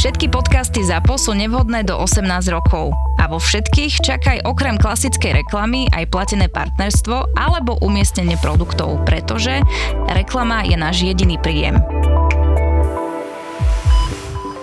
Všetky 0.00 0.32
podcasty 0.32 0.80
ZAPO 0.80 1.20
sú 1.20 1.36
nevhodné 1.36 1.84
do 1.84 1.92
18 1.92 2.24
rokov. 2.48 2.96
A 3.20 3.28
vo 3.28 3.36
všetkých 3.36 4.00
čakaj 4.00 4.48
okrem 4.48 4.80
klasickej 4.80 5.44
reklamy 5.44 5.92
aj 5.92 6.08
platené 6.08 6.48
partnerstvo 6.48 7.36
alebo 7.36 7.76
umiestnenie 7.84 8.40
produktov, 8.40 9.04
pretože 9.04 9.60
reklama 10.08 10.64
je 10.64 10.72
náš 10.80 11.04
jediný 11.04 11.36
príjem. 11.36 11.84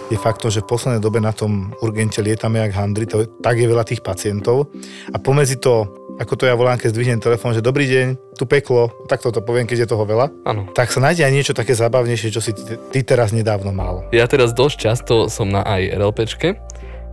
Je 0.09 0.18
fakt 0.18 0.42
to, 0.42 0.50
že 0.50 0.66
v 0.66 0.73
poslednej 0.73 1.05
dobe 1.05 1.22
na 1.22 1.30
tom 1.30 1.70
urgente 1.86 2.17
lietame 2.17 2.58
jak 2.58 2.73
handry, 2.73 3.06
to, 3.06 3.30
tak 3.38 3.62
je 3.62 3.70
veľa 3.70 3.86
tých 3.86 4.02
pacientov 4.02 4.73
a 5.14 5.22
pomedzi 5.22 5.62
to 5.62 5.97
ako 6.17 6.34
to 6.34 6.44
ja 6.49 6.57
volám, 6.57 6.81
keď 6.81 6.98
zdvihnem 6.98 7.21
telefón, 7.21 7.53
že 7.53 7.62
dobrý 7.62 7.85
deň, 7.85 8.07
tu 8.34 8.49
peklo, 8.49 8.89
tak 9.05 9.21
toto 9.21 9.41
poviem, 9.45 9.70
keď 9.70 9.85
je 9.85 9.91
toho 9.94 10.03
veľa. 10.03 10.34
Áno. 10.49 10.66
Tak 10.73 10.89
sa 10.89 10.98
nájde 10.98 11.25
aj 11.25 11.34
niečo 11.34 11.53
také 11.53 11.77
zábavnejšie, 11.77 12.34
čo 12.34 12.41
si 12.41 12.58
ty, 12.58 12.77
ty 12.77 12.99
teraz 13.05 13.30
nedávno 13.30 13.70
mal. 13.70 14.09
Ja 14.09 14.25
teraz 14.25 14.52
dosť 14.58 14.77
často 14.77 15.13
som 15.30 15.53
na 15.53 15.61
aj 15.61 15.94
RLPčke, 15.94 16.58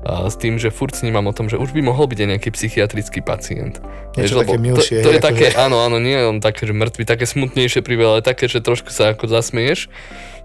a 0.05 0.29
s 0.29 0.37
tým, 0.37 0.61
že 0.61 0.69
furt 0.69 0.93
snímam 0.93 1.25
o 1.25 1.33
tom, 1.33 1.49
že 1.49 1.57
už 1.57 1.73
by 1.73 1.81
mohol 1.81 2.05
byť 2.05 2.19
aj 2.21 2.29
nejaký 2.37 2.49
psychiatrický 2.53 3.25
pacient. 3.25 3.81
Niečo 4.21 4.37
Vieš, 4.37 4.43
také 4.45 4.57
milšie. 4.61 5.01
To, 5.01 5.09
to 5.09 5.17
je 5.17 5.21
také, 5.25 5.47
že... 5.49 5.57
áno, 5.57 5.81
áno, 5.81 5.97
nie 5.97 6.13
len 6.13 6.45
také, 6.45 6.69
že 6.69 6.77
mŕtvy, 6.77 7.09
také 7.09 7.25
smutnejšie 7.25 7.81
príbeh, 7.81 8.05
ale 8.05 8.21
také, 8.21 8.45
že 8.45 8.61
trošku 8.61 8.93
sa 8.93 9.17
ako 9.17 9.33
zasmieš. 9.33 9.89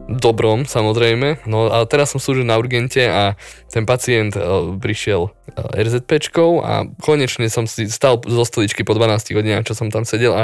Dobrom, 0.09 0.65
samozrejme. 0.65 1.45
No 1.45 1.69
a 1.69 1.85
teraz 1.85 2.09
som 2.09 2.17
slúžil 2.17 2.41
na 2.41 2.57
urgente 2.57 3.05
a 3.05 3.37
ten 3.69 3.85
pacient 3.85 4.33
uh, 4.33 4.73
prišiel 4.81 5.29
uh, 5.29 5.77
RZPčkou 5.77 6.65
a 6.65 6.89
konečne 6.97 7.45
som 7.53 7.69
si 7.69 7.85
stal 7.85 8.17
zo 8.25 8.41
stoličky 8.41 8.81
po 8.81 8.97
12 8.97 9.37
hodinách, 9.37 9.69
čo 9.69 9.77
som 9.77 9.93
tam 9.93 10.09
sedel 10.09 10.33
a 10.33 10.43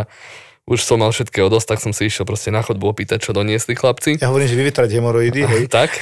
už 0.70 0.86
som 0.86 1.02
mal 1.02 1.10
všetkého 1.10 1.50
dosť, 1.50 1.78
tak 1.78 1.80
som 1.82 1.94
si 1.94 2.10
išiel 2.10 2.30
proste 2.30 2.54
na 2.54 2.62
chodbu 2.62 2.94
opýtať, 2.94 3.26
čo 3.26 3.34
doniesli 3.34 3.74
chlapci. 3.74 4.22
Ja 4.22 4.30
hovorím, 4.30 4.50
že 4.50 4.58
vyvytrať 4.58 4.90
hemoroidy, 4.98 5.42
hej. 5.46 5.64
tak. 5.70 5.94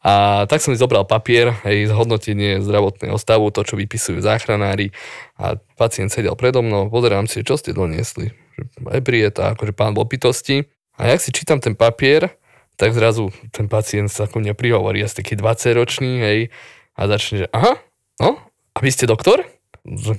A 0.00 0.46
tak 0.48 0.64
som 0.64 0.72
si 0.72 0.80
zobral 0.80 1.04
papier, 1.04 1.52
hej, 1.68 1.92
zhodnotenie 1.92 2.64
zdravotného 2.64 3.20
stavu, 3.20 3.52
to, 3.52 3.60
čo 3.68 3.76
vypisujú 3.76 4.24
záchranári 4.24 4.96
a 5.36 5.60
pacient 5.76 6.08
sedel 6.08 6.32
predo 6.40 6.64
mnou, 6.64 6.88
pozerám 6.88 7.28
si, 7.28 7.44
čo 7.44 7.60
ste 7.60 7.76
doniesli. 7.76 8.32
Ebrieta, 8.88 9.52
akože 9.52 9.76
pán 9.76 9.92
bol 9.92 10.08
pitosti. 10.08 10.64
A 10.96 11.08
jak 11.12 11.20
si 11.20 11.32
čítam 11.32 11.60
ten 11.60 11.76
papier, 11.76 12.39
tak 12.80 12.96
zrazu 12.96 13.28
ten 13.52 13.68
pacient 13.68 14.08
sa 14.08 14.24
ku 14.24 14.40
mne 14.40 14.56
prihovorí, 14.56 15.04
asi 15.04 15.20
taký 15.20 15.36
20 15.36 15.76
ročný, 15.76 16.12
hej, 16.24 16.38
a 16.96 17.04
začne, 17.04 17.44
že 17.44 17.46
aha, 17.52 17.76
no, 18.16 18.40
a 18.72 18.78
vy 18.80 18.88
ste 18.88 19.04
doktor? 19.04 19.44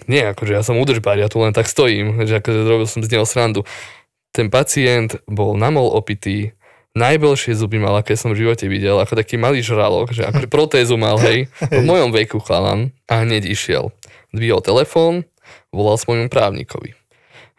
Nie, 0.05 0.37
akože 0.37 0.53
ja 0.53 0.61
som 0.61 0.77
udržbár, 0.77 1.17
ja 1.17 1.25
tu 1.25 1.41
len 1.41 1.53
tak 1.53 1.65
stojím, 1.65 2.21
že 2.29 2.37
akože 2.37 2.59
robil 2.65 2.85
som 2.85 3.01
z 3.01 3.09
neho 3.09 3.25
srandu. 3.25 3.65
Ten 4.29 4.53
pacient 4.53 5.17
bol 5.25 5.57
namol 5.57 5.89
opitý, 5.89 6.53
najbolšie 6.93 7.57
zuby 7.57 7.81
mal, 7.81 7.97
aké 7.97 8.13
som 8.13 8.33
v 8.33 8.45
živote 8.45 8.69
videl, 8.69 9.01
ako 9.01 9.17
taký 9.17 9.41
malý 9.41 9.65
žralok, 9.65 10.13
že 10.13 10.29
akože 10.29 10.47
protézu 10.55 11.01
mal, 11.01 11.17
hej, 11.17 11.49
v 11.65 11.81
mojom 11.81 12.13
veku 12.13 12.37
chalan 12.45 12.93
a 13.09 13.25
hneď 13.25 13.49
išiel. 13.49 13.89
Dvihol 14.31 14.61
telefón, 14.61 15.25
volal 15.73 15.97
svojmu 15.97 16.29
právnikovi. 16.29 17.00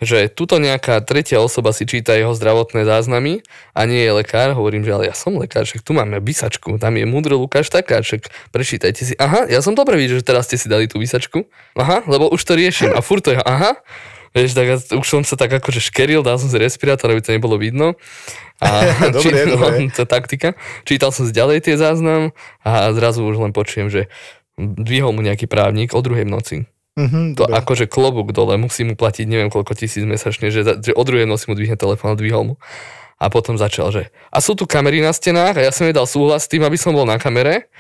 Že 0.03 0.35
tuto 0.35 0.59
nejaká 0.59 0.99
tretia 1.07 1.39
osoba 1.39 1.71
si 1.71 1.87
číta 1.87 2.19
jeho 2.19 2.35
zdravotné 2.35 2.83
záznamy 2.83 3.47
a 3.71 3.87
nie 3.87 4.03
je 4.03 4.13
lekár, 4.19 4.51
hovorím, 4.59 4.83
že 4.83 4.91
ale 4.91 5.05
ja 5.07 5.15
som 5.15 5.39
lekár, 5.39 5.63
však 5.63 5.87
tu 5.87 5.95
máme 5.95 6.19
vysačku, 6.19 6.75
tam 6.83 6.99
je 6.99 7.07
múdro 7.07 7.39
Lukáš 7.39 7.71
Takáček, 7.71 8.27
prečítajte 8.51 9.07
si. 9.07 9.15
Aha, 9.15 9.47
ja 9.47 9.63
som 9.63 9.79
dobre 9.79 9.95
videl, 9.95 10.19
že 10.19 10.27
teraz 10.27 10.51
ste 10.51 10.59
si 10.59 10.67
dali 10.67 10.91
tú 10.91 10.99
vysačku. 10.99 11.47
Aha, 11.79 12.03
lebo 12.11 12.27
už 12.35 12.43
to 12.43 12.59
riešim 12.59 12.91
a 12.91 12.99
furt 12.99 13.23
to 13.23 13.31
je, 13.31 13.39
aha, 13.39 13.79
Vieš, 14.33 14.57
tak 14.57 14.67
už 14.97 15.05
som 15.05 15.21
sa 15.29 15.37
tak 15.37 15.53
akože 15.53 15.93
škeril, 15.93 16.25
dal 16.25 16.41
som 16.41 16.49
si 16.49 16.57
respirátor, 16.57 17.13
aby 17.13 17.21
to 17.21 17.37
nebolo 17.37 17.61
vidno. 17.61 18.01
A 18.65 18.89
dobre, 19.15 19.45
či, 19.45 19.53
no, 19.53 19.93
to 19.93 20.09
taktika. 20.09 20.57
Čítal 20.89 21.13
som 21.13 21.29
si 21.29 21.37
ďalej 21.37 21.69
tie 21.69 21.77
záznam 21.77 22.33
a 22.65 22.97
zrazu 22.97 23.29
už 23.29 23.37
len 23.37 23.53
počujem, 23.53 23.93
že 23.93 24.09
dvihol 24.57 25.13
mu 25.13 25.21
nejaký 25.21 25.45
právnik 25.45 25.93
o 25.93 26.01
druhej 26.01 26.25
noci. 26.25 26.65
Mm-hmm, 26.93 27.41
to 27.41 27.49
dobre. 27.49 27.57
akože 27.57 27.85
klobúk 27.89 28.37
dole, 28.37 28.61
musí 28.61 28.85
mu 28.85 28.93
platiť 28.93 29.25
neviem 29.25 29.49
koľko 29.49 29.73
tisíc 29.73 30.05
mesačne, 30.05 30.53
že, 30.53 30.61
že 30.77 30.93
o 30.93 31.03
druhej 31.03 31.25
noci 31.25 31.49
mu 31.49 31.57
dvihne 31.57 31.81
telefón 31.81 32.13
a 32.13 32.21
dvihol 32.21 32.45
mu. 32.53 32.55
A 33.23 33.31
potom 33.31 33.55
začal, 33.55 33.95
že 33.95 34.03
a 34.35 34.43
sú 34.43 34.59
tu 34.59 34.67
kamery 34.67 34.99
na 34.99 35.15
stenách 35.15 35.57
a 35.57 35.65
ja 35.65 35.73
som 35.73 35.87
jej 35.87 35.95
dal 35.95 36.11
súhlas 36.11 36.45
s 36.45 36.51
tým, 36.51 36.67
aby 36.67 36.75
som 36.75 36.91
bol 36.91 37.07
na 37.07 37.17
kamere 37.23 37.71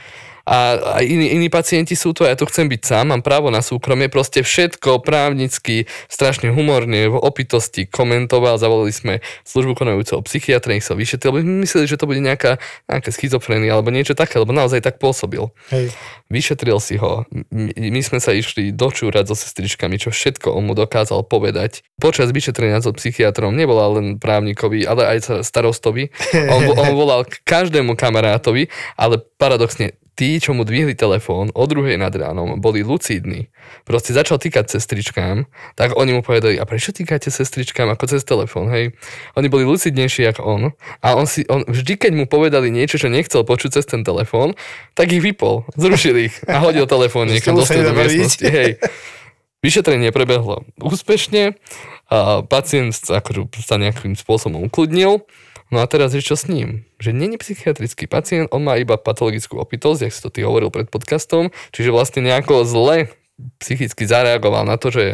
a, 0.42 0.74
a 0.74 0.96
iní, 1.00 1.38
iní 1.38 1.48
pacienti 1.48 1.94
sú 1.94 2.10
to, 2.10 2.26
ja 2.26 2.34
tu 2.34 2.46
chcem 2.50 2.66
byť 2.66 2.82
sám, 2.82 3.14
mám 3.14 3.22
právo 3.22 3.48
na 3.54 3.62
súkromie, 3.62 4.10
proste 4.10 4.42
všetko 4.42 4.98
právnicky, 5.02 5.86
strašne 6.10 6.50
humorne, 6.50 7.06
v 7.06 7.16
opitosti 7.16 7.86
komentoval, 7.86 8.58
zavolali 8.58 8.90
sme 8.90 9.14
službu 9.46 9.78
konajúceho 9.78 10.18
psychiatra, 10.26 10.74
nech 10.74 10.86
sa 10.86 10.98
vyšetril, 10.98 11.30
lebo 11.30 11.62
mysleli, 11.62 11.86
že 11.86 11.98
to 11.98 12.10
bude 12.10 12.18
nejaká, 12.18 12.58
nejaká 12.90 13.10
schizofrenia 13.14 13.70
alebo 13.74 13.94
niečo 13.94 14.18
také, 14.18 14.42
lebo 14.42 14.50
naozaj 14.50 14.82
tak 14.82 14.98
pôsobil. 14.98 15.46
Hej. 15.70 15.94
Vyšetril 16.26 16.78
si 16.82 16.98
ho, 16.98 17.22
my, 17.52 17.70
my 17.76 18.00
sme 18.02 18.18
sa 18.18 18.34
išli 18.34 18.74
dočúrať 18.74 19.30
so 19.30 19.36
sestričkami, 19.38 20.00
čo 20.00 20.10
všetko 20.10 20.50
on 20.50 20.66
mu 20.66 20.74
dokázal 20.74 21.22
povedať. 21.28 21.86
Počas 22.02 22.34
vyšetrenia 22.34 22.82
so 22.82 22.90
psychiatrom 22.90 23.54
nebola 23.54 24.00
len 24.00 24.18
právnikovi, 24.18 24.82
ale 24.88 25.06
aj 25.06 25.44
starostovi. 25.46 26.10
On, 26.52 26.64
on 26.74 26.92
volal 26.96 27.22
každému 27.46 27.94
kamarátovi, 27.94 28.68
ale 28.96 29.20
paradoxne 29.38 29.94
tí, 30.14 30.31
čo 30.38 30.54
mu 30.54 30.62
dvihli 30.62 30.94
telefón 30.94 31.50
o 31.52 31.64
druhej 31.66 31.98
nad 31.98 32.14
ránom, 32.14 32.60
boli 32.62 32.86
lucidní. 32.86 33.50
Proste 33.82 34.14
začal 34.14 34.38
týkať 34.38 34.78
sestričkám, 34.78 35.50
tak 35.74 35.98
oni 35.98 36.16
mu 36.16 36.20
povedali, 36.22 36.56
a 36.56 36.64
prečo 36.64 36.94
týkate 36.94 37.28
sestričkám 37.28 37.90
ako 37.90 38.04
cez 38.06 38.22
telefón, 38.22 38.70
hej? 38.70 38.94
Oni 39.34 39.48
boli 39.50 39.66
lucidnejší 39.66 40.32
ako 40.32 40.40
on 40.46 40.62
a 41.02 41.08
on 41.18 41.26
si, 41.26 41.42
on, 41.50 41.66
vždy 41.66 41.98
keď 41.98 42.12
mu 42.14 42.24
povedali 42.30 42.70
niečo, 42.70 42.96
čo 42.96 43.10
nechcel 43.10 43.42
počuť 43.42 43.82
cez 43.82 43.84
ten 43.84 44.06
telefón, 44.06 44.54
tak 44.94 45.10
ich 45.10 45.20
vypol, 45.20 45.66
zrušil 45.74 46.30
ich 46.30 46.34
a 46.46 46.62
hodil 46.62 46.86
telefón 46.86 47.28
niekam 47.32 47.58
do 47.58 47.66
stredu 47.66 47.90
miestnosti, 47.92 48.46
hej. 48.46 48.78
Vyšetrenie 49.62 50.10
prebehlo 50.10 50.66
úspešne, 50.82 51.54
a 52.12 52.44
pacient 52.44 52.92
sa, 52.92 53.24
akože, 53.24 53.48
sa 53.64 53.80
nejakým 53.80 54.12
spôsobom 54.12 54.68
ukludnil, 54.68 55.24
No 55.72 55.80
a 55.80 55.88
teraz 55.88 56.12
je 56.12 56.20
čo 56.20 56.36
s 56.36 56.52
ním? 56.52 56.84
Že 57.00 57.16
není 57.16 57.40
psychiatrický 57.40 58.04
pacient, 58.04 58.52
on 58.52 58.60
má 58.60 58.76
iba 58.76 59.00
patologickú 59.00 59.56
opitosť, 59.56 60.04
jak 60.04 60.12
si 60.12 60.20
to 60.20 60.28
ty 60.28 60.44
hovoril 60.44 60.68
pred 60.68 60.92
podcastom, 60.92 61.48
čiže 61.72 61.88
vlastne 61.88 62.20
nejako 62.20 62.68
zle 62.68 63.08
psychicky 63.56 64.04
zareagoval 64.04 64.68
na 64.68 64.76
to, 64.76 64.92
že 64.92 65.04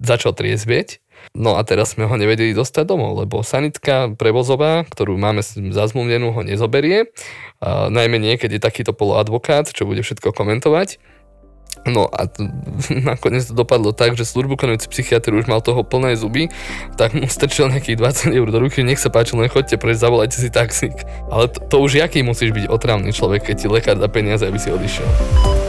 začal 0.00 0.32
triezvieť. 0.32 1.04
No 1.36 1.56
a 1.56 1.64
teraz 1.64 1.96
sme 1.96 2.08
ho 2.08 2.16
nevedeli 2.16 2.56
dostať 2.56 2.84
domov, 2.88 3.20
lebo 3.20 3.44
sanitka 3.44 4.12
prevozová, 4.16 4.88
ktorú 4.88 5.20
máme 5.20 5.44
zazmluvnenú, 5.44 6.32
ho 6.32 6.42
nezoberie. 6.44 7.12
A 7.60 7.88
najmä 7.92 8.20
niekedy 8.20 8.60
takýto 8.60 8.92
poloadvokát, 8.92 9.68
čo 9.68 9.88
bude 9.88 10.00
všetko 10.00 10.32
komentovať. 10.32 11.00
No 11.86 12.10
a 12.10 12.26
t- 12.26 12.50
nakoniec 13.10 13.46
to 13.46 13.54
dopadlo 13.54 13.94
tak, 13.94 14.18
že 14.18 14.26
službu 14.26 14.58
konujúci 14.58 14.90
psychiatr 14.90 15.30
už 15.34 15.46
mal 15.46 15.62
toho 15.62 15.86
plné 15.86 16.18
zuby, 16.18 16.50
tak 16.98 17.14
mu 17.14 17.30
strčil 17.30 17.70
nejakých 17.70 18.30
20 18.30 18.38
eur 18.38 18.48
do 18.50 18.58
ruky, 18.58 18.82
nech 18.82 18.98
sa 18.98 19.08
páči, 19.08 19.38
len 19.38 19.46
chodte 19.46 19.78
prejsť, 19.78 20.02
zavolajte 20.02 20.36
si 20.36 20.50
taxík. 20.50 20.96
Ale 21.30 21.46
to, 21.46 21.58
to 21.62 21.76
už 21.82 22.02
jaký 22.02 22.26
musíš 22.26 22.50
byť 22.50 22.66
otravný 22.66 23.14
človek, 23.14 23.50
keď 23.52 23.56
ti 23.56 23.66
lekár 23.70 23.96
dá 23.96 24.10
peniaze, 24.10 24.42
aby 24.42 24.58
si 24.58 24.68
odišiel. 24.70 25.65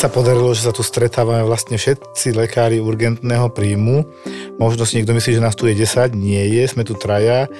Sa 0.00 0.08
podarilo, 0.08 0.56
že 0.56 0.64
sa 0.64 0.72
tu 0.72 0.80
stretávame 0.80 1.44
vlastne 1.44 1.76
všetci 1.76 2.32
lekári 2.32 2.80
urgentného 2.80 3.52
príjmu. 3.52 4.08
Možno 4.56 4.88
si 4.88 4.96
niekto 4.96 5.12
myslí, 5.12 5.36
že 5.36 5.44
nás 5.44 5.52
tu 5.52 5.68
je 5.68 5.76
10. 5.76 6.16
Nie 6.16 6.48
je, 6.48 6.64
sme 6.72 6.88
tu 6.88 6.96
traja. 6.96 7.52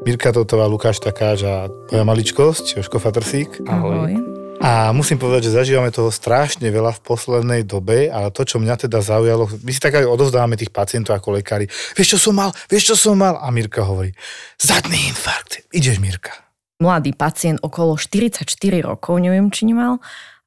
Mirka 0.00 0.32
Totová, 0.32 0.64
Lukáš 0.64 1.04
Takáč 1.04 1.44
a 1.44 1.68
moja 1.68 2.04
maličkosť, 2.08 2.80
Joško 2.80 2.96
Fatrsík. 2.96 3.60
Ahoj. 3.68 4.16
A 4.64 4.96
musím 4.96 5.20
povedať, 5.20 5.52
že 5.52 5.60
zažívame 5.60 5.92
toho 5.92 6.08
strašne 6.08 6.64
veľa 6.72 6.96
v 6.96 7.04
poslednej 7.04 7.68
dobe, 7.68 8.08
ale 8.08 8.32
to, 8.32 8.48
čo 8.48 8.56
mňa 8.56 8.88
teda 8.88 9.04
zaujalo, 9.04 9.44
my 9.44 9.68
si 9.68 9.76
tak 9.76 10.00
aj 10.00 10.08
odovzdávame 10.08 10.56
tých 10.56 10.72
pacientov 10.72 11.20
ako 11.20 11.36
lekári. 11.36 11.68
Vieš, 12.00 12.16
čo 12.16 12.32
som 12.32 12.40
mal? 12.40 12.48
Vieš, 12.72 12.96
čo 12.96 12.96
som 12.96 13.20
mal? 13.20 13.36
A 13.36 13.52
Mirka 13.52 13.84
hovorí, 13.84 14.16
zadný 14.56 15.12
infarkt. 15.12 15.68
Ideš, 15.68 16.00
Mirka. 16.00 16.32
Mladý 16.80 17.12
pacient 17.12 17.60
okolo 17.60 18.00
44 18.00 18.48
rokov, 18.80 19.20
neviem, 19.20 19.52
či 19.52 19.68
nemal, 19.68 20.00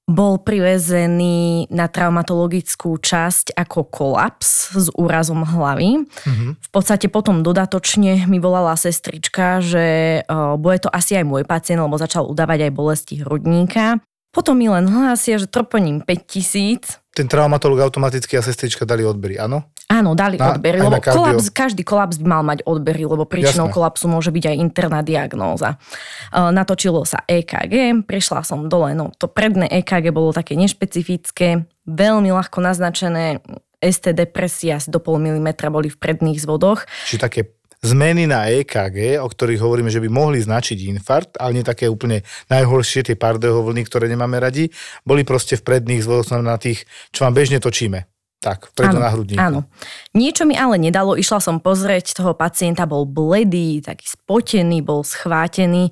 bol 0.07 0.39
privezený 0.39 1.67
na 1.67 1.91
traumatologickú 1.91 2.95
časť 2.95 3.51
ako 3.59 3.91
kolaps 3.91 4.71
s 4.71 4.87
úrazom 4.95 5.43
hlavy. 5.43 6.07
Mm-hmm. 6.07 6.51
V 6.63 6.69
podstate 6.71 7.11
potom 7.11 7.43
dodatočne 7.43 8.23
mi 8.23 8.39
volala 8.39 8.79
sestrička, 8.79 9.59
že 9.59 9.85
uh, 10.23 10.55
bude 10.55 10.87
to 10.87 10.89
asi 10.89 11.19
aj 11.19 11.27
môj 11.27 11.43
pacient, 11.43 11.83
lebo 11.83 11.99
začal 11.99 12.23
udávať 12.23 12.71
aj 12.71 12.71
bolesti 12.71 13.19
hrudníka. 13.19 13.99
Potom 14.31 14.59
mi 14.59 14.69
len 14.69 14.85
hlásia, 14.85 15.39
že 15.41 15.49
troponím 15.49 16.03
5000. 16.03 17.01
Ten 17.15 17.25
traumatolog 17.25 17.81
automaticky 17.81 18.37
a 18.37 18.45
sestrička 18.45 18.85
dali 18.85 19.01
odbery, 19.01 19.41
áno? 19.41 19.73
Áno, 19.87 20.19
dali 20.19 20.35
na, 20.35 20.51
odbery, 20.53 20.83
lebo 20.83 20.99
kolaps, 20.99 21.47
každý 21.47 21.87
kolaps 21.87 22.19
by 22.19 22.27
mal 22.27 22.43
mať 22.43 22.67
odbery, 22.67 23.07
lebo 23.07 23.23
príčinou 23.23 23.71
Jasné. 23.71 23.75
kolapsu 23.79 24.05
môže 24.11 24.35
byť 24.35 24.43
aj 24.51 24.55
interná 24.59 24.99
diagnóza. 24.99 25.79
E, 26.27 26.43
natočilo 26.51 27.07
sa 27.07 27.23
EKG, 27.23 28.03
prišla 28.03 28.43
som 28.43 28.67
dole, 28.67 28.91
no 28.91 29.15
to 29.15 29.31
predné 29.31 29.63
EKG 29.79 30.11
bolo 30.11 30.35
také 30.35 30.59
nešpecifické, 30.59 31.63
veľmi 31.87 32.29
ľahko 32.35 32.59
naznačené, 32.59 33.39
ST 33.77 34.11
depresia 34.11 34.81
asi 34.81 34.89
do 34.89 34.97
pol 34.97 35.21
milimetra 35.21 35.69
boli 35.69 35.87
v 35.87 35.97
predných 36.01 36.41
zvodoch. 36.41 36.83
Čiže 37.07 37.21
také 37.21 37.41
zmeny 37.83 38.25
na 38.25 38.49
EKG, 38.49 39.21
o 39.21 39.27
ktorých 39.27 39.61
hovoríme, 39.61 39.91
že 39.91 40.01
by 40.01 40.09
mohli 40.09 40.41
značiť 40.41 40.77
infarkt, 40.97 41.37
ale 41.37 41.61
nie 41.61 41.65
také 41.65 41.85
úplne 41.89 42.25
najhoršie, 42.49 43.05
tie 43.05 43.17
pardého 43.17 43.61
vlny, 43.61 43.85
ktoré 43.85 44.09
nemáme 44.09 44.37
radi, 44.41 44.69
boli 45.05 45.21
proste 45.21 45.57
v 45.57 45.65
predných 45.65 46.01
zvodoch, 46.01 46.33
na 46.41 46.57
tých, 46.57 46.85
čo 47.13 47.25
vám 47.25 47.37
bežne 47.37 47.61
točíme. 47.61 48.09
Tak, 48.37 48.69
preto 48.77 49.01
na 49.01 49.09
hrudníku. 49.09 49.41
Áno. 49.41 49.65
Niečo 50.13 50.45
mi 50.45 50.53
ale 50.53 50.77
nedalo, 50.77 51.17
išla 51.17 51.41
som 51.41 51.57
pozrieť 51.57 52.13
toho 52.13 52.37
pacienta, 52.37 52.85
bol 52.85 53.09
bledý, 53.09 53.81
taký 53.81 54.05
spotený, 54.05 54.85
bol 54.85 55.01
schvátený. 55.01 55.89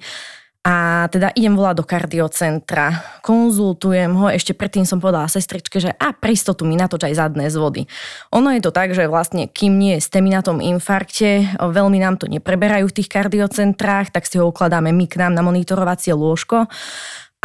A 0.65 1.05
teda 1.13 1.29
idem 1.37 1.53
volať 1.53 1.77
do 1.77 1.85
kardiocentra, 1.85 3.21
konzultujem 3.21 4.09
ho, 4.17 4.33
ešte 4.33 4.57
predtým 4.57 4.81
som 4.81 4.97
povedala 4.97 5.29
sestričke, 5.29 5.77
že 5.77 5.93
a 5.93 6.09
pristotu 6.09 6.65
mi 6.65 6.73
natoč 6.73 7.05
aj 7.05 7.21
zadné 7.21 7.53
zvody. 7.53 7.85
Ono 8.33 8.49
je 8.49 8.65
to 8.65 8.73
tak, 8.73 8.97
že 8.97 9.05
vlastne 9.05 9.45
kým 9.45 9.77
nie 9.77 10.01
je 10.01 10.05
stemi 10.09 10.33
na 10.33 10.41
tom 10.41 10.57
infarkte, 10.57 11.53
veľmi 11.61 12.01
nám 12.01 12.17
to 12.17 12.25
nepreberajú 12.25 12.89
v 12.89 12.97
tých 12.97 13.13
kardiocentrách, 13.13 14.09
tak 14.09 14.25
si 14.25 14.41
ho 14.41 14.49
ukladáme 14.49 14.89
my 14.89 15.05
k 15.05 15.21
nám 15.21 15.37
na 15.37 15.45
monitorovacie 15.45 16.17
lôžko 16.17 16.65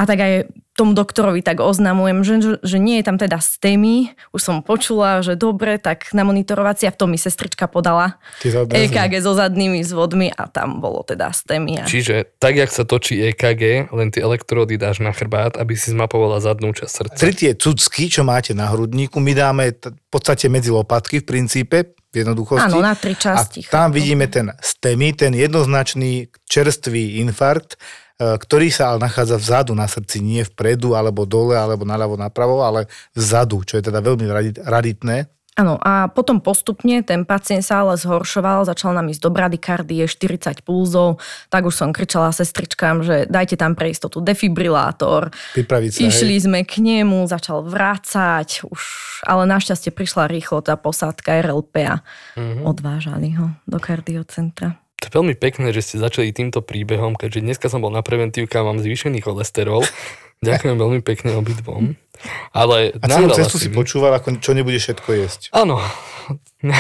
a 0.00 0.08
tak 0.08 0.16
aj 0.16 0.32
tomu 0.72 0.96
doktorovi 0.96 1.44
tak 1.44 1.60
oznamujem, 1.60 2.24
že, 2.24 2.56
že 2.64 2.80
nie 2.80 2.96
je 2.96 3.04
tam 3.04 3.20
teda 3.20 3.36
STEMI. 3.36 4.16
Už 4.32 4.40
som 4.40 4.64
počula, 4.64 5.20
že 5.20 5.36
dobre, 5.36 5.76
tak 5.76 6.08
na 6.16 6.24
monitorovací 6.24 6.88
a 6.88 6.94
v 6.94 6.98
tom 7.04 7.12
mi 7.12 7.20
sestrička 7.20 7.68
podala 7.68 8.16
EKG 8.48 9.20
so 9.20 9.36
zadnými 9.36 9.84
zvodmi 9.84 10.32
a 10.32 10.48
tam 10.48 10.80
bolo 10.80 11.04
teda 11.04 11.36
STEMI. 11.36 11.74
A... 11.74 11.84
Čiže 11.84 12.32
tak, 12.40 12.56
jak 12.56 12.72
sa 12.72 12.88
točí 12.88 13.20
EKG, 13.20 13.92
len 13.92 14.08
tie 14.08 14.24
elektródy 14.24 14.80
dáš 14.80 15.04
na 15.04 15.12
chrbát, 15.12 15.60
aby 15.60 15.76
si 15.76 15.92
zmapovala 15.92 16.40
zadnú 16.40 16.72
časť 16.72 16.92
srdca. 16.96 17.20
Tri 17.20 17.32
tie 17.36 17.52
cucky, 17.52 18.08
čo 18.08 18.24
máte 18.24 18.56
na 18.56 18.72
hrudníku, 18.72 19.20
my 19.20 19.36
dáme 19.36 19.76
v 19.76 20.08
podstate 20.08 20.48
medzi 20.48 20.72
lopatky 20.72 21.20
v 21.20 21.28
princípe, 21.28 21.92
v 22.08 22.14
jednoduchosti. 22.24 22.72
Áno, 22.72 22.80
na 22.80 22.96
tri 22.96 23.12
časti. 23.12 23.68
A 23.68 23.84
tam 23.84 23.92
vidíme 23.92 24.32
ten 24.32 24.48
STEMI, 24.64 25.12
ten 25.12 25.36
jednoznačný 25.36 26.32
čerstvý 26.48 27.20
infarkt, 27.20 27.76
ktorý 28.20 28.68
sa 28.68 28.92
ale 28.92 29.00
nachádza 29.00 29.40
vzadu 29.40 29.72
na 29.72 29.88
srdci, 29.88 30.20
nie 30.20 30.44
vpredu, 30.44 30.92
alebo 30.92 31.24
dole, 31.24 31.56
alebo 31.56 31.88
naľavo, 31.88 32.20
napravo, 32.20 32.60
ale 32.60 32.84
vzadu, 33.16 33.64
čo 33.64 33.80
je 33.80 33.88
teda 33.88 34.04
veľmi 34.04 34.28
raditné. 34.60 35.26
Áno, 35.58 35.76
a 35.82 36.06
potom 36.08 36.38
postupne 36.38 37.02
ten 37.02 37.26
pacient 37.26 37.66
sa 37.66 37.82
ale 37.82 37.98
zhoršoval, 37.98 38.64
začal 38.64 38.94
nám 38.94 39.10
ísť 39.12 39.22
do 39.26 39.30
bradykardie, 39.34 40.06
40 40.06 40.62
pulzov, 40.62 41.18
tak 41.50 41.66
už 41.66 41.74
som 41.74 41.90
kričala 41.90 42.32
sestričkám, 42.32 43.02
že 43.02 43.16
dajte 43.26 43.58
tam 43.58 43.74
pre 43.74 43.90
istotu 43.92 44.22
defibrilátor. 44.22 45.28
Pripraviť 45.58 45.90
sa, 45.90 46.00
Išli 46.06 46.38
hej. 46.38 46.42
sme 46.48 46.60
k 46.64 46.80
nemu, 46.80 47.28
začal 47.28 47.66
vrácať, 47.66 48.64
už, 48.64 48.82
ale 49.26 49.44
našťastie 49.50 49.90
prišla 49.92 50.30
rýchlo 50.30 50.62
tá 50.64 50.78
posádka 50.78 51.42
RLP 51.44 51.74
a 51.82 52.00
mm-hmm. 52.38 52.64
odvážali 52.64 53.34
ho 53.36 53.52
do 53.66 53.76
kardiocentra. 53.82 54.80
To 55.00 55.08
je 55.08 55.16
veľmi 55.16 55.34
pekné, 55.36 55.72
že 55.72 55.80
ste 55.80 55.96
začali 55.96 56.28
týmto 56.30 56.60
príbehom, 56.60 57.16
keďže 57.16 57.40
dneska 57.40 57.66
som 57.72 57.80
bol 57.80 57.88
na 57.88 58.04
preventívke 58.04 58.60
a 58.60 58.66
mám 58.66 58.84
zvýšený 58.84 59.24
cholesterol. 59.24 59.80
Ďakujem 60.46 60.76
veľmi 60.76 61.00
pekne 61.04 61.36
obidvom. 61.36 61.96
Ale 62.52 62.96
a 63.00 63.06
celú 63.08 63.32
cestu 63.32 63.56
si 63.60 63.68
počúval, 63.68 64.16
ako 64.16 64.40
čo 64.40 64.52
nebude 64.56 64.80
všetko 64.80 65.08
jesť. 65.16 65.40
Áno. 65.52 65.80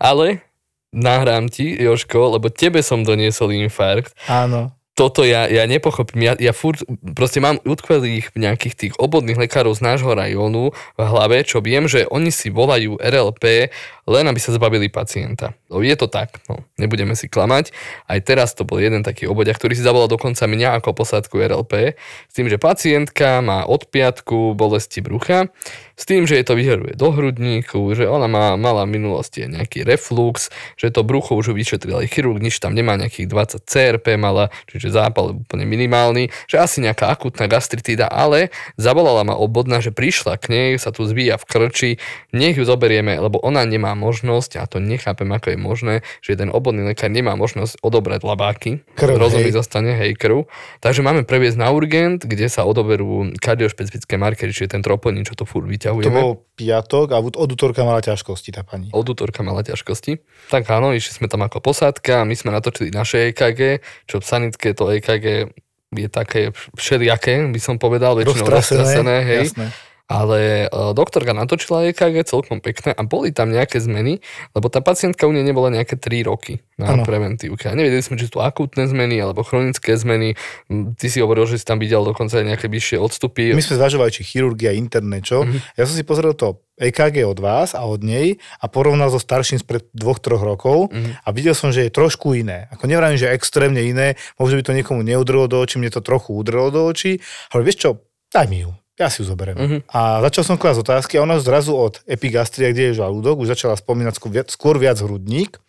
Ale 0.00 0.44
nahrám 0.92 1.52
ti, 1.52 1.72
Joško, 1.76 2.36
lebo 2.40 2.48
tebe 2.48 2.80
som 2.80 3.04
doniesol 3.04 3.52
infarkt. 3.52 4.16
Áno 4.28 4.76
toto 4.96 5.28
ja, 5.28 5.44
ja 5.44 5.68
nepochopím. 5.68 6.24
Ja, 6.24 6.34
ja 6.40 6.56
furt 6.56 6.80
proste 7.12 7.44
mám 7.44 7.60
utkvelých 7.68 8.32
nejakých 8.32 8.74
tých 8.74 8.94
obodných 8.96 9.36
lekárov 9.36 9.76
z 9.76 9.84
nášho 9.84 10.16
rajónu 10.16 10.72
v 10.72 11.00
hlave, 11.04 11.44
čo 11.44 11.60
viem, 11.60 11.84
že 11.84 12.08
oni 12.08 12.32
si 12.32 12.48
volajú 12.48 12.96
RLP 12.96 13.68
len 14.06 14.24
aby 14.30 14.38
sa 14.38 14.54
zbavili 14.54 14.86
pacienta. 14.86 15.58
No, 15.66 15.82
je 15.82 15.92
to 15.98 16.06
tak, 16.06 16.38
no, 16.46 16.62
nebudeme 16.78 17.18
si 17.18 17.26
klamať. 17.26 17.74
Aj 18.06 18.22
teraz 18.22 18.54
to 18.54 18.62
bol 18.62 18.78
jeden 18.78 19.02
taký 19.02 19.26
obodia, 19.26 19.50
ktorý 19.50 19.74
si 19.74 19.82
zavolal 19.82 20.06
dokonca 20.06 20.46
mňa 20.46 20.78
ako 20.78 20.94
posádku 20.94 21.42
RLP, 21.42 21.98
s 22.30 22.34
tým, 22.38 22.46
že 22.46 22.62
pacientka 22.62 23.42
má 23.42 23.66
od 23.66 23.90
piatku 23.90 24.54
bolesti 24.54 25.02
brucha, 25.02 25.50
s 25.98 26.06
tým, 26.06 26.28
že 26.28 26.38
je 26.38 26.44
to 26.46 26.54
vyžaruje 26.54 26.94
do 26.94 27.08
hrudníku, 27.10 27.82
že 27.98 28.06
ona 28.06 28.30
má, 28.30 28.54
mala 28.54 28.86
v 28.86 29.00
minulosti 29.00 29.48
nejaký 29.48 29.82
reflux, 29.82 30.54
že 30.78 30.94
to 30.94 31.02
brucho 31.02 31.34
už 31.34 31.56
vyšetril 31.56 31.98
aj 32.04 32.12
chirurg, 32.12 32.38
nič 32.38 32.62
tam 32.62 32.76
nemá 32.76 32.94
nejakých 33.00 33.26
20 33.26 33.66
CRP 33.66 34.20
mala, 34.20 34.54
čiže 34.70 34.92
zápal 34.92 35.34
úplne 35.34 35.66
minimálny, 35.66 36.30
že 36.46 36.62
asi 36.62 36.84
nejaká 36.84 37.10
akutná 37.10 37.50
gastritída, 37.50 38.06
ale 38.06 38.54
zavolala 38.78 39.24
ma 39.24 39.34
obodná, 39.34 39.82
že 39.82 39.90
prišla 39.90 40.38
k 40.38 40.44
nej, 40.52 40.70
sa 40.76 40.92
tu 40.92 41.08
zvíja 41.08 41.40
v 41.40 41.44
krči, 41.48 41.90
nech 42.30 42.60
ju 42.60 42.62
zoberieme, 42.68 43.16
lebo 43.16 43.40
ona 43.40 43.64
nemá 43.64 43.95
možnosť, 43.96 44.60
a 44.60 44.68
to 44.68 44.76
nechápem, 44.78 45.26
ako 45.32 45.56
je 45.56 45.58
možné, 45.58 45.94
že 46.20 46.36
ten 46.36 46.52
obodný 46.52 46.84
lekár 46.84 47.08
nemá 47.08 47.32
možnosť 47.34 47.80
odobrať 47.80 48.20
labáky, 48.22 48.84
krv, 48.94 49.16
rozumí 49.16 49.48
zostane, 49.50 49.96
hej, 49.96 50.14
krv. 50.14 50.44
Takže 50.84 51.00
máme 51.00 51.24
previesť 51.24 51.56
na 51.56 51.72
urgent, 51.72 52.20
kde 52.20 52.52
sa 52.52 52.68
odoberú 52.68 53.32
kardiošpecifické 53.40 54.20
markery, 54.20 54.52
čiže 54.52 54.76
ten 54.76 54.84
troponín, 54.84 55.24
čo 55.24 55.32
to 55.32 55.48
furt 55.48 55.64
vyťahujeme. 55.64 56.12
To 56.12 56.12
bol 56.12 56.32
piatok 56.54 57.16
a 57.16 57.18
od 57.24 57.48
útorka 57.50 57.82
mala 57.82 58.04
ťažkosti 58.04 58.52
tá 58.52 58.62
pani. 58.62 58.92
Od 58.92 59.06
útorka 59.08 59.40
mala 59.40 59.64
ťažkosti. 59.64 60.20
Tak 60.52 60.68
áno, 60.68 60.92
išli 60.92 61.24
sme 61.24 61.26
tam 61.32 61.42
ako 61.42 61.64
posádka, 61.64 62.28
my 62.28 62.36
sme 62.36 62.52
natočili 62.52 62.92
naše 62.92 63.32
EKG, 63.32 63.80
čo 64.04 64.20
sanitke 64.20 64.76
to 64.76 64.92
EKG 64.92 65.48
je 65.96 66.08
také 66.10 66.50
všelijaké, 66.76 67.46
by 67.48 67.60
som 67.62 67.80
povedal, 67.80 68.18
väčšinou 68.18 68.52
roztrasené, 68.52 69.16
hej. 69.24 69.48
Jasné 69.48 69.85
ale 70.06 70.66
e, 70.66 70.94
doktorka 70.94 71.34
natočila 71.34 71.90
EKG 71.90 72.22
celkom 72.26 72.62
pekné 72.62 72.94
a 72.94 73.02
boli 73.02 73.34
tam 73.34 73.50
nejaké 73.50 73.82
zmeny, 73.82 74.22
lebo 74.54 74.70
tá 74.70 74.78
pacientka 74.78 75.26
u 75.26 75.34
nej 75.34 75.42
nebola 75.42 75.70
nejaké 75.74 75.98
3 75.98 76.22
roky 76.22 76.62
na 76.78 76.94
ano. 76.94 77.02
preventívke. 77.02 77.66
A 77.66 77.74
nevedeli 77.74 78.02
sme, 78.02 78.14
či 78.14 78.30
sú 78.30 78.38
akútne 78.38 78.86
zmeny 78.86 79.18
alebo 79.18 79.42
chronické 79.42 79.98
zmeny. 79.98 80.38
Ty 80.70 81.06
si 81.10 81.18
hovoril, 81.18 81.50
že 81.50 81.58
si 81.58 81.66
tam 81.66 81.82
videl 81.82 82.06
dokonca 82.06 82.38
aj 82.38 82.46
nejaké 82.46 82.66
vyššie 82.70 83.02
odstupy. 83.02 83.50
My 83.50 83.64
sme 83.64 83.82
zvažovali, 83.82 84.14
či 84.14 84.22
chirurgia, 84.22 84.70
internet, 84.76 85.26
čo. 85.26 85.42
Uh-huh. 85.42 85.58
Ja 85.74 85.90
som 85.90 85.98
si 85.98 86.06
pozrel 86.06 86.38
to 86.38 86.62
EKG 86.76 87.24
od 87.26 87.40
vás 87.40 87.72
a 87.72 87.82
od 87.88 88.04
nej 88.04 88.36
a 88.60 88.68
porovnal 88.68 89.08
so 89.08 89.18
starším 89.18 89.58
spred 89.58 89.88
dvoch, 89.96 90.20
troch 90.22 90.44
rokov 90.44 90.92
uh-huh. 90.92 91.16
a 91.24 91.28
videl 91.32 91.56
som, 91.56 91.74
že 91.74 91.88
je 91.88 91.90
trošku 91.90 92.36
iné. 92.36 92.70
Ako 92.70 92.86
nevrám, 92.86 93.16
že 93.16 93.32
extrémne 93.32 93.80
iné, 93.80 94.20
možno 94.36 94.60
by 94.60 94.62
to 94.62 94.76
niekomu 94.76 95.00
neudrlo 95.00 95.48
do 95.48 95.56
očí, 95.58 95.80
mne 95.80 95.90
to 95.90 96.04
trochu 96.04 96.36
udrlo 96.36 96.68
do 96.68 96.84
očí, 96.84 97.18
ale 97.50 97.64
vieš 97.64 97.76
čo, 97.80 97.90
daj 98.28 98.46
mi 98.52 98.62
ju 98.62 98.76
ja 98.96 99.12
si 99.12 99.20
ju 99.20 99.28
zoberiem. 99.28 99.56
Uh-huh. 99.56 99.80
A 99.92 100.24
začal 100.24 100.42
som 100.44 100.56
klásť 100.56 100.80
otázky 100.80 101.12
a 101.20 101.24
ona 101.24 101.36
zrazu 101.36 101.76
od 101.76 102.00
epigastria, 102.08 102.72
kde 102.72 102.92
je 102.92 102.98
žalúdok, 103.00 103.44
už 103.44 103.52
začala 103.52 103.76
spomínať 103.76 104.16
skôr 104.16 104.32
viac, 104.32 104.48
skôr 104.48 104.74
viac 104.80 104.96
hrudník 105.00 105.60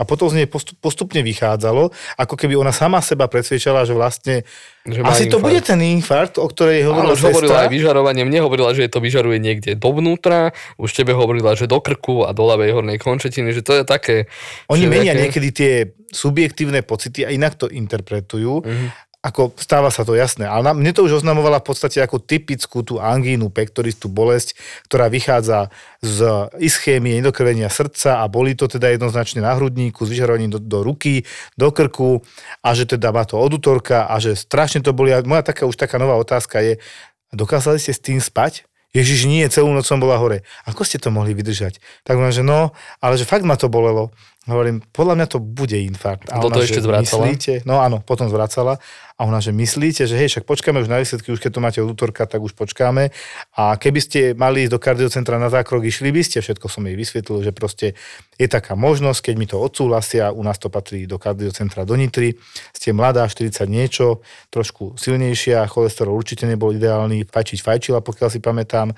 a 0.00 0.02
potom 0.02 0.26
z 0.26 0.42
nej 0.42 0.48
postup, 0.50 0.74
postupne 0.82 1.22
vychádzalo, 1.22 1.94
ako 2.18 2.34
keby 2.34 2.58
ona 2.58 2.74
sama 2.74 2.98
seba 2.98 3.30
presviečala, 3.30 3.86
že 3.86 3.94
vlastne 3.94 4.42
že 4.82 4.98
asi 4.98 5.30
infarkt. 5.30 5.30
to 5.30 5.38
bude 5.38 5.60
ten 5.62 5.78
infarkt, 5.78 6.34
o 6.42 6.46
ktorej 6.50 6.90
hovorila 6.90 7.14
Áno, 7.14 7.28
hovorila 7.30 7.58
aj 7.62 7.70
vyžarovanie, 7.70 8.22
mne 8.26 8.40
hovorila, 8.42 8.74
že 8.74 8.90
to 8.90 8.98
vyžaruje 8.98 9.38
niekde 9.38 9.78
dovnútra, 9.78 10.50
už 10.74 10.90
tebe 10.90 11.14
hovorila, 11.14 11.54
že 11.54 11.70
do 11.70 11.78
krku 11.78 12.26
a 12.26 12.34
do 12.34 12.42
ľavej 12.42 12.74
hornej 12.74 12.98
končetiny, 12.98 13.54
že 13.54 13.62
to 13.62 13.78
je 13.78 13.82
také... 13.86 14.26
Oni 14.66 14.90
menia 14.90 15.14
nejaké... 15.14 15.22
niekedy 15.22 15.48
tie 15.54 15.72
subjektívne 16.10 16.82
pocity 16.82 17.22
a 17.22 17.30
inak 17.30 17.54
to 17.54 17.70
interpretujú. 17.70 18.66
Uh-huh 18.66 18.90
ako 19.22 19.54
stáva 19.54 19.86
sa 19.94 20.02
to 20.02 20.18
jasné, 20.18 20.50
ale 20.50 20.74
mne 20.74 20.90
to 20.90 21.06
už 21.06 21.22
oznamovala 21.22 21.62
v 21.62 21.70
podstate 21.70 22.02
ako 22.02 22.18
typickú 22.18 22.82
tú 22.82 22.98
angínu 22.98 23.54
pectoris, 23.54 23.94
tú 23.94 24.10
bolesť, 24.10 24.58
ktorá 24.90 25.06
vychádza 25.06 25.70
z 26.02 26.50
ischémie, 26.58 27.22
nedokrvenia 27.22 27.70
srdca 27.70 28.18
a 28.18 28.26
boli 28.26 28.58
to 28.58 28.66
teda 28.66 28.90
jednoznačne 28.90 29.38
na 29.38 29.54
hrudníku, 29.54 30.02
s 30.02 30.10
vyžarovaním 30.10 30.58
do, 30.58 30.58
do 30.58 30.82
ruky, 30.82 31.22
do 31.54 31.70
krku 31.70 32.18
a 32.66 32.74
že 32.74 32.90
teda 32.90 33.14
má 33.14 33.22
to 33.22 33.38
od 33.38 33.54
útorka 33.54 34.10
a 34.10 34.18
že 34.18 34.34
strašne 34.34 34.82
to 34.82 34.90
boli. 34.90 35.14
A 35.14 35.22
moja 35.22 35.46
taká 35.46 35.70
už 35.70 35.78
taká 35.78 36.02
nová 36.02 36.18
otázka 36.18 36.58
je, 36.58 36.82
dokázali 37.30 37.78
ste 37.78 37.94
s 37.94 38.02
tým 38.02 38.18
spať? 38.18 38.66
Ježiš, 38.92 39.24
nie, 39.24 39.40
celú 39.48 39.72
noc 39.72 39.88
som 39.88 39.96
bola 39.96 40.20
hore. 40.20 40.44
Ako 40.68 40.84
ste 40.84 41.00
to 41.00 41.08
mohli 41.08 41.32
vydržať? 41.32 41.80
Tak 42.04 42.20
on, 42.20 42.28
že 42.28 42.44
no, 42.44 42.76
ale 43.00 43.16
že 43.16 43.24
fakt 43.24 43.40
ma 43.40 43.56
to 43.56 43.72
bolelo. 43.72 44.12
Hovorím, 44.42 44.82
podľa 44.90 45.14
mňa 45.22 45.26
to 45.30 45.38
bude 45.38 45.78
infarkt. 45.78 46.26
A 46.34 46.42
ona, 46.42 46.58
to 46.58 46.66
ešte 46.66 46.82
zvracala? 46.82 47.30
Myslíte, 47.30 47.62
no 47.62 47.78
áno, 47.78 48.02
potom 48.02 48.26
zvracala. 48.26 48.82
A 49.14 49.22
ona, 49.22 49.38
že 49.38 49.54
myslíte, 49.54 50.02
že 50.02 50.18
hej, 50.18 50.34
však 50.34 50.50
počkáme 50.50 50.82
už 50.82 50.90
na 50.90 50.98
výsledky, 50.98 51.30
už 51.30 51.38
keď 51.38 51.50
to 51.54 51.60
máte 51.62 51.78
od 51.78 51.94
útorka, 51.94 52.26
tak 52.26 52.42
už 52.42 52.58
počkáme. 52.58 53.14
A 53.54 53.78
keby 53.78 54.00
ste 54.02 54.20
mali 54.34 54.66
ísť 54.66 54.74
do 54.74 54.82
kardiocentra 54.82 55.38
na 55.38 55.46
zákrok, 55.46 55.86
išli 55.86 56.10
by 56.10 56.26
ste, 56.26 56.42
všetko 56.42 56.66
som 56.66 56.82
jej 56.82 56.98
vysvetlil, 56.98 57.38
že 57.46 57.54
proste 57.54 57.94
je 58.34 58.46
taká 58.50 58.74
možnosť, 58.74 59.30
keď 59.30 59.34
mi 59.38 59.46
to 59.46 59.62
odsúhlasia, 59.62 60.34
u 60.34 60.42
nás 60.42 60.58
to 60.58 60.66
patrí 60.66 61.06
do 61.06 61.22
kardiocentra 61.22 61.86
do 61.86 61.94
Nitry, 61.94 62.34
ste 62.74 62.90
mladá, 62.90 63.30
40 63.30 63.62
niečo, 63.70 64.26
trošku 64.50 64.98
silnejšia, 64.98 65.70
cholesterol 65.70 66.18
určite 66.18 66.50
nebol 66.50 66.74
ideálny, 66.74 67.30
fajčiť 67.30 67.62
fajčila, 67.62 68.02
pokiaľ 68.02 68.28
si 68.34 68.42
pamätám. 68.42 68.90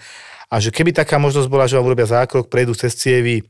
A 0.49 0.57
že 0.57 0.73
keby 0.73 0.97
taká 0.97 1.21
možnosť 1.21 1.53
bola, 1.53 1.69
že 1.69 1.77
vám 1.77 1.93
urobia 1.93 2.09
zákrok, 2.09 2.49
prejdú 2.49 2.73
cez 2.73 2.97
cievy, 2.97 3.45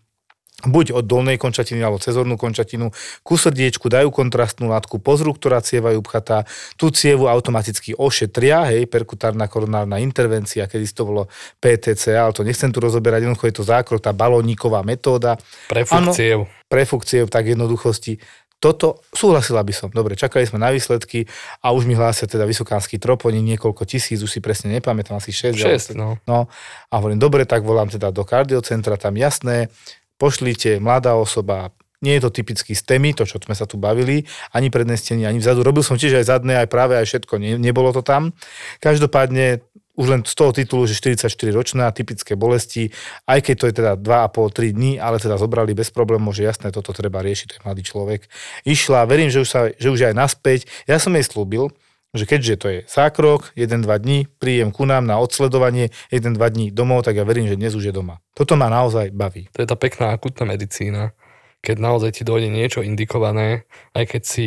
buď 0.66 0.96
od 0.96 1.04
dolnej 1.04 1.36
končatiny 1.36 1.80
alebo 1.80 2.00
cez 2.00 2.16
hornú 2.16 2.34
končatinu, 2.40 2.90
ku 3.20 3.34
srdiečku 3.36 3.88
dajú 3.88 4.08
kontrastnú 4.10 4.72
látku, 4.72 5.00
pozrú, 5.00 5.36
ktorá 5.36 5.60
cieva 5.60 5.92
je 5.92 6.00
upchatá, 6.00 6.48
tú 6.74 6.88
cievu 6.90 7.28
automaticky 7.28 7.96
ošetria, 7.96 8.68
hej, 8.72 8.88
perkutárna 8.88 9.48
koronárna 9.48 10.00
intervencia, 10.00 10.68
kedy 10.68 10.84
to 10.90 11.02
bolo 11.04 11.22
PTC, 11.60 12.16
ale 12.16 12.32
to 12.32 12.42
nechcem 12.42 12.72
tu 12.72 12.80
rozoberať, 12.80 13.24
jednoducho 13.24 13.48
je 13.48 13.56
to 13.56 13.64
zákrok, 13.64 14.00
tá 14.00 14.12
balóniková 14.12 14.80
metóda. 14.82 15.36
Prefuk 15.68 16.12
ciev. 16.16 16.48
Prefuk 16.68 17.04
ciev, 17.04 17.28
tak 17.28 17.48
jednoduchosti. 17.48 18.18
Toto 18.64 19.04
súhlasila 19.12 19.60
by 19.60 19.76
som. 19.76 19.88
Dobre, 19.92 20.16
čakali 20.16 20.48
sme 20.48 20.56
na 20.56 20.72
výsledky 20.72 21.28
a 21.60 21.76
už 21.76 21.84
mi 21.84 21.92
hlásia 21.92 22.24
teda 22.24 22.48
vysokánsky 22.48 22.96
troponí, 22.96 23.44
niekoľko 23.44 23.84
tisíc, 23.84 24.24
už 24.24 24.32
si 24.32 24.40
presne 24.40 24.72
nepamätám, 24.72 25.20
asi 25.20 25.36
6. 25.36 25.92
6, 25.92 26.00
no. 26.00 26.16
no. 26.24 26.48
A 26.88 26.94
hovorím, 26.96 27.20
dobre, 27.20 27.44
tak 27.44 27.60
volám 27.60 27.92
teda 27.92 28.08
do 28.08 28.24
kardiocentra, 28.24 28.96
tam 28.96 29.20
jasné, 29.20 29.68
pošlite, 30.24 30.80
mladá 30.80 31.12
osoba, 31.12 31.68
nie 32.00 32.16
je 32.16 32.24
to 32.24 32.30
typický 32.32 32.72
STEMI, 32.72 33.12
to, 33.12 33.28
čo 33.28 33.36
sme 33.44 33.52
sa 33.52 33.68
tu 33.68 33.76
bavili, 33.76 34.24
ani 34.56 34.72
predné 34.72 34.96
steny, 34.96 35.28
ani 35.28 35.40
vzadu. 35.40 35.60
Robil 35.60 35.84
som 35.84 36.00
tiež 36.00 36.24
aj 36.24 36.32
zadné, 36.32 36.56
aj 36.64 36.68
práve, 36.72 36.96
aj 36.96 37.04
všetko, 37.04 37.36
ne, 37.36 37.60
nebolo 37.60 37.92
to 37.92 38.00
tam. 38.00 38.32
Každopádne 38.80 39.60
už 39.94 40.06
len 40.10 40.20
z 40.26 40.34
toho 40.34 40.50
titulu, 40.50 40.90
že 40.90 40.98
44 40.98 41.30
ročná, 41.54 41.86
typické 41.94 42.34
bolesti, 42.34 42.90
aj 43.30 43.46
keď 43.46 43.54
to 43.54 43.64
je 43.70 43.74
teda 43.78 43.92
2,5-3 43.94 44.74
dní, 44.74 44.92
ale 44.98 45.22
teda 45.22 45.38
zobrali 45.38 45.70
bez 45.70 45.94
problémov, 45.94 46.34
že 46.34 46.50
jasné, 46.50 46.74
toto 46.74 46.90
treba 46.90 47.22
riešiť, 47.22 47.46
to 47.46 47.56
je 47.56 47.62
mladý 47.62 47.82
človek. 47.86 48.26
Išla, 48.66 49.06
verím, 49.06 49.30
že 49.30 49.38
už, 49.46 49.48
sa, 49.48 49.70
že 49.70 49.88
už 49.94 50.10
aj 50.10 50.14
naspäť. 50.18 50.66
Ja 50.90 50.98
som 50.98 51.14
jej 51.14 51.22
slúbil, 51.22 51.70
že 52.14 52.24
keďže 52.24 52.54
to 52.56 52.66
je 52.70 52.80
zákrok, 52.86 53.50
1-2 53.58 53.84
dní, 53.98 54.30
príjem 54.38 54.70
ku 54.70 54.86
nám 54.86 55.04
na 55.04 55.18
odsledovanie, 55.18 55.90
1-2 56.14 56.38
dní 56.38 56.66
domov, 56.70 57.02
tak 57.02 57.18
ja 57.18 57.26
verím, 57.26 57.50
že 57.50 57.58
dnes 57.58 57.74
už 57.74 57.90
je 57.90 57.94
doma. 57.94 58.22
Toto 58.38 58.54
ma 58.54 58.70
naozaj 58.70 59.10
baví. 59.10 59.50
To 59.52 59.60
je 59.60 59.68
tá 59.68 59.74
pekná 59.74 60.14
akutná 60.14 60.46
medicína, 60.46 61.12
keď 61.60 61.76
naozaj 61.82 62.10
ti 62.16 62.22
dojde 62.22 62.48
niečo 62.48 62.86
indikované, 62.86 63.66
aj 63.98 64.14
keď 64.14 64.22
si 64.22 64.44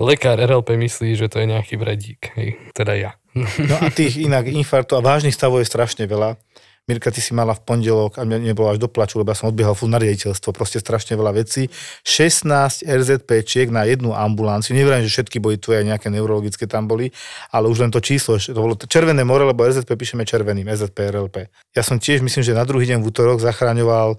lekár 0.00 0.40
RLP 0.40 0.80
myslí, 0.80 1.12
že 1.14 1.28
to 1.28 1.44
je 1.44 1.46
nejaký 1.52 1.76
vredík, 1.76 2.32
hej, 2.40 2.56
teda 2.72 2.96
ja. 2.96 3.12
No 3.36 3.76
a 3.78 3.92
tých 3.92 4.18
inak 4.18 4.48
infarktov 4.48 5.04
a 5.04 5.06
vážnych 5.14 5.36
stavov 5.36 5.62
je 5.62 5.70
strašne 5.70 6.08
veľa. 6.08 6.40
Mirka, 6.90 7.14
ty 7.14 7.22
si 7.22 7.30
mala 7.30 7.54
v 7.54 7.62
pondelok 7.62 8.18
a 8.18 8.26
mňa 8.26 8.50
nebolo 8.50 8.74
až 8.74 8.82
do 8.82 8.90
plaču, 8.90 9.22
lebo 9.22 9.30
ja 9.30 9.38
som 9.38 9.54
odbiehal 9.54 9.78
furt 9.78 9.94
na 9.94 10.02
riaditeľstvo, 10.02 10.50
proste 10.50 10.82
strašne 10.82 11.14
veľa 11.14 11.38
vecí. 11.38 11.70
16 12.02 12.82
RZPčiek 12.82 13.70
na 13.70 13.86
jednu 13.86 14.10
ambulanciu, 14.10 14.74
neviem, 14.74 15.06
že 15.06 15.22
všetky 15.22 15.38
boli 15.38 15.62
aj 15.62 15.86
nejaké 15.86 16.10
neurologické 16.10 16.66
tam 16.66 16.90
boli, 16.90 17.14
ale 17.54 17.70
už 17.70 17.86
len 17.86 17.94
to 17.94 18.02
číslo, 18.02 18.42
to 18.42 18.58
bolo 18.58 18.74
červené 18.74 19.22
more, 19.22 19.46
lebo 19.46 19.62
RZP 19.62 19.94
píšeme 19.94 20.26
červeným, 20.26 20.66
RZP, 20.66 21.14
RLP. 21.14 21.36
Ja 21.78 21.86
som 21.86 22.02
tiež, 22.02 22.26
myslím, 22.26 22.42
že 22.42 22.58
na 22.58 22.66
druhý 22.66 22.90
deň 22.90 22.98
v 22.98 23.06
útorok 23.06 23.38
zachraňoval 23.38 24.18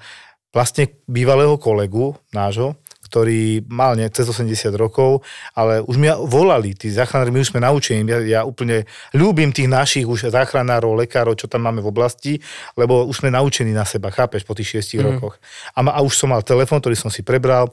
vlastne 0.55 0.87
bývalého 1.07 1.55
kolegu 1.59 2.15
nášho, 2.31 2.79
ktorý 3.11 3.67
mal 3.67 3.99
nie, 3.99 4.07
cez 4.07 4.23
80 4.23 4.71
rokov, 4.79 5.27
ale 5.51 5.83
už 5.83 5.99
mi 5.99 6.07
volali, 6.07 6.71
tí 6.71 6.87
záchranári, 6.87 7.35
my 7.35 7.43
už 7.43 7.51
sme 7.51 7.59
naučení, 7.59 8.07
ja, 8.07 8.19
ja 8.23 8.41
úplne 8.47 8.87
ľúbim 9.11 9.51
tých 9.51 9.67
našich 9.67 10.07
už 10.07 10.31
záchranárov, 10.31 10.95
lekárov, 11.03 11.35
čo 11.35 11.51
tam 11.51 11.67
máme 11.67 11.83
v 11.83 11.91
oblasti, 11.91 12.39
lebo 12.79 13.03
už 13.03 13.19
sme 13.19 13.35
naučení 13.35 13.75
na 13.75 13.83
seba, 13.83 14.07
chápeš, 14.15 14.47
po 14.47 14.55
tých 14.55 14.79
6 14.79 14.95
mm. 14.95 15.03
rokoch. 15.03 15.35
A, 15.75 15.83
ma, 15.83 15.91
a 15.91 15.99
už 15.99 16.15
som 16.15 16.31
mal 16.31 16.39
telefon, 16.47 16.79
ktorý 16.79 16.95
som 16.95 17.11
si 17.11 17.19
prebral, 17.19 17.67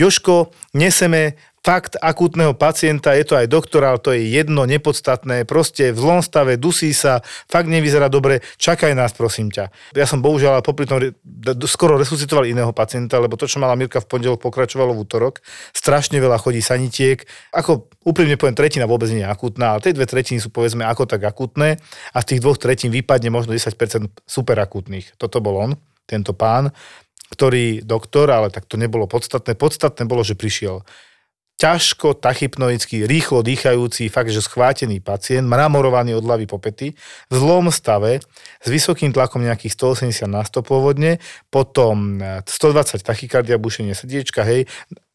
Joško, 0.00 0.48
neseme 0.72 1.36
fakt 1.60 2.00
akútneho 2.00 2.56
pacienta, 2.56 3.12
je 3.12 3.24
to 3.28 3.36
aj 3.36 3.44
doktorál, 3.44 4.00
to 4.00 4.16
je 4.16 4.32
jedno, 4.32 4.64
nepodstatné, 4.64 5.44
proste 5.44 5.92
v 5.92 5.98
zlom 6.00 6.20
stave, 6.24 6.56
dusí 6.56 6.96
sa, 6.96 7.20
fakt 7.52 7.68
nevyzerá 7.68 8.08
dobre, 8.08 8.40
čakaj 8.56 8.96
nás, 8.96 9.12
prosím 9.12 9.52
ťa. 9.52 9.68
Ja 9.92 10.08
som 10.08 10.24
bohužiaľ 10.24 10.64
popri 10.64 10.88
tom 10.88 11.12
skoro 11.68 12.00
resuscitoval 12.00 12.48
iného 12.48 12.72
pacienta, 12.72 13.20
lebo 13.20 13.36
to, 13.36 13.44
čo 13.44 13.60
mala 13.60 13.76
Mirka 13.76 14.00
v 14.00 14.08
pondelok, 14.08 14.40
pokračovalo 14.40 14.96
v 14.96 15.04
útorok. 15.04 15.44
Strašne 15.76 16.16
veľa 16.16 16.40
chodí 16.40 16.64
sanitiek. 16.64 17.20
Ako 17.52 17.92
úprimne 18.08 18.40
poviem, 18.40 18.56
tretina 18.56 18.88
vôbec 18.88 19.12
nie 19.12 19.20
je 19.20 19.28
akútna, 19.28 19.76
ale 19.76 19.84
tie 19.84 19.92
dve 19.92 20.08
tretiny 20.08 20.40
sú 20.40 20.48
povedzme 20.48 20.88
ako 20.88 21.04
tak 21.04 21.20
akútne 21.28 21.76
a 22.16 22.18
z 22.24 22.28
tých 22.34 22.40
dvoch 22.40 22.56
tretín 22.56 22.88
vypadne 22.88 23.28
možno 23.28 23.52
10% 23.52 23.76
super 24.24 24.56
akútnych. 24.56 25.12
Toto 25.20 25.44
bol 25.44 25.60
on, 25.60 25.70
tento 26.08 26.32
pán 26.32 26.72
ktorý 27.30 27.86
doktor, 27.86 28.26
ale 28.34 28.50
tak 28.50 28.66
to 28.66 28.74
nebolo 28.74 29.06
podstatné. 29.06 29.54
Podstatné 29.54 30.02
bolo, 30.02 30.26
že 30.26 30.34
prišiel 30.34 30.82
ťažko, 31.60 32.16
tachypnoický, 32.16 33.04
rýchlo 33.04 33.44
dýchajúci, 33.44 34.08
fakt, 34.08 34.32
že 34.32 34.40
schvátený 34.40 35.04
pacient, 35.04 35.44
mramorovaný 35.44 36.16
od 36.16 36.24
hlavy 36.24 36.48
po 36.48 36.56
pety, 36.56 36.96
v 37.28 37.34
zlom 37.36 37.68
stave, 37.68 38.24
s 38.64 38.68
vysokým 38.72 39.12
tlakom 39.12 39.44
nejakých 39.44 39.76
180 39.76 40.24
na 40.24 40.40
100 40.40 40.64
pôvodne, 40.64 41.20
potom 41.52 42.16
120 42.48 43.04
tachykardia, 43.04 43.60
bušenie 43.60 43.92
srdiečka, 43.92 44.40
hej, 44.48 44.64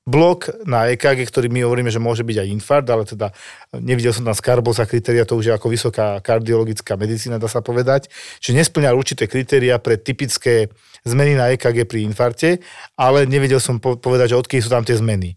blok 0.06 0.54
na 0.70 0.86
EKG, 0.94 1.26
ktorý 1.26 1.50
my 1.50 1.66
hovoríme, 1.66 1.90
že 1.90 1.98
môže 1.98 2.22
byť 2.22 2.38
aj 2.46 2.48
infarkt, 2.54 2.90
ale 2.94 3.10
teda 3.10 3.34
nevidel 3.74 4.14
som 4.14 4.22
tam 4.22 4.38
skarbosa 4.38 4.86
kritéria, 4.86 5.26
to 5.26 5.34
už 5.34 5.50
je 5.50 5.54
ako 5.58 5.74
vysoká 5.74 6.22
kardiologická 6.22 6.94
medicína, 6.94 7.42
dá 7.42 7.50
sa 7.50 7.66
povedať, 7.66 8.14
že 8.38 8.54
nesplňa 8.54 8.94
určité 8.94 9.26
kritéria 9.26 9.82
pre 9.82 9.98
typické 9.98 10.70
zmeny 11.02 11.34
na 11.34 11.50
EKG 11.58 11.90
pri 11.90 12.06
infarte, 12.06 12.62
ale 12.94 13.26
nevedel 13.26 13.58
som 13.58 13.82
povedať, 13.82 14.38
že 14.38 14.40
odkedy 14.46 14.62
sú 14.62 14.70
tam 14.70 14.86
tie 14.86 14.94
zmeny. 14.94 15.34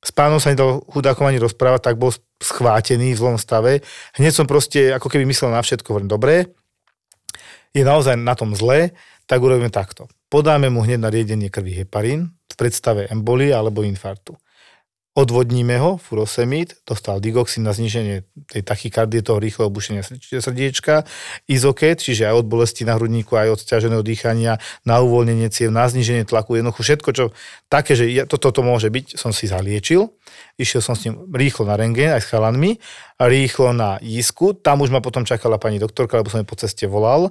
S 0.00 0.10
pánom 0.16 0.40
sa 0.40 0.52
nedal 0.52 0.80
chudákom 0.88 1.28
ani 1.28 1.36
rozprávať, 1.36 1.92
tak 1.92 2.00
bol 2.00 2.08
schvátený 2.40 3.12
v 3.12 3.20
zlom 3.20 3.36
stave. 3.36 3.84
Hneď 4.16 4.32
som 4.32 4.46
proste 4.48 4.96
ako 4.96 5.12
keby 5.12 5.28
myslel 5.28 5.52
na 5.52 5.60
všetko, 5.60 5.92
hovorím, 5.92 6.08
dobre, 6.08 6.56
je 7.76 7.84
naozaj 7.84 8.16
na 8.16 8.32
tom 8.32 8.56
zle, 8.56 8.96
tak 9.28 9.38
urobíme 9.38 9.68
takto. 9.68 10.08
Podáme 10.32 10.72
mu 10.72 10.82
hneď 10.82 10.98
na 10.98 11.12
riedenie 11.12 11.52
krvi 11.52 11.76
heparín 11.76 12.32
v 12.48 12.54
predstave 12.56 13.06
embolie 13.12 13.52
alebo 13.52 13.84
infarktu 13.84 14.40
odvodníme 15.20 15.76
ho, 15.76 16.00
furosemid, 16.00 16.80
dostal 16.88 17.20
digoxin 17.20 17.60
na 17.60 17.76
zniženie 17.76 18.24
tej 18.48 18.62
tachykardie, 18.64 19.20
toho 19.20 19.36
rýchleho 19.36 19.68
bušenia 19.68 20.00
srdiečka, 20.40 21.04
izoket, 21.44 22.00
čiže 22.00 22.24
aj 22.26 22.40
od 22.40 22.46
bolesti 22.48 22.88
na 22.88 22.96
hrudníku, 22.96 23.36
aj 23.36 23.54
od 23.54 23.60
stiaženého 23.60 24.00
dýchania, 24.00 24.56
na 24.88 25.04
uvoľnenie 25.04 25.52
ciev, 25.52 25.68
na 25.68 25.84
zniženie 25.84 26.24
tlaku, 26.24 26.56
jednoducho 26.56 26.80
všetko, 26.80 27.10
čo 27.12 27.24
také, 27.68 27.92
že 27.92 28.08
ja, 28.08 28.24
toto 28.24 28.48
to 28.48 28.64
môže 28.64 28.88
byť, 28.88 29.20
som 29.20 29.30
si 29.30 29.44
zaliečil, 29.44 30.08
išiel 30.56 30.80
som 30.80 30.96
s 30.96 31.04
ním 31.04 31.28
rýchlo 31.30 31.68
na 31.68 31.76
rengén, 31.76 32.16
aj 32.16 32.24
s 32.24 32.30
chalanmi, 32.32 32.80
rýchlo 33.20 33.76
na 33.76 34.00
jízku, 34.00 34.56
tam 34.56 34.80
už 34.80 34.88
ma 34.88 35.04
potom 35.04 35.28
čakala 35.28 35.60
pani 35.60 35.76
doktorka, 35.76 36.16
lebo 36.16 36.32
som 36.32 36.40
jej 36.40 36.48
po 36.48 36.56
ceste 36.56 36.88
volal, 36.88 37.28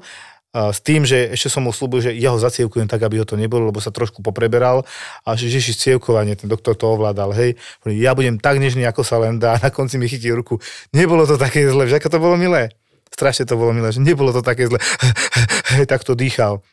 s 0.50 0.82
tým, 0.82 1.06
že 1.06 1.30
ešte 1.30 1.54
som 1.54 1.62
mu 1.62 1.70
slúbil, 1.70 2.02
že 2.02 2.12
ja 2.18 2.34
ho 2.34 2.40
zacievkujem 2.42 2.90
tak, 2.90 3.06
aby 3.06 3.22
ho 3.22 3.26
to 3.26 3.38
nebolo, 3.38 3.70
lebo 3.70 3.78
sa 3.78 3.94
trošku 3.94 4.26
popreberal 4.26 4.82
a 5.22 5.38
že 5.38 5.46
ježiš 5.46 5.78
cievkovanie, 5.78 6.34
ten 6.34 6.50
doktor 6.50 6.74
to 6.74 6.90
ovládal, 6.90 7.30
hej. 7.38 7.54
Ja 7.86 8.18
budem 8.18 8.42
tak 8.42 8.58
nežný, 8.58 8.82
ako 8.90 9.06
sa 9.06 9.22
len 9.22 9.38
dá. 9.38 9.62
Na 9.62 9.70
konci 9.70 10.02
mi 10.02 10.10
chytí 10.10 10.34
ruku. 10.34 10.58
Nebolo 10.90 11.30
to 11.30 11.38
také 11.38 11.70
zle, 11.70 11.86
že 11.86 12.02
ako 12.02 12.10
to 12.10 12.18
bolo 12.18 12.34
milé. 12.34 12.74
Strašne 13.14 13.46
to 13.46 13.62
bolo 13.62 13.78
milé, 13.78 13.94
že 13.94 14.02
nebolo 14.02 14.34
to 14.34 14.42
také 14.42 14.66
zle. 14.66 14.82
Hej, 15.78 15.86
tak 15.86 16.02
to 16.02 16.18
dýchal. 16.18 16.66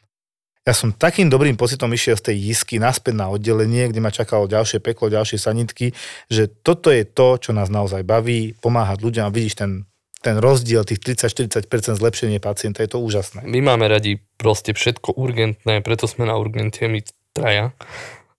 Ja 0.66 0.74
som 0.74 0.90
takým 0.90 1.30
dobrým 1.30 1.54
pocitom 1.54 1.92
išiel 1.94 2.18
z 2.18 2.32
tej 2.32 2.36
jisky 2.50 2.82
naspäť 2.82 3.14
na 3.14 3.30
oddelenie, 3.30 3.92
kde 3.92 4.02
ma 4.02 4.10
čakalo 4.10 4.50
ďalšie 4.50 4.82
peklo, 4.82 5.06
ďalšie 5.06 5.38
sanitky, 5.38 5.94
že 6.26 6.50
toto 6.50 6.90
je 6.90 7.06
to, 7.06 7.38
čo 7.38 7.54
nás 7.54 7.70
naozaj 7.70 8.02
baví, 8.02 8.56
pomáhať 8.58 8.98
ľuďom 8.98 9.24
a 9.28 9.30
vidíš 9.30 9.62
ten 9.62 9.86
ten 10.22 10.40
rozdiel, 10.40 10.82
tých 10.82 11.00
30-40% 11.00 11.96
zlepšenie 11.96 12.40
pacienta, 12.40 12.82
je 12.82 12.90
to 12.90 12.98
úžasné. 13.00 13.44
My 13.44 13.62
máme 13.62 13.86
radi 13.86 14.18
proste 14.40 14.72
všetko 14.72 15.14
urgentné, 15.14 15.84
preto 15.84 16.10
sme 16.10 16.26
na 16.26 16.36
urgente 16.36 16.88
my 16.88 17.00
traja. 17.36 17.72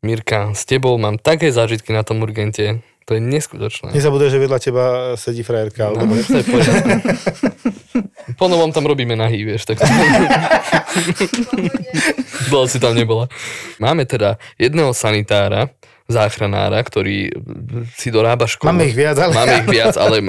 Mirka, 0.05 0.53
s 0.53 0.65
tebou 0.65 0.93
mám 1.01 1.17
také 1.17 1.49
zážitky 1.49 1.93
na 1.93 2.05
tom 2.05 2.21
urgente, 2.21 2.81
to 3.07 3.15
je 3.15 3.23
neskutočné. 3.23 3.95
Nezabudaj, 3.95 4.35
že 4.35 4.43
vedľa 4.43 4.59
teba 4.59 4.83
sedí 5.15 5.39
frajerka. 5.39 5.95
No, 5.95 6.11
to 6.27 6.37
je 6.37 6.45
Po 8.35 8.51
novom 8.51 8.75
tam 8.75 8.83
robíme 8.83 9.15
nahý, 9.15 9.47
vieš. 9.47 9.63
Tak... 9.63 9.79
Bola 12.51 12.67
si 12.67 12.83
tam 12.83 12.93
nebola. 12.93 13.31
Máme 13.79 14.03
teda 14.03 14.35
jedného 14.59 14.91
sanitára, 14.91 15.71
záchranára, 16.07 16.79
ktorý 16.83 17.35
si 17.99 18.09
dorába 18.09 18.47
školu. 18.47 18.71
Máme 18.71 18.87
ich 18.87 18.95
viac, 18.95 19.19
ale... 19.19 19.33
Máme 19.35 19.53
ich 19.63 19.69
viac, 19.69 19.95
ale 19.99 20.23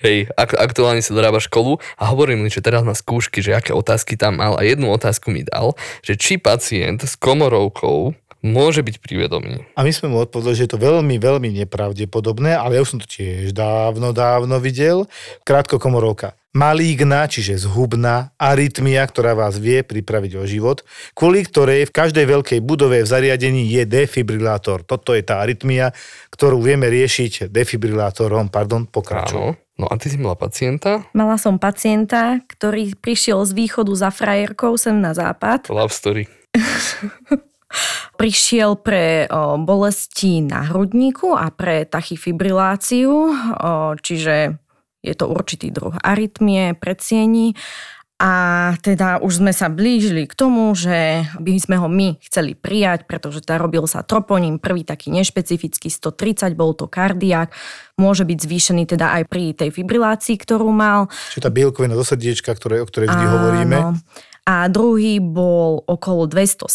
hej, 0.00 0.28
ak, 0.32 0.56
aktuálne 0.56 1.04
si 1.04 1.12
dorába 1.12 1.38
školu 1.38 1.76
a 2.00 2.04
hovorím 2.08 2.44
mi, 2.44 2.48
že 2.48 2.64
teraz 2.64 2.80
na 2.80 2.96
skúšky, 2.96 3.44
že 3.44 3.52
aké 3.52 3.76
otázky 3.76 4.16
tam 4.16 4.40
mal 4.40 4.56
a 4.56 4.64
jednu 4.64 4.88
otázku 4.88 5.28
mi 5.28 5.44
dal, 5.44 5.76
že 6.00 6.16
či 6.16 6.40
pacient 6.40 7.04
s 7.04 7.14
komorovkou 7.20 8.16
môže 8.38 8.86
byť 8.86 9.02
privedomý. 9.02 9.66
A 9.74 9.82
my 9.82 9.90
sme 9.90 10.14
mu 10.14 10.22
odpovedali, 10.22 10.54
že 10.54 10.64
je 10.70 10.72
to 10.72 10.80
veľmi, 10.80 11.18
veľmi 11.18 11.50
nepravdepodobné, 11.66 12.54
ale 12.54 12.78
ja 12.78 12.82
už 12.86 12.96
som 12.96 13.00
to 13.02 13.10
tiež 13.10 13.50
dávno, 13.50 14.14
dávno 14.14 14.62
videl. 14.62 15.10
Krátko 15.42 15.82
komorovka. 15.82 16.37
Malígna, 16.56 17.28
čiže 17.28 17.60
zhubná 17.60 18.32
arytmia, 18.40 19.04
ktorá 19.04 19.36
vás 19.36 19.60
vie 19.60 19.84
pripraviť 19.84 20.32
o 20.40 20.48
život, 20.48 20.80
kvôli 21.12 21.44
ktorej 21.44 21.84
v 21.84 21.92
každej 21.92 22.24
veľkej 22.24 22.60
budove 22.64 23.04
v 23.04 23.08
zariadení 23.08 23.68
je 23.68 23.84
defibrilátor. 23.84 24.80
Toto 24.80 25.12
je 25.12 25.20
tá 25.20 25.44
arytmia, 25.44 25.92
ktorú 26.32 26.64
vieme 26.64 26.88
riešiť 26.88 27.52
defibrilátorom. 27.52 28.48
Pardon, 28.48 28.88
pokračujem. 28.88 29.60
No 29.78 29.86
a 29.86 29.94
ty 30.00 30.08
si 30.10 30.16
mala 30.16 30.34
pacienta? 30.34 31.06
Mala 31.14 31.36
som 31.36 31.60
pacienta, 31.60 32.40
ktorý 32.48 32.96
prišiel 32.98 33.44
z 33.44 33.52
východu 33.54 33.92
za 33.94 34.10
frajerkou 34.10 34.74
sem 34.80 34.98
na 34.98 35.12
západ. 35.12 35.68
Love 35.70 35.92
story. 35.92 36.26
prišiel 38.18 38.80
pre 38.80 39.28
o, 39.30 39.60
bolesti 39.60 40.42
na 40.42 40.66
hrudníku 40.66 41.36
a 41.36 41.52
pre 41.52 41.86
tachyfibriláciu, 41.86 43.12
o, 43.12 43.32
čiže 44.00 44.58
je 45.08 45.16
to 45.16 45.26
určitý 45.32 45.72
druh 45.72 45.96
arytmie, 46.04 46.76
predsiení 46.76 47.56
a 48.18 48.32
teda 48.82 49.22
už 49.22 49.38
sme 49.38 49.54
sa 49.54 49.70
blížili 49.70 50.26
k 50.26 50.34
tomu, 50.34 50.74
že 50.74 51.22
by 51.38 51.54
sme 51.54 51.78
ho 51.78 51.86
my 51.86 52.18
chceli 52.26 52.58
prijať, 52.58 53.06
pretože 53.06 53.46
teda 53.46 53.62
robil 53.62 53.86
sa 53.86 54.02
troponím, 54.02 54.58
prvý 54.58 54.82
taký 54.82 55.14
nešpecifický 55.14 55.86
130, 55.86 56.58
bol 56.58 56.74
to 56.74 56.90
kardiak, 56.90 57.54
môže 57.94 58.26
byť 58.26 58.38
zvýšený 58.42 58.90
teda 58.90 59.22
aj 59.22 59.22
pri 59.30 59.54
tej 59.54 59.70
fibrilácii, 59.70 60.34
ktorú 60.34 60.66
mal. 60.74 61.06
Čiže 61.30 61.46
tá 61.46 61.50
bielkovina 61.54 61.94
do 61.94 62.02
srdiečka, 62.02 62.50
ktoré, 62.58 62.82
o 62.82 62.90
ktorej 62.90 63.14
vždy 63.14 63.24
Áno. 63.30 63.34
hovoríme 63.38 63.78
a 64.48 64.64
druhý 64.72 65.20
bol 65.20 65.84
okolo 65.84 66.24
270, 66.24 66.72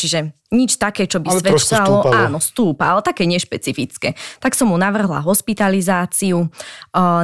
čiže 0.00 0.32
nič 0.54 0.78
také, 0.78 1.10
čo 1.10 1.18
by 1.18 1.28
ale 1.32 1.40
svedčalo, 1.42 2.06
áno, 2.06 2.38
stúpa, 2.38 2.94
ale 2.94 3.02
také 3.02 3.26
nešpecifické. 3.26 4.14
Tak 4.38 4.54
som 4.54 4.70
mu 4.70 4.78
navrhla 4.78 5.22
hospitalizáciu, 5.26 6.46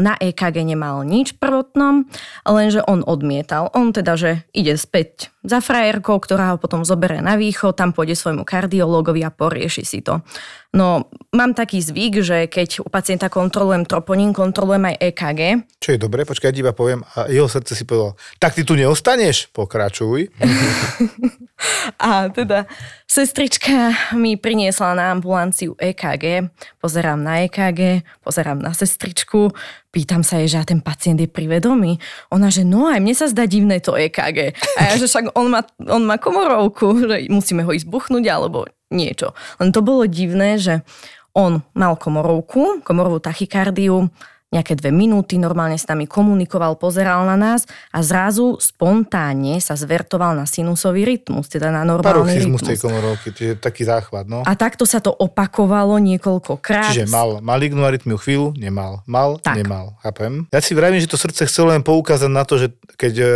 na 0.03 0.15
EKG 0.19 0.67
nemal 0.67 1.07
nič 1.07 1.39
prvotnom, 1.39 2.11
lenže 2.43 2.83
on 2.87 3.07
odmietal. 3.07 3.71
On 3.79 3.95
teda, 3.95 4.19
že 4.19 4.31
ide 4.51 4.75
späť 4.75 5.31
za 5.43 5.59
frajerkou, 5.59 6.23
ktorá 6.23 6.55
ho 6.55 6.59
potom 6.59 6.87
zoberie 6.87 7.19
na 7.19 7.35
východ, 7.35 7.75
tam 7.75 7.91
pôjde 7.91 8.15
svojmu 8.15 8.47
kardiológovi 8.47 9.27
a 9.27 9.35
porieši 9.35 9.83
si 9.83 9.99
to. 10.03 10.23
No, 10.73 11.13
mám 11.37 11.53
taký 11.53 11.85
zvyk, 11.85 12.25
že 12.25 12.39
keď 12.49 12.81
u 12.81 12.89
pacienta 12.89 13.29
kontrolujem 13.29 13.85
troponín, 13.85 14.33
kontrolujem 14.33 14.89
aj 14.89 15.13
EKG. 15.13 15.41
Čo 15.77 15.89
je 15.93 15.99
dobre, 16.01 16.25
počkaj, 16.25 16.49
ja 16.49 16.65
iba 16.65 16.73
poviem, 16.73 17.05
a 17.13 17.29
jeho 17.29 17.45
srdce 17.45 17.77
si 17.77 17.85
povedal, 17.85 18.17
tak 18.41 18.57
ty 18.57 18.65
tu 18.65 18.73
neostaneš? 18.73 19.53
Pokračuj. 19.53 20.33
a 22.09 22.33
teda 22.33 22.65
sestrička 23.13 23.93
mi 24.17 24.41
priniesla 24.41 24.97
na 24.97 25.13
ambulanciu 25.13 25.77
EKG, 25.77 26.49
pozerám 26.81 27.21
na 27.21 27.45
EKG, 27.45 28.09
pozerám 28.25 28.57
na 28.57 28.73
sestričku, 28.73 29.53
pýtam 29.93 30.25
sa 30.25 30.41
jej, 30.41 30.49
že 30.49 30.65
ten 30.65 30.81
pacient 30.81 31.21
je 31.21 31.29
privedomý. 31.29 32.01
Ona, 32.33 32.49
že 32.49 32.65
no 32.65 32.89
aj 32.89 33.05
mne 33.05 33.13
sa 33.13 33.29
zdá 33.29 33.45
divné 33.45 33.85
to 33.85 33.93
EKG. 33.93 34.57
A 34.57 34.81
ja, 34.89 34.93
že 34.97 35.13
však 35.13 35.37
on 35.37 35.53
má, 35.53 35.61
on 35.85 36.09
má 36.09 36.17
komorovku, 36.17 37.05
že 37.05 37.29
musíme 37.29 37.69
ho 37.69 37.77
ísť 37.77 37.85
buchnúť, 37.85 38.25
alebo 38.33 38.65
niečo. 38.89 39.37
Len 39.61 39.77
to 39.77 39.85
bolo 39.85 40.09
divné, 40.09 40.57
že 40.57 40.81
on 41.37 41.61
mal 41.77 42.01
komorovku, 42.01 42.81
komorovú 42.81 43.21
tachykardiu, 43.21 44.09
nejaké 44.53 44.77
dve 44.77 44.93
minúty, 44.93 45.41
normálne 45.41 45.81
s 45.81 45.89
nami 45.89 46.05
komunikoval, 46.05 46.77
pozeral 46.77 47.25
na 47.25 47.41
nás 47.41 47.65
a 47.89 48.05
zrazu 48.05 48.61
spontánne 48.61 49.59
sa 49.59 49.73
zvertoval 49.75 50.37
na 50.37 50.45
sinusový 50.45 51.09
rytmus, 51.09 51.49
teda 51.49 51.73
na 51.73 51.83
normálny 51.89 52.45
rytmus. 52.45 52.61
tej 52.61 52.79
komorovky, 52.79 53.33
čiže 53.33 53.57
taký 53.57 53.89
záchvat, 53.89 54.29
no. 54.29 54.45
A 54.45 54.53
takto 54.53 54.85
sa 54.85 55.01
to 55.01 55.11
opakovalo 55.11 55.97
niekoľkokrát. 55.97 56.93
Čiže 56.93 57.09
mal 57.09 57.41
malignú 57.41 57.83
arytmiu 57.89 58.21
chvíľu, 58.21 58.53
nemal. 58.55 59.01
Mal, 59.09 59.41
tak. 59.41 59.57
nemal. 59.57 59.97
Chápem. 60.05 60.45
Ja 60.53 60.61
si 60.61 60.77
vravím, 60.77 61.01
že 61.01 61.09
to 61.09 61.17
srdce 61.17 61.49
chcelo 61.49 61.73
len 61.73 61.81
poukázať 61.81 62.31
na 62.31 62.45
to, 62.45 62.61
že 62.61 62.77
keď 63.01 63.15
e, 63.19 63.27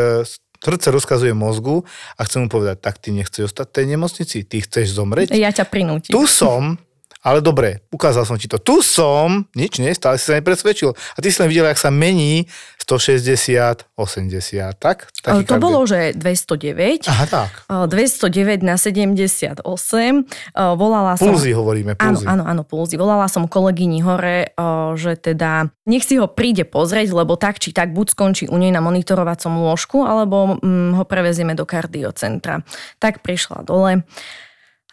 srdce 0.61 0.89
rozkazuje 0.93 1.33
mozgu 1.33 1.85
a 2.17 2.21
chcem 2.29 2.45
mu 2.45 2.49
povedať, 2.53 2.77
tak 2.83 3.01
ty 3.01 3.15
nechceš 3.15 3.53
ostať 3.53 3.67
v 3.71 3.75
tej 3.75 3.87
nemocnici, 3.97 4.37
ty 4.45 4.57
chceš 4.61 4.97
zomrieť. 4.97 5.33
Ja 5.33 5.53
ťa 5.53 5.65
prinútim. 5.69 6.13
Tu 6.13 6.23
som, 6.29 6.77
ale 7.27 7.43
dobre, 7.43 7.83
ukázal 7.91 8.23
som 8.23 8.39
ti 8.39 8.47
to. 8.47 8.63
Tu 8.63 8.79
som, 8.87 9.51
nič 9.59 9.83
nie, 9.83 9.91
stále 9.99 10.15
si 10.15 10.31
sa 10.31 10.39
nepresvedčil. 10.39 10.95
A 10.95 11.19
ty 11.19 11.35
si 11.35 11.43
len 11.43 11.51
videl, 11.51 11.67
jak 11.67 11.83
sa 11.83 11.91
mení 11.91 12.47
160, 12.87 13.83
80, 13.99 14.79
tak? 14.79 15.11
Taký 15.11 15.43
to 15.43 15.59
bolo, 15.59 15.83
že 15.91 16.15
209. 16.15 17.11
Aha, 17.11 17.27
tak. 17.27 17.51
209 17.67 18.63
na 18.63 18.79
78. 18.79 19.59
Volala 20.55 21.19
som... 21.19 21.27
Pulzy 21.27 21.51
hovoríme, 21.51 21.99
pulzy. 21.99 22.23
Áno, 22.31 22.47
áno, 22.47 22.63
áno, 22.63 22.63
pulzy. 22.63 22.95
Volala 22.95 23.27
som 23.27 23.51
kolegyni 23.51 24.07
hore, 24.07 24.55
že 24.95 25.19
teda 25.19 25.75
nech 25.91 26.07
si 26.07 26.15
ho 26.23 26.31
príde 26.31 26.63
pozrieť, 26.63 27.11
lebo 27.11 27.35
tak 27.35 27.59
či 27.59 27.75
tak 27.75 27.91
buď 27.91 28.07
skončí 28.15 28.45
u 28.47 28.55
nej 28.55 28.71
na 28.71 28.79
monitorovacom 28.79 29.67
lôžku, 29.67 30.07
alebo 30.07 30.63
mm, 30.63 30.95
ho 30.95 31.03
prevezieme 31.03 31.59
do 31.59 31.67
kardiocentra. 31.67 32.63
Tak 33.03 33.19
prišla 33.27 33.67
dole. 33.67 34.07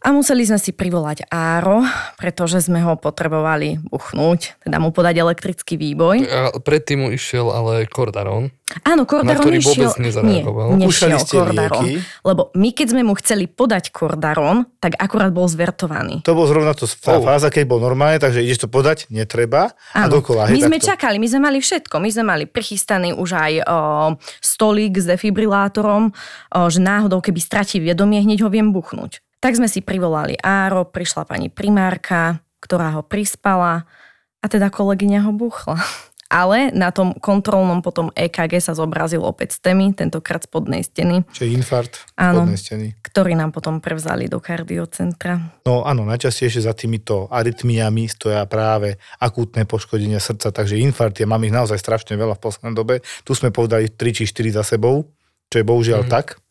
A 0.04 0.12
museli 0.12 0.44
sme 0.44 0.60
si 0.60 0.76
privolať 0.76 1.32
Áro, 1.32 1.80
pretože 2.20 2.60
sme 2.60 2.84
ho 2.84 3.00
potrebovali 3.00 3.80
buchnúť, 3.88 4.60
teda 4.60 4.76
mu 4.84 4.92
podať 4.92 5.24
elektrický 5.24 5.80
výboj. 5.80 6.28
A 6.28 6.52
predtým 6.60 7.08
mu 7.08 7.08
išiel 7.08 7.48
ale 7.48 7.88
Kordaron. 7.88 8.52
Áno, 8.84 9.08
Kordaron 9.08 9.32
na 9.32 9.40
ktorý 9.40 9.64
išiel... 9.64 9.88
vôbec 9.88 10.04
nezareagoval. 10.04 10.68
Nie, 10.76 10.92
nešiel 10.92 11.24
Kordaron. 11.24 11.88
Lieky. 11.88 12.04
Lebo 12.20 12.52
my, 12.52 12.70
keď 12.76 12.88
sme 12.92 13.02
mu 13.08 13.16
chceli 13.16 13.48
podať 13.48 13.96
Kordaron, 13.96 14.68
tak 14.84 15.00
akurát 15.00 15.32
bol 15.32 15.48
zvertovaný. 15.48 16.20
To 16.28 16.36
bol 16.36 16.52
zrovna 16.52 16.76
to 16.76 16.84
tá 16.84 17.16
oh. 17.16 17.24
fáza, 17.24 17.48
keď 17.48 17.64
bol 17.64 17.80
normálne, 17.80 18.20
takže 18.20 18.44
ideš 18.44 18.68
to 18.68 18.70
podať, 18.70 19.08
netreba 19.08 19.72
a 19.96 20.04
Áno. 20.04 20.20
dokola. 20.20 20.52
Hej, 20.52 20.60
my 20.60 20.62
sme 20.68 20.78
takto. 20.84 20.90
čakali, 21.00 21.16
my 21.16 21.28
sme 21.32 21.42
mali 21.48 21.64
všetko. 21.64 21.96
My 22.04 22.10
sme 22.12 22.24
mali 22.28 22.44
prichystaný 22.44 23.16
už 23.16 23.30
aj 23.40 23.54
o, 23.56 23.64
stolík 24.44 25.00
s 25.00 25.08
defibrilátorom, 25.08 26.12
o, 26.12 26.14
že 26.68 26.84
náhodou, 26.84 27.24
keby 27.24 27.40
stratí 27.40 27.80
vedomie, 27.80 28.20
hneď 28.20 28.44
ho 28.44 28.52
viem 28.52 28.76
buchnúť. 28.76 29.24
Tak 29.44 29.60
sme 29.60 29.68
si 29.68 29.84
privolali 29.84 30.40
Áro, 30.40 30.88
prišla 30.88 31.28
pani 31.28 31.52
primárka, 31.52 32.40
ktorá 32.64 32.96
ho 32.96 33.04
prispala 33.04 33.84
a 34.40 34.46
teda 34.48 34.72
kolegyňa 34.72 35.20
ho 35.28 35.36
buchla. 35.36 35.84
Ale 36.34 36.74
na 36.74 36.90
tom 36.90 37.14
kontrolnom 37.14 37.86
potom 37.86 38.10
EKG 38.16 38.58
sa 38.58 38.74
zobrazil 38.74 39.22
opäť 39.22 39.60
STEMI, 39.60 39.94
tentokrát 39.94 40.42
spodnej 40.42 40.82
steny. 40.82 41.22
Čiže 41.30 41.46
infarkt 41.54 42.10
áno, 42.18 42.42
spodnej 42.42 42.58
steny. 42.58 42.88
Ktorý 43.06 43.38
nám 43.38 43.54
potom 43.54 43.78
prevzali 43.78 44.26
do 44.26 44.42
kardiocentra. 44.42 45.62
No 45.68 45.86
áno, 45.86 46.08
najčastejšie 46.10 46.66
za 46.66 46.74
týmito 46.74 47.30
arytmiami 47.30 48.10
stoja 48.10 48.42
práve 48.50 48.98
akútne 49.22 49.68
poškodenia 49.70 50.18
srdca, 50.18 50.50
takže 50.50 50.82
infarkt, 50.82 51.22
ja 51.22 51.30
mám 51.30 51.46
ich 51.46 51.54
naozaj 51.54 51.78
strašne 51.78 52.18
veľa 52.18 52.40
v 52.40 52.42
poslednej 52.42 52.74
dobe. 52.74 53.06
Tu 53.28 53.38
sme 53.38 53.54
povedali 53.54 53.94
3 53.94 54.18
či 54.18 54.26
4 54.26 54.58
za 54.58 54.64
sebou, 54.66 55.06
čo 55.54 55.62
je 55.62 55.68
bohužiaľ 55.68 56.08
mm. 56.08 56.10
tak. 56.10 56.42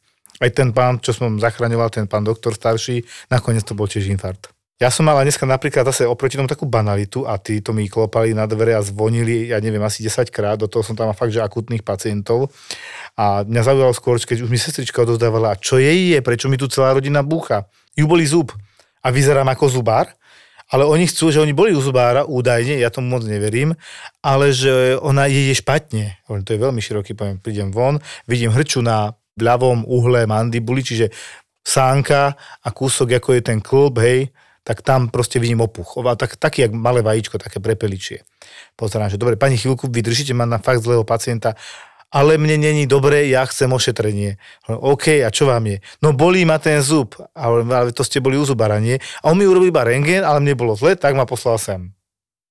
Aj 0.43 0.51
ten 0.51 0.75
pán, 0.75 0.99
čo 0.99 1.15
som 1.15 1.39
zachraňoval, 1.39 1.95
ten 1.95 2.11
pán 2.11 2.27
doktor 2.27 2.51
starší, 2.59 3.07
nakoniec 3.31 3.63
to 3.63 3.79
bol 3.79 3.87
tiež 3.87 4.11
infarkt. 4.11 4.51
Ja 4.83 4.91
som 4.91 5.07
mal 5.07 5.15
dneska 5.23 5.47
napríklad 5.47 5.87
zase 5.87 6.11
oproti 6.11 6.35
tomu 6.35 6.51
takú 6.51 6.67
banalitu 6.67 7.23
a 7.23 7.39
tí 7.39 7.63
to 7.63 7.71
mi 7.71 7.87
klopali 7.87 8.35
na 8.35 8.51
dvere 8.51 8.75
a 8.75 8.83
zvonili, 8.83 9.55
ja 9.55 9.63
neviem, 9.63 9.79
asi 9.79 10.03
10 10.03 10.27
krát, 10.35 10.59
do 10.59 10.67
toho 10.67 10.83
som 10.83 10.99
tam 10.99 11.07
mal 11.07 11.15
fakt, 11.15 11.31
že 11.31 11.39
akutných 11.39 11.87
pacientov. 11.87 12.51
A 13.15 13.47
mňa 13.47 13.63
zaujalo 13.63 13.95
skôr, 13.95 14.19
keď 14.19 14.43
už 14.43 14.51
mi 14.51 14.59
sestrička 14.59 15.07
odozdávala, 15.07 15.55
čo 15.55 15.79
jej 15.79 16.11
je, 16.11 16.19
prečo 16.19 16.51
mi 16.51 16.59
tu 16.59 16.67
celá 16.67 16.99
rodina 16.99 17.23
búcha. 17.23 17.71
Ju 17.95 18.11
boli 18.11 18.27
zub 18.27 18.51
a 19.07 19.15
vyzerám 19.15 19.47
ako 19.55 19.71
zubár, 19.71 20.11
ale 20.67 20.83
oni 20.83 21.07
chcú, 21.07 21.31
že 21.31 21.39
oni 21.39 21.55
boli 21.55 21.77
u 21.77 21.83
zubára, 21.85 22.27
údajne, 22.27 22.75
ja 22.83 22.91
tomu 22.91 23.07
moc 23.15 23.23
neverím, 23.23 23.79
ale 24.19 24.51
že 24.51 24.99
ona 24.99 25.31
je 25.31 25.55
špatne. 25.55 26.19
To 26.27 26.51
je 26.51 26.59
veľmi 26.59 26.83
široký 26.83 27.15
pojem. 27.15 27.39
Prídem 27.39 27.71
von, 27.71 28.03
vidím 28.27 28.51
hrču 28.51 28.83
na 28.83 29.15
v 29.37 29.41
ľavom 29.41 29.89
uhle 29.89 30.29
mandibuly, 30.29 30.85
čiže 30.85 31.09
sánka 31.63 32.35
a 32.63 32.69
kúsok, 32.75 33.17
ako 33.17 33.39
je 33.39 33.43
ten 33.43 33.59
klb, 33.63 33.95
hej, 34.03 34.21
tak 34.63 34.83
tam 34.83 35.11
proste 35.11 35.43
vidím 35.43 35.63
opuch. 35.63 35.99
Ova, 35.99 36.15
tak, 36.15 36.39
taký, 36.39 36.67
jak 36.67 36.73
malé 36.75 37.03
vajíčko, 37.03 37.39
také 37.39 37.59
prepeličie. 37.59 38.23
Pozerám, 38.79 39.11
že 39.11 39.19
dobre, 39.19 39.35
pani 39.35 39.59
chvíľku, 39.59 39.91
vydržíte 39.91 40.35
ma 40.35 40.47
na 40.47 40.63
fakt 40.63 40.83
zlého 40.87 41.03
pacienta, 41.03 41.59
ale 42.13 42.37
mne 42.37 42.61
není 42.61 42.85
dobre, 42.85 43.25
ja 43.33 43.43
chcem 43.49 43.73
ošetrenie. 43.73 44.37
OK, 44.69 45.25
a 45.25 45.33
čo 45.33 45.49
vám 45.49 45.65
je? 45.65 45.77
No 46.05 46.13
bolí 46.13 46.45
ma 46.45 46.61
ten 46.61 46.85
zub, 46.85 47.17
ale, 47.33 47.65
ale 47.73 47.91
to 47.91 48.05
ste 48.05 48.21
boli 48.21 48.37
u 48.37 48.45
zubara, 48.45 48.77
nie? 48.79 49.01
A 49.25 49.33
on 49.33 49.41
mi 49.41 49.49
urobil 49.49 49.73
iba 49.73 49.83
rengen, 49.83 50.21
ale 50.23 50.39
mne 50.45 50.55
bolo 50.55 50.77
zle, 50.77 50.93
tak 50.95 51.17
ma 51.17 51.25
poslal 51.25 51.57
sem. 51.57 51.89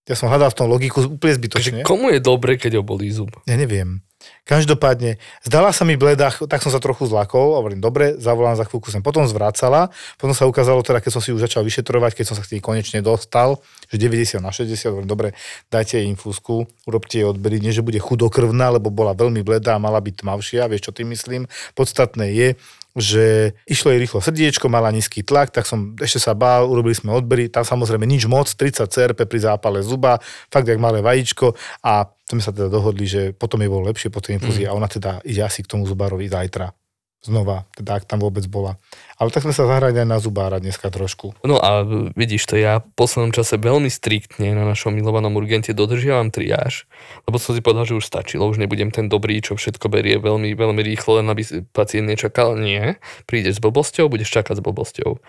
Ja 0.09 0.17
som 0.17 0.33
hľadal 0.33 0.49
v 0.49 0.57
tom 0.57 0.67
logiku 0.67 1.05
úplne 1.05 1.37
zbytočne. 1.37 1.85
Takže 1.85 1.87
komu 1.87 2.09
je 2.09 2.19
dobre, 2.19 2.57
keď 2.57 2.81
ho 2.81 2.83
bolí 2.83 3.13
zub? 3.13 3.29
Ja 3.45 3.53
neviem. 3.53 4.01
Každopádne, 4.41 5.21
zdala 5.45 5.69
sa 5.71 5.85
mi 5.85 5.95
bleda, 5.95 6.33
tak 6.33 6.59
som 6.59 6.73
sa 6.73 6.81
trochu 6.81 7.05
zlakol, 7.05 7.55
hovorím, 7.55 7.79
dobre, 7.79 8.17
zavolám 8.17 8.57
za 8.57 8.65
chvíľku 8.65 8.89
sem. 8.89 8.99
Potom 8.99 9.23
zvracala, 9.29 9.93
potom 10.17 10.33
sa 10.33 10.49
ukázalo 10.49 10.81
teda, 10.81 10.99
keď 10.99 11.11
som 11.13 11.21
si 11.21 11.29
už 11.29 11.45
začal 11.45 11.61
vyšetrovať, 11.61 12.17
keď 12.17 12.25
som 12.25 12.35
sa 12.35 12.43
k 12.43 12.57
nej 12.57 12.61
konečne 12.61 12.99
dostal, 13.05 13.61
že 13.87 14.01
90 14.01 14.41
na 14.41 14.49
60, 14.49 14.91
hovorím, 14.91 15.09
dobre, 15.09 15.27
dajte 15.69 16.01
jej 16.01 16.07
infúzku, 16.09 16.65
urobte 16.89 17.21
jej 17.21 17.27
odbery, 17.29 17.61
nie 17.61 17.71
že 17.71 17.85
bude 17.85 18.01
chudokrvná, 18.01 18.75
lebo 18.75 18.89
bola 18.89 19.13
veľmi 19.13 19.45
bledá 19.45 19.77
a 19.77 19.83
mala 19.83 20.01
byť 20.01 20.25
tmavšia, 20.25 20.67
vieš 20.67 20.89
čo 20.89 20.91
tým 20.91 21.13
myslím. 21.13 21.45
Podstatné 21.77 22.33
je, 22.33 22.49
že 22.95 23.55
išlo 23.63 23.95
jej 23.95 23.99
rýchlo 24.03 24.19
srdiečko, 24.19 24.67
mala 24.67 24.91
nízky 24.91 25.23
tlak, 25.23 25.55
tak 25.55 25.63
som 25.63 25.95
ešte 25.95 26.19
sa 26.19 26.35
bál, 26.35 26.67
urobili 26.67 26.91
sme 26.91 27.15
odbery, 27.15 27.47
tam 27.47 27.63
samozrejme 27.63 28.03
nič 28.03 28.27
moc, 28.27 28.51
30 28.51 28.83
CRP 28.91 29.19
pri 29.23 29.39
zápale 29.39 29.79
zuba, 29.79 30.19
fakt 30.51 30.67
jak 30.67 30.75
malé 30.75 30.99
vajíčko 30.99 31.55
a 31.87 32.03
sme 32.31 32.41
sa 32.41 32.55
teda 32.55 32.71
dohodli, 32.71 33.03
že 33.03 33.21
potom 33.35 33.59
je 33.59 33.67
bolo 33.67 33.91
lepšie 33.91 34.07
po 34.07 34.23
tej 34.23 34.39
infúzii 34.39 34.65
mm. 34.65 34.71
a 34.71 34.77
ona 34.77 34.87
teda 34.87 35.11
ide 35.27 35.43
asi 35.43 35.61
k 35.61 35.71
tomu 35.75 35.83
zubárovi 35.83 36.31
zajtra 36.31 36.71
znova, 37.21 37.69
teda 37.77 38.01
ak 38.01 38.09
tam 38.09 38.17
vôbec 38.17 38.41
bola. 38.49 38.81
Ale 39.21 39.29
tak 39.29 39.45
sme 39.45 39.53
sa 39.53 39.69
zahrali 39.69 39.93
aj 39.93 40.09
na 40.09 40.17
zubára 40.17 40.57
dneska 40.57 40.89
trošku. 40.89 41.37
No 41.45 41.61
a 41.61 41.85
vidíš 42.17 42.49
to, 42.49 42.57
ja 42.57 42.81
v 42.81 42.89
poslednom 42.97 43.29
čase 43.29 43.61
veľmi 43.61 43.93
striktne 43.93 44.57
na 44.57 44.65
našom 44.65 44.97
milovanom 44.97 45.37
urgente 45.37 45.69
dodržiavam 45.77 46.33
triáž, 46.33 46.89
lebo 47.29 47.37
som 47.37 47.53
si 47.53 47.61
povedal, 47.61 47.85
že 47.85 47.97
už 48.01 48.09
stačilo, 48.09 48.49
už 48.49 48.57
nebudem 48.57 48.89
ten 48.89 49.05
dobrý, 49.05 49.37
čo 49.37 49.53
všetko 49.53 49.85
berie 49.93 50.17
veľmi, 50.17 50.57
veľmi 50.57 50.81
rýchlo, 50.81 51.21
len 51.21 51.29
aby 51.29 51.45
pacient 51.69 52.09
nečakal. 52.09 52.57
Nie, 52.57 52.97
prídeš 53.29 53.61
s 53.61 53.63
blbosťou, 53.63 54.09
budeš 54.09 54.33
čakať 54.33 54.57
s 54.57 54.65
blbosťou. 54.65 55.21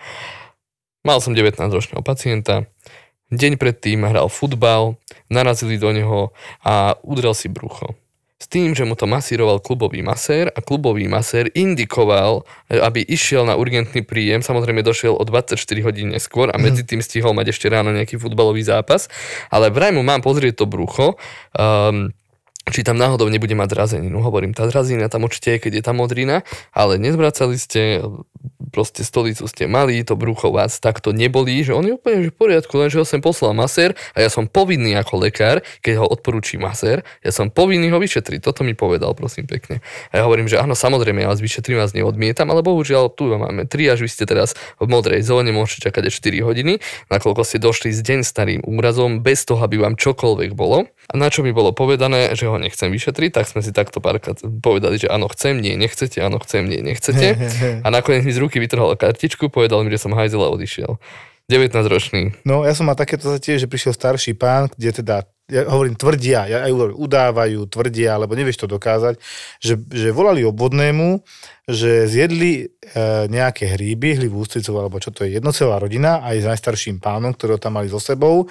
Mal 1.05 1.17
som 1.21 1.37
19-ročného 1.37 2.01
pacienta, 2.01 2.65
deň 3.35 3.59
predtým 3.59 4.05
hral 4.05 4.29
futbal, 4.29 4.97
narazili 5.27 5.81
do 5.81 5.89
neho 5.89 6.33
a 6.61 6.95
udrel 7.03 7.33
si 7.33 7.49
brucho 7.49 7.97
s 8.43 8.51
tým, 8.51 8.75
že 8.75 8.83
mu 8.83 8.99
to 8.99 9.07
masíroval 9.07 9.63
klubový 9.63 10.03
masér 10.03 10.51
a 10.51 10.59
klubový 10.59 11.07
masér 11.07 11.47
indikoval, 11.55 12.43
aby 12.67 12.99
išiel 13.07 13.47
na 13.47 13.55
urgentný 13.55 14.03
príjem, 14.03 14.43
samozrejme 14.43 14.83
došiel 14.83 15.15
o 15.15 15.23
24 15.23 15.55
hodín 15.79 16.11
neskôr 16.11 16.51
a 16.51 16.59
medzi 16.59 16.83
mhm. 16.83 16.89
tým 16.91 17.01
stihol 17.01 17.31
mať 17.31 17.55
ešte 17.55 17.71
ráno 17.71 17.95
nejaký 17.95 18.19
futbalový 18.19 18.59
zápas, 18.67 19.07
ale 19.47 19.71
vraj 19.71 19.95
mu 19.95 20.03
mám 20.03 20.19
pozrieť 20.19 20.59
to 20.59 20.65
brucho, 20.67 21.15
um, 21.55 22.11
či 22.71 22.87
tam 22.87 22.95
náhodou 22.95 23.27
nebude 23.27 23.51
mať 23.59 23.75
drazeninu. 23.75 24.23
Hovorím, 24.23 24.55
tá 24.55 24.63
drazina 24.63 25.11
tam 25.11 25.27
určite 25.27 25.57
je, 25.57 25.67
keď 25.67 25.71
je 25.79 25.83
tam 25.83 25.99
modrina, 25.99 26.47
ale 26.71 26.95
nezvracali 26.95 27.59
ste, 27.59 27.99
proste 28.71 29.03
stolicu 29.03 29.43
ste 29.51 29.67
mali, 29.67 29.99
to 30.07 30.15
brucho 30.15 30.47
vás 30.47 30.79
takto 30.79 31.11
nebolí, 31.11 31.59
že 31.67 31.75
on 31.75 31.83
je 31.83 31.93
úplne 31.99 32.23
že 32.23 32.31
v 32.31 32.37
poriadku, 32.39 32.71
lenže 32.79 33.03
ho 33.03 33.05
sem 33.05 33.19
poslal 33.19 33.51
masér 33.51 33.99
a 34.15 34.23
ja 34.23 34.31
som 34.31 34.47
povinný 34.47 34.95
ako 34.95 35.27
lekár, 35.27 35.59
keď 35.83 36.03
ho 36.03 36.05
odporúči 36.07 36.55
masér, 36.55 37.03
ja 37.19 37.35
som 37.35 37.51
povinný 37.51 37.91
ho 37.91 37.99
vyšetriť. 37.99 38.39
Toto 38.39 38.63
mi 38.63 38.71
povedal, 38.71 39.11
prosím 39.11 39.43
pekne. 39.43 39.83
A 40.15 40.19
ja 40.19 40.23
hovorím, 40.23 40.47
že 40.47 40.55
áno, 40.55 40.71
samozrejme, 40.71 41.19
ja 41.19 41.29
vás 41.29 41.43
vyšetrím, 41.43 41.83
vás 41.83 41.91
neodmietam, 41.91 42.47
ale 42.47 42.63
bohužiaľ 42.63 43.11
tu 43.11 43.27
máme 43.35 43.67
3 43.67 43.91
až 43.91 44.07
vy 44.07 44.09
ste 44.09 44.23
teraz 44.23 44.55
v 44.79 44.87
modrej 44.87 45.19
zóne, 45.27 45.51
môžete 45.51 45.91
čakať 45.91 46.07
4 46.07 46.47
hodiny, 46.47 46.79
nakoľko 47.11 47.43
ste 47.43 47.59
došli 47.59 47.91
s 47.91 47.99
deň 47.99 48.23
starým 48.23 48.61
úrazom, 48.63 49.19
bez 49.19 49.43
toho, 49.43 49.59
aby 49.59 49.83
vám 49.83 49.99
čokoľvek 49.99 50.55
bolo. 50.55 50.87
A 51.11 51.13
na 51.19 51.27
čo 51.27 51.43
mi 51.43 51.51
bolo 51.51 51.75
povedané, 51.75 52.31
že 52.31 52.52
ho 52.53 52.61
nechcem 52.61 52.93
vyšetriť, 52.93 53.33
tak 53.33 53.49
sme 53.49 53.65
si 53.65 53.73
takto 53.73 53.97
párkrát 53.97 54.37
povedali, 54.61 55.01
že 55.01 55.09
áno, 55.09 55.25
chcem, 55.33 55.57
nie, 55.57 55.73
nechcete, 55.73 56.21
áno, 56.21 56.37
chcem, 56.37 56.69
nie, 56.69 56.85
nechcete. 56.85 57.35
A 57.81 57.87
nakoniec 57.89 58.21
mi 58.21 58.31
z 58.31 58.39
ruky 58.39 58.61
vytrhol 58.61 58.93
kartičku, 58.93 59.49
povedal 59.49 59.81
mi, 59.81 59.89
že 59.89 60.05
som 60.05 60.13
hajzel 60.13 60.45
a 60.45 60.53
odišiel. 60.53 61.01
19-ročný. 61.51 62.47
No 62.47 62.63
ja 62.63 62.71
som 62.71 62.87
mal 62.87 62.95
takéto 62.95 63.35
tiež, 63.35 63.67
že 63.67 63.67
prišiel 63.67 63.91
starší 63.91 64.31
pán, 64.39 64.71
kde 64.79 65.03
teda, 65.03 65.27
ja 65.51 65.67
hovorím 65.67 65.99
tvrdia, 65.99 66.47
ja 66.47 66.63
aj 66.63 66.95
udávajú, 66.95 67.67
tvrdia, 67.67 68.15
alebo 68.15 68.31
nevieš 68.31 68.63
to 68.63 68.67
dokázať, 68.71 69.19
že, 69.59 69.75
že 69.91 70.15
volali 70.15 70.47
obvodnému, 70.47 71.19
že 71.67 72.07
zjedli 72.07 72.63
e, 72.63 72.65
nejaké 73.27 73.75
hríby, 73.75 74.23
hlivu 74.23 74.39
ústricov, 74.39 74.79
alebo 74.79 75.03
čo 75.03 75.11
to 75.11 75.27
je, 75.27 75.35
jednocelá 75.35 75.83
rodina, 75.83 76.23
aj 76.23 76.47
s 76.47 76.47
najstarším 76.47 77.03
pánom, 77.03 77.35
ktorého 77.35 77.59
tam 77.59 77.75
mali 77.75 77.91
so 77.91 77.99
sebou, 77.99 78.47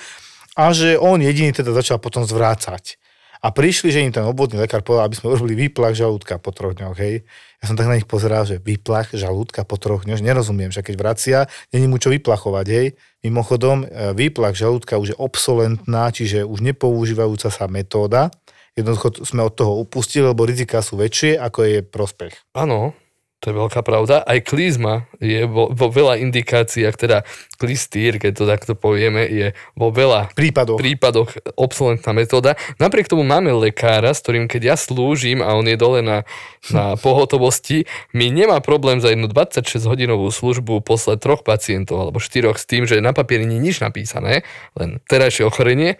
a 0.53 0.77
že 0.77 1.01
on 1.01 1.17
jediný 1.17 1.49
teda 1.57 1.73
začal 1.73 1.97
potom 1.97 2.29
zvrácať. 2.29 3.01
A 3.43 3.51
prišli, 3.51 3.91
že 3.91 4.07
im 4.07 4.15
ten 4.15 4.23
obvodný 4.23 4.63
lekár 4.63 4.87
povedal, 4.87 5.11
aby 5.11 5.19
sme 5.19 5.35
urobili 5.35 5.67
výplach 5.67 5.99
žalúdka 5.99 6.39
po 6.39 6.55
troch 6.55 6.79
dňoch, 6.79 6.95
hej. 6.95 7.27
Ja 7.59 7.67
som 7.67 7.75
tak 7.75 7.91
na 7.91 7.99
nich 7.99 8.07
pozeral, 8.07 8.47
že 8.47 8.63
výplach 8.63 9.11
žalúdka 9.11 9.67
po 9.67 9.83
troch 9.83 10.07
dňoch, 10.07 10.23
nerozumiem, 10.23 10.71
že 10.71 10.87
keď 10.87 10.95
vracia, 10.95 11.39
není 11.75 11.91
mu 11.91 11.99
čo 11.99 12.15
vyplachovať, 12.15 12.67
hej. 12.71 12.95
Mimochodom, 13.27 13.83
e, 13.83 14.15
výplach 14.15 14.55
žalúdka 14.55 14.95
už 14.95 15.15
je 15.15 15.19
obsolentná, 15.19 16.15
čiže 16.15 16.47
už 16.47 16.63
nepoužívajúca 16.63 17.51
sa 17.51 17.67
metóda. 17.67 18.31
Jednoducho 18.79 19.27
sme 19.27 19.43
od 19.43 19.59
toho 19.59 19.75
upustili, 19.83 20.23
lebo 20.23 20.47
rizika 20.47 20.79
sú 20.79 20.95
väčšie, 21.03 21.35
ako 21.35 21.59
je 21.67 21.79
prospech. 21.83 22.55
Áno, 22.55 22.95
to 23.43 23.51
je 23.51 23.59
veľká 23.59 23.83
pravda. 23.83 24.23
Aj 24.23 24.39
klizma 24.39 25.11
je 25.19 25.43
vo, 25.51 25.67
vo 25.75 25.91
veľa 25.91 26.23
indikáciách, 26.23 26.95
teda 26.95 27.27
klistýr, 27.59 28.23
keď 28.23 28.33
to 28.39 28.45
takto 28.47 28.73
povieme, 28.79 29.27
je 29.27 29.51
vo 29.75 29.91
veľa 29.91 30.31
prípadoch, 30.39 30.79
prípadoch 30.79 31.35
obsolentná 31.59 32.15
metóda. 32.15 32.55
Napriek 32.79 33.11
tomu 33.11 33.27
máme 33.27 33.51
lekára, 33.51 34.15
s 34.15 34.23
ktorým 34.23 34.47
keď 34.47 34.63
ja 34.63 34.77
slúžim 34.79 35.43
a 35.43 35.59
on 35.59 35.67
je 35.67 35.75
dole 35.75 36.07
na, 36.07 36.23
na 36.71 36.95
pohotovosti, 37.05 37.91
mi 38.15 38.31
nemá 38.31 38.63
problém 38.63 39.03
za 39.03 39.11
jednu 39.11 39.27
26 39.27 39.91
hodinovú 39.91 40.31
službu 40.31 40.79
poslať 40.87 41.19
troch 41.19 41.43
pacientov 41.43 41.99
alebo 41.99 42.23
štyroch 42.23 42.63
s 42.63 42.65
tým, 42.71 42.87
že 42.87 43.03
na 43.03 43.11
papieri 43.11 43.43
nie 43.43 43.59
je 43.59 43.67
nič 43.75 43.77
napísané, 43.83 44.47
len 44.79 45.03
terajšie 45.11 45.51
ochorenie, 45.51 45.99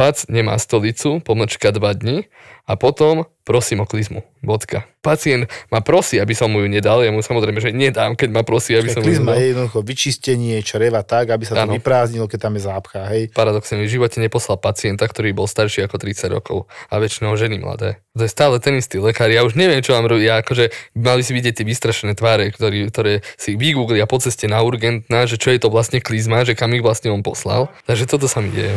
pac 0.00 0.24
nemá 0.32 0.56
stolicu, 0.56 1.20
pomlčka 1.20 1.76
2 1.76 2.00
dní 2.00 2.24
a 2.64 2.72
potom 2.80 3.28
prosím 3.44 3.84
o 3.84 3.86
klizmu. 3.86 4.24
Bodka. 4.40 4.88
Pacient 5.04 5.44
ma 5.68 5.84
prosí, 5.84 6.16
aby 6.16 6.32
som 6.32 6.48
mu 6.48 6.64
ju 6.64 6.68
nedal, 6.72 7.04
ja 7.04 7.12
mu 7.12 7.20
samozrejme, 7.20 7.60
že 7.60 7.76
nedám, 7.76 8.16
keď 8.16 8.32
ma 8.32 8.40
prosí, 8.40 8.72
aby 8.72 8.88
som 8.88 9.04
mu 9.04 9.12
ju 9.12 9.20
nedal. 9.20 9.36
je 9.36 9.46
jednoducho 9.52 9.80
vyčistenie 9.84 10.56
čreva 10.64 11.04
tak, 11.04 11.36
aby 11.36 11.44
sa 11.44 11.52
to 11.52 11.68
ano. 11.68 11.76
vyprázdnilo, 11.76 12.24
keď 12.24 12.48
tam 12.48 12.56
je 12.56 12.62
zápcha. 12.64 13.00
Hej. 13.12 13.36
Paradoxne 13.36 13.84
v 13.84 13.92
živote 13.92 14.16
neposlal 14.24 14.56
pacienta, 14.56 15.04
ktorý 15.04 15.36
bol 15.36 15.44
starší 15.44 15.84
ako 15.84 16.00
30 16.00 16.32
rokov 16.32 16.58
a 16.88 16.96
väčšinou 16.96 17.36
ženy 17.36 17.60
mladé. 17.60 18.00
To 18.16 18.24
je 18.24 18.32
stále 18.32 18.56
ten 18.56 18.80
istý 18.80 18.96
lekár. 18.96 19.28
Ja 19.28 19.44
už 19.44 19.52
neviem, 19.52 19.84
čo 19.84 19.92
mám 19.92 20.08
robiť. 20.08 20.24
Ja 20.24 20.40
akože 20.40 20.72
mali 20.96 21.20
si 21.20 21.36
vidieť 21.36 21.60
tie 21.60 21.68
vystrašené 21.68 22.16
tváre, 22.16 22.48
ktorý, 22.48 22.88
ktoré 22.88 23.20
si 23.36 23.60
vygooglia 23.60 24.08
po 24.08 24.16
ceste 24.16 24.48
na 24.48 24.64
urgentná, 24.64 25.28
že 25.28 25.36
čo 25.36 25.52
je 25.52 25.60
to 25.60 25.68
vlastne 25.68 26.00
klizma, 26.00 26.48
že 26.48 26.56
kam 26.56 26.72
ich 26.72 26.80
vlastne 26.80 27.12
on 27.12 27.20
poslal. 27.20 27.68
Takže 27.84 28.08
toto 28.08 28.24
sa 28.24 28.40
mi 28.40 28.48
deje. 28.48 28.72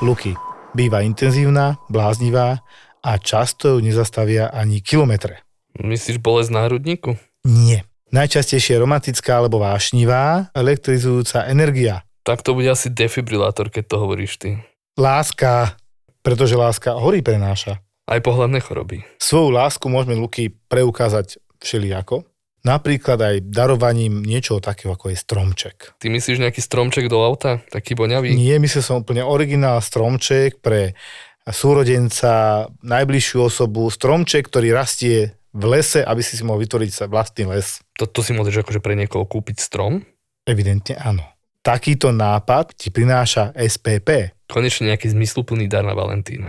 Luky. 0.00 0.32
Býva 0.72 1.04
intenzívna, 1.04 1.76
bláznivá 1.92 2.64
a 3.04 3.20
často 3.20 3.76
ju 3.76 3.84
nezastavia 3.84 4.48
ani 4.48 4.80
kilometre. 4.80 5.44
Myslíš 5.76 6.24
bolesť 6.24 6.56
národníku? 6.56 7.20
Nie. 7.44 7.84
Najčastejšie 8.08 8.80
romantická 8.80 9.44
alebo 9.44 9.60
vášnivá, 9.60 10.56
elektrizujúca 10.56 11.44
energia. 11.52 12.00
Tak 12.24 12.40
to 12.40 12.56
bude 12.56 12.72
asi 12.72 12.88
defibrilátor, 12.88 13.68
keď 13.68 13.84
to 13.92 13.96
hovoríš 14.00 14.40
ty. 14.40 14.64
Láska, 14.96 15.76
pretože 16.24 16.56
láska 16.56 16.96
horí 16.96 17.20
prenáša. 17.20 17.84
Aj 18.08 18.24
pohľadné 18.24 18.64
choroby. 18.64 19.04
Svoju 19.20 19.52
lásku 19.52 19.84
môžeme 19.92 20.16
Luky 20.16 20.48
preukázať 20.72 21.36
všelijako. 21.60 22.24
Napríklad 22.60 23.16
aj 23.16 23.36
darovaním 23.48 24.20
niečoho 24.20 24.60
takého, 24.60 24.92
ako 24.92 25.12
je 25.12 25.16
stromček. 25.16 25.76
Ty 25.96 26.12
myslíš 26.12 26.44
nejaký 26.44 26.60
stromček 26.60 27.08
do 27.08 27.24
auta? 27.24 27.64
Taký 27.72 27.96
boňavý? 27.96 28.36
Nie, 28.36 28.60
myslel 28.60 28.84
som 28.84 29.00
úplne 29.00 29.24
originál 29.24 29.80
stromček 29.80 30.60
pre 30.60 30.92
súrodenca, 31.48 32.68
najbližšiu 32.84 33.38
osobu, 33.40 33.88
stromček, 33.88 34.52
ktorý 34.52 34.76
rastie 34.76 35.40
v 35.50 35.64
lese, 35.66 36.04
aby 36.04 36.20
si 36.20 36.36
si 36.36 36.44
mohol 36.44 36.62
vytvoriť 36.62 36.90
sa 36.92 37.04
vlastný 37.08 37.48
les. 37.48 37.80
Toto 37.96 38.20
si 38.20 38.36
môžeš 38.36 38.62
akože 38.62 38.80
pre 38.84 38.94
niekoho 38.94 39.24
kúpiť 39.24 39.56
strom? 39.58 40.04
Evidentne 40.44 41.00
áno. 41.00 41.24
Takýto 41.60 42.08
nápad 42.12 42.72
ti 42.72 42.88
prináša 42.88 43.52
SPP. 43.52 44.32
Konečne 44.48 44.92
nejaký 44.94 45.12
zmysluplný 45.12 45.68
dar 45.68 45.84
na 45.84 45.92
Valentín. 45.92 46.48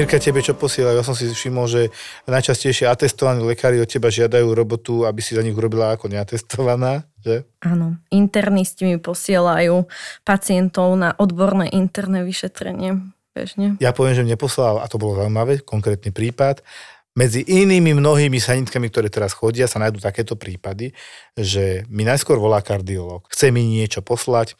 Mirka, 0.00 0.16
tebe 0.16 0.40
čo 0.40 0.56
posielajú? 0.56 0.96
Ja 0.96 1.04
som 1.04 1.12
si 1.12 1.28
všimol, 1.28 1.68
že 1.68 1.92
najčastejšie 2.24 2.88
atestovaní 2.88 3.44
lekári 3.44 3.76
od 3.76 3.84
teba 3.84 4.08
žiadajú 4.08 4.48
robotu, 4.56 5.04
aby 5.04 5.20
si 5.20 5.36
za 5.36 5.44
nich 5.44 5.52
urobila 5.52 5.92
ako 5.92 6.08
neatestovaná, 6.08 7.04
že? 7.20 7.44
Áno, 7.60 8.00
internisti 8.08 8.88
mi 8.88 8.96
posielajú 8.96 9.84
pacientov 10.24 10.96
na 10.96 11.12
odborné 11.20 11.68
interné 11.76 12.24
vyšetrenie. 12.24 13.12
Bežne. 13.36 13.76
Ja 13.76 13.92
poviem, 13.92 14.16
že 14.16 14.24
mne 14.24 14.40
poslal, 14.40 14.80
a 14.80 14.88
to 14.88 14.96
bolo 14.96 15.20
zaujímavé, 15.20 15.60
konkrétny 15.68 16.16
prípad, 16.16 16.64
medzi 17.12 17.44
inými 17.44 17.92
mnohými 17.92 18.40
sanitkami, 18.40 18.88
ktoré 18.88 19.12
teraz 19.12 19.36
chodia, 19.36 19.68
sa 19.68 19.84
nájdú 19.84 20.00
takéto 20.00 20.32
prípady, 20.32 20.96
že 21.36 21.84
mi 21.92 22.08
najskôr 22.08 22.40
volá 22.40 22.64
kardiolog, 22.64 23.28
chce 23.28 23.52
mi 23.52 23.68
niečo 23.68 24.00
poslať, 24.00 24.56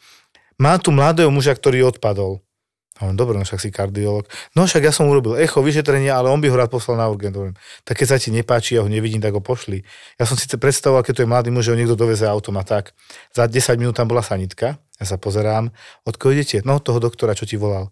má 0.61 0.77
tu 0.77 0.93
mladého 0.93 1.33
muža, 1.33 1.57
ktorý 1.57 1.89
odpadol 1.89 2.45
a 3.01 3.09
on, 3.09 3.17
dobre, 3.17 3.33
no 3.33 3.41
však 3.41 3.57
si 3.57 3.73
kardiolog. 3.73 4.29
No 4.53 4.69
však 4.69 4.85
ja 4.85 4.93
som 4.93 5.09
urobil 5.09 5.33
echo, 5.41 5.65
vyšetrenie, 5.65 6.13
ale 6.13 6.29
on 6.29 6.37
by 6.37 6.53
ho 6.53 6.55
rád 6.55 6.69
poslal 6.69 7.01
na 7.01 7.09
urgent. 7.09 7.33
Hovorím, 7.33 7.57
tak 7.81 7.97
keď 7.97 8.07
sa 8.13 8.17
ti 8.21 8.29
nepáči, 8.29 8.77
ja 8.77 8.85
ho 8.85 8.89
nevidím, 8.89 9.17
tak 9.17 9.33
ho 9.33 9.41
pošli. 9.41 9.81
Ja 10.21 10.29
som 10.29 10.37
síce 10.37 10.61
predstavoval, 10.61 11.01
keď 11.01 11.13
to 11.17 11.21
je 11.25 11.29
mladý 11.33 11.49
muž, 11.49 11.65
že 11.65 11.73
ho 11.73 11.77
niekto 11.81 11.97
doveze 11.97 12.29
autom 12.29 12.61
a 12.61 12.63
tak. 12.63 12.93
Za 13.33 13.49
10 13.49 13.81
minút 13.81 13.97
tam 13.97 14.05
bola 14.05 14.21
sanitka, 14.21 14.77
ja 14.77 15.05
sa 15.09 15.17
pozerám, 15.17 15.73
odkiaľ 16.05 16.29
idete? 16.37 16.57
No, 16.61 16.77
toho 16.77 17.01
doktora, 17.01 17.33
čo 17.33 17.49
ti 17.49 17.57
volal. 17.57 17.89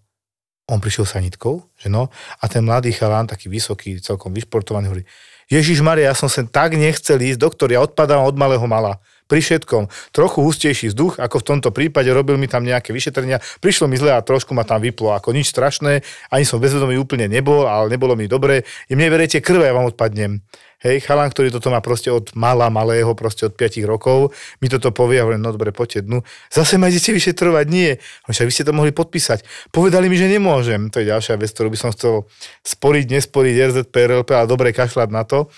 On 0.69 0.77
prišiel 0.77 1.09
sanitkou, 1.09 1.65
že 1.81 1.89
no, 1.89 2.13
a 2.13 2.45
ten 2.45 2.61
mladý 2.61 2.93
chalán, 2.93 3.25
taký 3.25 3.49
vysoký, 3.49 3.97
celkom 3.97 4.29
vyšportovaný, 4.29 4.85
hovorí, 4.85 5.03
Ježiš 5.49 5.81
Maria, 5.81 6.13
ja 6.13 6.15
som 6.15 6.29
sem 6.29 6.45
tak 6.45 6.77
nechcel 6.77 7.17
ísť, 7.17 7.41
doktor, 7.41 7.73
ja 7.73 7.81
odpadám 7.81 8.21
od 8.21 8.37
malého 8.37 8.61
mala 8.69 9.01
pri 9.29 9.45
všetkom. 9.45 9.85
Trochu 10.09 10.39
hustejší 10.41 10.89
vzduch, 10.89 11.21
ako 11.21 11.39
v 11.39 11.47
tomto 11.53 11.69
prípade, 11.69 12.09
robil 12.09 12.41
mi 12.41 12.49
tam 12.49 12.65
nejaké 12.65 12.89
vyšetrenia, 12.89 13.37
prišlo 13.61 13.85
mi 13.85 14.01
zle 14.01 14.17
a 14.17 14.25
trošku 14.25 14.57
ma 14.57 14.65
tam 14.65 14.81
vyplo, 14.81 15.13
ako 15.13 15.37
nič 15.37 15.53
strašné, 15.53 16.01
ani 16.33 16.43
som 16.43 16.57
bezvedomý 16.57 16.97
úplne 16.97 17.29
nebol, 17.29 17.69
ale 17.69 17.93
nebolo 17.93 18.17
mi 18.17 18.25
dobre. 18.25 18.65
I 18.89 18.97
mne 18.97 19.13
verejte 19.13 19.45
krve, 19.45 19.69
ja 19.69 19.77
vám 19.77 19.93
odpadnem. 19.93 20.41
Hej, 20.79 21.03
chalan, 21.03 21.27
ktorý 21.27 21.51
toto 21.51 21.67
má 21.75 21.83
proste 21.83 22.07
od 22.07 22.31
mala, 22.39 22.71
malého, 22.71 23.11
proste 23.11 23.43
od 23.43 23.51
5 23.51 23.83
rokov, 23.83 24.31
mi 24.63 24.71
toto 24.71 24.95
povie 24.95 25.19
hovorím, 25.19 25.43
no 25.43 25.51
dobre, 25.51 25.75
poďte 25.75 26.07
dnu. 26.07 26.23
Zase 26.47 26.79
ma 26.79 26.87
idete 26.87 27.11
vyšetrovať? 27.11 27.65
Nie. 27.67 27.99
Však 28.31 28.47
vy 28.47 28.53
ste 28.55 28.63
to 28.63 28.71
mohli 28.71 28.95
podpísať. 28.95 29.43
Povedali 29.75 30.07
mi, 30.07 30.15
že 30.15 30.31
nemôžem. 30.31 30.87
To 30.95 31.03
je 31.03 31.11
ďalšia 31.11 31.35
vec, 31.35 31.51
ktorú 31.51 31.75
by 31.75 31.79
som 31.83 31.91
chcel 31.91 32.31
sporiť, 32.63 33.11
nesporiť 33.11 33.55
RZP, 33.59 33.91
RLP, 33.91 34.31
ale 34.31 34.47
dobre 34.47 34.71
kašľať 34.71 35.09
na 35.11 35.27
to. 35.27 35.51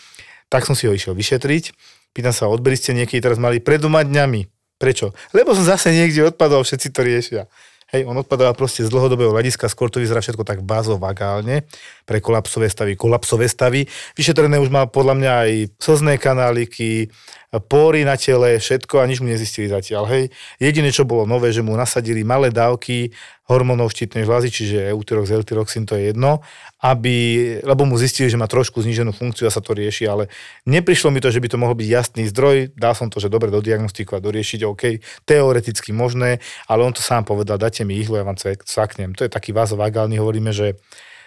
Tak 0.49 0.65
som 0.65 0.73
si 0.73 0.89
ho 0.89 0.93
išiel 0.97 1.13
vyšetriť. 1.13 1.69
Pýtam 2.11 2.35
sa, 2.35 2.51
odberi 2.51 2.75
ste 2.75 2.91
niekedy 2.91 3.23
teraz 3.23 3.39
mali 3.39 3.63
pred 3.63 3.79
doma 3.79 4.03
dňami. 4.03 4.47
Prečo? 4.75 5.13
Lebo 5.31 5.53
som 5.55 5.63
zase 5.63 5.93
niekde 5.93 6.27
odpadol, 6.33 6.65
všetci 6.65 6.87
to 6.91 7.01
riešia. 7.05 7.43
Hej, 7.91 8.07
on 8.07 8.15
odpadáva 8.15 8.55
proste 8.55 8.87
z 8.87 8.89
dlhodobého 8.89 9.35
hľadiska, 9.35 9.67
skôr 9.67 9.91
to 9.91 9.99
vyzerá 9.99 10.23
všetko 10.23 10.47
tak 10.47 10.63
bazovagálne 10.63 11.67
pre 12.07 12.23
kolapsové 12.23 12.71
stavy. 12.71 12.95
Kolapsové 12.95 13.51
stavy. 13.51 13.83
Vyšetrené 14.15 14.63
už 14.63 14.71
má 14.71 14.87
podľa 14.87 15.19
mňa 15.19 15.31
aj 15.43 15.51
slzné 15.75 16.15
kanáliky, 16.15 17.11
pory 17.59 18.07
na 18.07 18.15
tele, 18.15 18.55
všetko 18.55 19.03
a 19.03 19.09
nič 19.09 19.19
mu 19.19 19.27
nezistili 19.27 19.67
zatiaľ. 19.67 20.07
Hej. 20.07 20.31
Jediné, 20.55 20.95
čo 20.95 21.03
bolo 21.03 21.27
nové, 21.27 21.51
že 21.51 21.59
mu 21.59 21.75
nasadili 21.75 22.23
malé 22.23 22.47
dávky 22.47 23.11
hormónov 23.51 23.91
štítnej 23.91 24.23
žľazy, 24.23 24.47
čiže 24.47 24.77
Eutyrox, 24.95 25.27
Eltyroxin, 25.27 25.83
to 25.83 25.99
je 25.99 26.15
jedno, 26.15 26.39
aby, 26.79 27.59
lebo 27.59 27.83
mu 27.83 27.99
zistili, 27.99 28.31
že 28.31 28.39
má 28.39 28.47
trošku 28.47 28.79
zníženú 28.79 29.11
funkciu 29.11 29.43
a 29.43 29.51
sa 29.51 29.59
to 29.59 29.75
rieši, 29.75 30.07
ale 30.07 30.31
neprišlo 30.63 31.11
mi 31.11 31.19
to, 31.19 31.27
že 31.27 31.43
by 31.43 31.51
to 31.51 31.59
mohol 31.59 31.75
byť 31.75 31.89
jasný 31.91 32.23
zdroj, 32.31 32.71
dal 32.79 32.95
som 32.95 33.11
to, 33.11 33.19
že 33.19 33.27
dobre 33.27 33.51
dodiagnostikovať, 33.51 34.21
doriešiť, 34.23 34.59
OK, 34.63 34.83
teoreticky 35.27 35.91
možné, 35.91 36.39
ale 36.71 36.87
on 36.87 36.95
to 36.95 37.03
sám 37.03 37.27
povedal, 37.27 37.59
dajte 37.59 37.83
mi 37.83 37.99
ihlu, 37.99 38.15
ja 38.15 38.23
vám 38.23 38.39
cvaknem. 38.39 39.11
To 39.19 39.27
je 39.27 39.31
taký 39.33 39.51
vázovagálny, 39.51 40.15
hovoríme, 40.15 40.55
že 40.55 40.79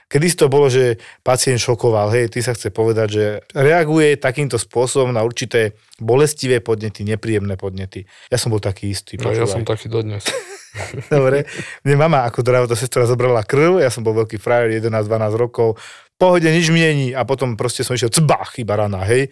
Kedy 0.08 0.26
to 0.36 0.46
bolo, 0.52 0.68
že 0.68 1.00
pacient 1.24 1.58
šokoval, 1.58 2.12
hej, 2.14 2.30
ty 2.30 2.44
sa 2.44 2.52
chce 2.52 2.70
povedať, 2.70 3.08
že 3.08 3.24
reaguje 3.56 4.20
takýmto 4.20 4.60
spôsobom 4.60 5.10
na 5.10 5.24
určité 5.24 5.74
bolestivé 5.98 6.60
podnety, 6.60 7.02
nepríjemné 7.02 7.56
podnety. 7.56 8.04
Ja 8.28 8.36
som 8.36 8.52
bol 8.52 8.60
taký 8.60 8.92
istý. 8.92 9.16
No, 9.18 9.32
ja 9.32 9.48
som 9.48 9.64
taký 9.64 9.88
dodnes. 9.88 10.26
Dobre. 11.12 11.46
Mne 11.86 11.96
mama 11.96 12.26
ako 12.26 12.42
zdravotná 12.42 12.76
sestra 12.76 13.06
zobrala 13.06 13.46
krv, 13.46 13.78
ja 13.78 13.90
som 13.90 14.02
bol 14.02 14.14
veľký 14.24 14.42
frajer, 14.42 14.82
11-12 14.82 15.38
rokov, 15.38 15.78
pohode, 16.18 16.46
nič 16.46 16.70
mi 16.70 16.80
není. 16.80 17.08
A 17.12 17.26
potom 17.26 17.58
proste 17.58 17.82
som 17.82 17.94
išiel, 17.94 18.10
cbach, 18.10 18.56
iba 18.58 18.78
rana, 18.78 19.02
hej. 19.04 19.30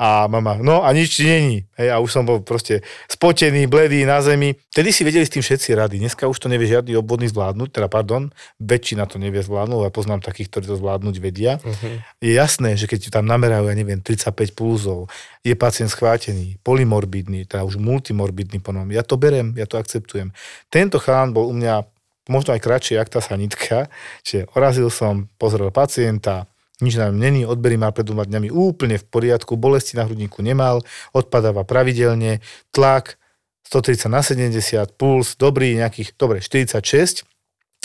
A 0.00 0.24
mama, 0.26 0.56
no 0.58 0.82
a 0.82 0.90
nič 0.90 1.20
ti 1.20 1.28
není. 1.28 1.68
Hej, 1.76 1.92
a 1.92 2.00
už 2.00 2.10
som 2.10 2.24
bol 2.24 2.40
proste 2.40 2.80
spotený, 3.06 3.68
bledý 3.68 4.02
na 4.08 4.24
zemi. 4.24 4.56
Vtedy 4.72 4.88
si 4.90 5.04
vedeli 5.04 5.22
s 5.22 5.30
tým 5.30 5.44
všetci 5.44 5.76
rady. 5.76 6.00
Dneska 6.00 6.24
už 6.26 6.40
to 6.40 6.48
nevie 6.48 6.66
žiadny 6.66 6.96
obvodný 6.96 7.28
zvládnuť, 7.28 7.68
teda 7.70 7.86
pardon, 7.92 8.32
väčšina 8.58 9.04
to 9.04 9.20
nevie 9.20 9.44
zvládnuť, 9.44 9.86
a 9.86 9.94
poznám 9.94 10.24
takých, 10.24 10.48
ktorí 10.48 10.64
to 10.72 10.80
zvládnuť 10.80 11.14
vedia. 11.20 11.60
Uh-huh. 11.60 12.00
Je 12.24 12.32
jasné, 12.32 12.74
že 12.74 12.88
keď 12.88 13.12
tam 13.12 13.28
namerajú, 13.28 13.68
ja 13.68 13.76
neviem, 13.76 14.00
35 14.00 14.56
pulzov, 14.56 15.12
je 15.44 15.52
pacient 15.52 15.92
schvátený, 15.92 16.56
polymorbidný, 16.64 17.44
teda 17.44 17.62
už 17.68 17.76
multimorbidný 17.76 18.64
ponom. 18.64 18.88
Ja 18.88 19.04
to 19.04 19.20
berem, 19.20 19.52
ja 19.60 19.68
to 19.68 19.76
akceptujem. 19.76 20.32
Tento 20.72 20.96
chalán 20.96 21.36
bol 21.36 21.50
u 21.50 21.54
mňa 21.54 21.91
možno 22.30 22.54
aj 22.54 22.62
kratšie, 22.62 22.98
jak 22.98 23.10
tá 23.10 23.18
sanitka. 23.22 23.90
Čiže 24.22 24.50
orazil 24.54 24.88
som, 24.90 25.30
pozrel 25.38 25.70
pacienta, 25.74 26.46
nič 26.82 26.98
nám 26.98 27.14
není, 27.14 27.46
odbery 27.46 27.78
mal 27.78 27.94
pred 27.94 28.06
dvoma 28.06 28.26
dňami 28.26 28.50
úplne 28.50 28.98
v 28.98 29.06
poriadku, 29.06 29.54
bolesti 29.54 29.94
na 29.94 30.06
hrudníku 30.06 30.42
nemal, 30.42 30.82
odpadáva 31.14 31.62
pravidelne, 31.62 32.42
tlak 32.74 33.22
130 33.70 34.10
na 34.10 34.20
70, 34.20 34.98
puls 34.98 35.38
dobrý, 35.38 35.78
nejakých, 35.78 36.18
dobre, 36.18 36.42
46, 36.42 37.22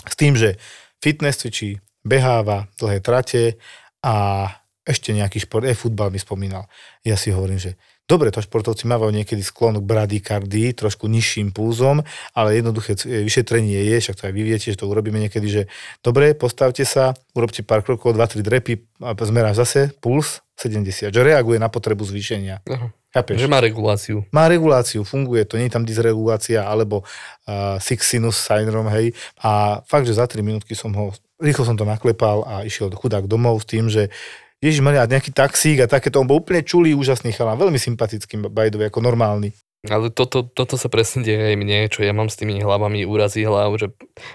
s 0.07 0.15
tým, 0.17 0.33
že 0.33 0.57
fitness 0.97 1.45
cvičí, 1.45 1.77
beháva 2.01 2.65
dlhé 2.81 2.99
trate 3.05 3.61
a 4.01 4.47
ešte 4.87 5.11
nejaký 5.11 5.43
šport, 5.43 5.67
aj 5.67 5.77
futbal 5.77 6.09
mi 6.09 6.17
spomínal. 6.17 6.65
Ja 7.03 7.19
si 7.19 7.29
hovorím, 7.29 7.59
že 7.59 7.75
Dobre, 8.07 8.31
to 8.31 8.39
športovci 8.39 8.87
mávajú 8.87 9.11
niekedy 9.11 9.43
sklon 9.43 9.83
k 9.83 9.83
bradykardii, 9.83 10.71
trošku 10.71 11.11
nižším 11.11 11.51
pulzom, 11.51 12.07
ale 12.31 12.55
jednoduché 12.55 12.95
vyšetrenie 13.03 13.83
je, 13.83 13.99
však 13.99 14.15
to 14.15 14.23
aj 14.31 14.33
vy 14.33 14.41
viete, 14.47 14.71
že 14.71 14.79
to 14.79 14.87
urobíme 14.87 15.19
niekedy, 15.19 15.47
že 15.51 15.61
dobre, 15.99 16.31
postavte 16.31 16.87
sa, 16.87 17.11
urobte 17.35 17.67
pár 17.67 17.83
krokov, 17.83 18.15
2-3 18.15 18.47
drepy 18.47 18.73
a 19.03 19.11
zmeráš 19.11 19.59
zase 19.59 19.91
puls 19.99 20.39
70, 20.55 21.11
že 21.11 21.21
reaguje 21.21 21.59
na 21.59 21.67
potrebu 21.67 22.07
zvýšenia. 22.07 22.63
Uh-huh. 22.63 22.89
Chápeš? 23.11 23.43
Že 23.43 23.51
má 23.51 23.59
reguláciu. 23.59 24.23
Má 24.31 24.47
reguláciu, 24.47 25.03
funguje 25.03 25.43
to, 25.43 25.59
nie 25.59 25.67
je 25.67 25.75
tam 25.75 25.83
dysregulácia 25.83 26.63
alebo 26.63 27.03
uh, 27.03 27.75
six 27.83 28.07
sinus 28.07 28.39
syndrome, 28.39 28.87
hej. 28.87 29.11
A 29.43 29.83
fakt, 29.83 30.07
že 30.07 30.15
za 30.15 30.23
3 30.23 30.39
minútky 30.47 30.79
som 30.79 30.95
ho, 30.95 31.11
rýchlo 31.43 31.67
som 31.67 31.75
to 31.75 31.83
naklepal 31.83 32.47
a 32.47 32.63
išiel 32.63 32.87
chudák 32.95 33.27
domov 33.27 33.61
s 33.61 33.65
tým, 33.67 33.91
že 33.91 34.09
Ježiš 34.57 34.81
Maria, 34.81 35.05
nejaký 35.05 35.29
taxík 35.29 35.85
a 35.85 35.91
takéto, 35.91 36.17
on 36.17 36.25
bol 36.25 36.41
úplne 36.41 36.65
čulý, 36.65 36.97
úžasný 36.97 37.29
chalán, 37.29 37.61
veľmi 37.61 37.77
sympatický, 37.77 38.41
bajdovi, 38.49 38.89
ako 38.89 39.05
normálny. 39.05 39.53
Ale 39.85 40.09
toto, 40.09 40.41
toto 40.41 40.73
sa 40.73 40.89
presne 40.89 41.21
deje 41.21 41.53
aj 41.53 41.55
mne, 41.55 41.85
čo 41.93 42.01
ja 42.01 42.09
mám 42.09 42.33
s 42.33 42.35
tými 42.35 42.57
hlavami 42.59 43.05
úrazí 43.05 43.45
hlav, 43.45 43.77
že 43.77 43.93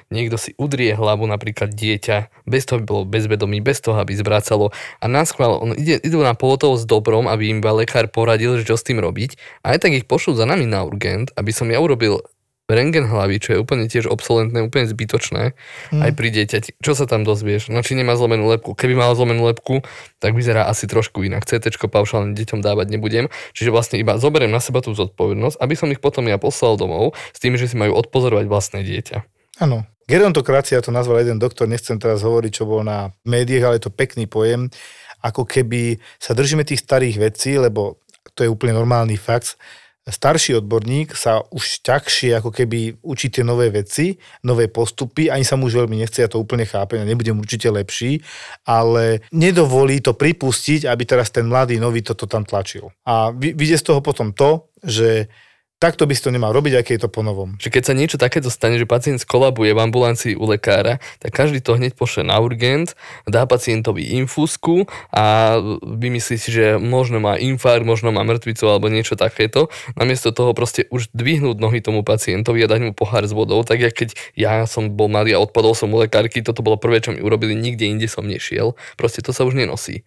niekto 0.08 0.38
si 0.38 0.54
udrie 0.54 0.94
hlavu, 0.94 1.26
napríklad 1.26 1.74
dieťa, 1.74 2.46
bez 2.46 2.62
toho 2.70 2.78
by 2.78 2.87
bolo 2.87 3.02
bezvedomý, 3.02 3.58
bez 3.58 3.82
toho, 3.82 3.98
aby 3.98 4.14
zvracalo. 4.14 4.70
A 5.02 5.11
nás 5.11 5.35
chvál, 5.35 5.58
on 5.58 5.74
ide, 5.74 5.98
idú 5.98 6.22
na 6.22 6.38
pohotovo 6.38 6.78
s 6.78 6.87
dobrom, 6.87 7.26
aby 7.26 7.50
im 7.50 7.58
lekár 7.58 8.06
poradil, 8.06 8.62
že 8.62 8.70
čo 8.70 8.78
s 8.78 8.87
tým 8.87 9.02
robiť. 9.02 9.37
A 9.66 9.74
aj 9.74 9.82
tak 9.82 9.98
ich 9.98 10.06
pošlú 10.06 10.38
za 10.38 10.46
nami 10.46 10.64
na 10.70 10.87
urgent, 10.87 11.35
aby 11.35 11.50
som 11.50 11.66
ja 11.66 11.82
urobil 11.82 12.22
rengen 12.72 13.06
hlavy, 13.06 13.37
čo 13.38 13.48
je 13.54 13.58
úplne 13.61 13.87
tiež 13.87 14.08
obsolentné, 14.08 14.64
úplne 14.64 14.88
zbytočné, 14.88 15.52
mm. 15.92 16.00
aj 16.00 16.11
pri 16.16 16.28
dieťati. 16.32 16.70
Čo 16.80 16.96
sa 16.96 17.04
tam 17.04 17.22
dozvieš? 17.22 17.68
No 17.68 17.85
či 17.85 17.94
nemá 17.94 18.16
zlomenú 18.16 18.48
lepku. 18.48 18.72
Keby 18.72 18.96
mal 18.96 19.12
zlomenú 19.12 19.44
lepku, 19.46 19.85
tak 20.18 20.32
vyzerá 20.32 20.66
asi 20.66 20.88
trošku 20.88 21.22
inak. 21.22 21.44
CT 21.44 21.68
paušálne 21.76 22.32
deťom 22.32 22.64
dávať 22.64 22.87
nebudem. 22.88 23.28
Čiže 23.52 23.70
vlastne 23.70 23.96
iba 24.00 24.16
zoberiem 24.16 24.50
na 24.50 24.58
seba 24.58 24.80
tú 24.80 24.96
zodpovednosť, 24.96 25.61
aby 25.61 25.74
som 25.76 25.88
ich 25.92 26.00
potom 26.00 26.24
ja 26.26 26.40
poslal 26.40 26.80
domov 26.80 27.12
s 27.30 27.38
tým, 27.38 27.54
že 27.61 27.68
si 27.68 27.76
majú 27.76 27.94
odpozorovať 28.00 28.46
vlastné 28.48 28.80
dieťa. 28.82 29.16
Áno. 29.61 29.85
Gerontokracia 30.11 30.82
to 30.82 30.90
nazval 30.90 31.22
jeden 31.22 31.38
doktor, 31.38 31.70
nechcem 31.70 31.96
teraz 31.96 32.26
hovoriť, 32.26 32.50
čo 32.52 32.66
bol 32.66 32.82
na 32.82 33.14
médiách, 33.22 33.64
ale 33.64 33.76
je 33.78 33.87
to 33.87 33.94
pekný 33.94 34.26
pojem. 34.26 34.66
Ako 35.22 35.46
keby 35.46 36.02
sa 36.18 36.35
držíme 36.35 36.66
tých 36.66 36.82
starých 36.82 37.30
vecí, 37.30 37.54
lebo 37.54 38.02
to 38.35 38.42
je 38.42 38.50
úplne 38.50 38.74
normálny 38.74 39.14
fakt, 39.14 39.54
starší 40.02 40.58
odborník 40.58 41.14
sa 41.14 41.46
už 41.54 41.86
ťažšie 41.86 42.42
ako 42.42 42.50
keby 42.50 42.98
učí 43.06 43.30
tie 43.30 43.46
nové 43.46 43.70
veci, 43.70 44.18
nové 44.42 44.66
postupy, 44.66 45.30
ani 45.30 45.46
sa 45.46 45.54
mu 45.54 45.70
už 45.70 45.86
veľmi 45.86 46.02
nechce, 46.02 46.18
ja 46.18 46.26
to 46.26 46.42
úplne 46.42 46.66
chápem, 46.66 46.98
ja 46.98 47.06
nebudem 47.06 47.38
určite 47.38 47.70
lepší, 47.70 48.18
ale 48.66 49.22
nedovolí 49.30 50.02
to 50.02 50.18
pripustiť, 50.18 50.90
aby 50.90 51.02
teraz 51.06 51.30
ten 51.30 51.46
mladý 51.46 51.78
nový 51.78 52.02
toto 52.02 52.26
tam 52.26 52.42
tlačil. 52.42 52.90
A 53.06 53.30
vyjde 53.30 53.78
z 53.78 53.86
toho 53.86 54.00
potom 54.02 54.34
to, 54.34 54.66
že 54.82 55.30
takto 55.83 56.07
by 56.07 56.14
si 56.14 56.23
to 56.23 56.31
nemal 56.31 56.55
robiť, 56.55 56.79
aké 56.79 56.95
je 56.95 57.03
to 57.03 57.11
ponovom. 57.11 57.59
Že 57.59 57.75
keď 57.75 57.83
sa 57.83 57.99
niečo 57.99 58.14
takéto 58.14 58.55
stane, 58.55 58.79
že 58.79 58.87
pacient 58.87 59.18
skolabuje 59.18 59.75
v 59.75 59.83
ambulancii 59.83 60.38
u 60.38 60.47
lekára, 60.47 61.03
tak 61.18 61.35
každý 61.35 61.59
to 61.59 61.75
hneď 61.75 61.99
pošle 61.99 62.23
na 62.23 62.38
urgent, 62.38 62.95
dá 63.27 63.42
pacientovi 63.51 64.14
infúzku 64.23 64.87
a 65.11 65.59
vymyslí 65.83 66.37
si, 66.38 66.49
že 66.55 66.79
možno 66.79 67.18
má 67.18 67.35
infarkt, 67.35 67.83
možno 67.83 68.14
má 68.14 68.23
mŕtvicu 68.23 68.62
alebo 68.71 68.87
niečo 68.87 69.18
takéto. 69.18 69.66
Namiesto 69.99 70.31
toho 70.31 70.55
proste 70.55 70.87
už 70.95 71.11
dvihnúť 71.11 71.59
nohy 71.59 71.83
tomu 71.83 72.07
pacientovi 72.07 72.62
a 72.62 72.71
dať 72.71 72.81
mu 72.87 72.92
pohár 72.95 73.27
s 73.27 73.35
vodou, 73.35 73.66
tak 73.66 73.83
jak 73.83 73.90
keď 73.90 74.14
ja 74.38 74.62
som 74.71 74.87
bol 74.95 75.11
malý 75.11 75.35
a 75.35 75.42
odpadol 75.42 75.75
som 75.75 75.90
u 75.90 75.99
lekárky, 75.99 76.47
toto 76.47 76.62
bolo 76.62 76.79
prvé, 76.79 77.03
čo 77.03 77.11
mi 77.11 77.18
urobili, 77.18 77.59
nikde 77.59 77.90
inde 77.90 78.07
som 78.07 78.23
nešiel. 78.23 78.79
Proste 78.95 79.18
to 79.18 79.35
sa 79.35 79.42
už 79.42 79.59
nenosí. 79.59 80.07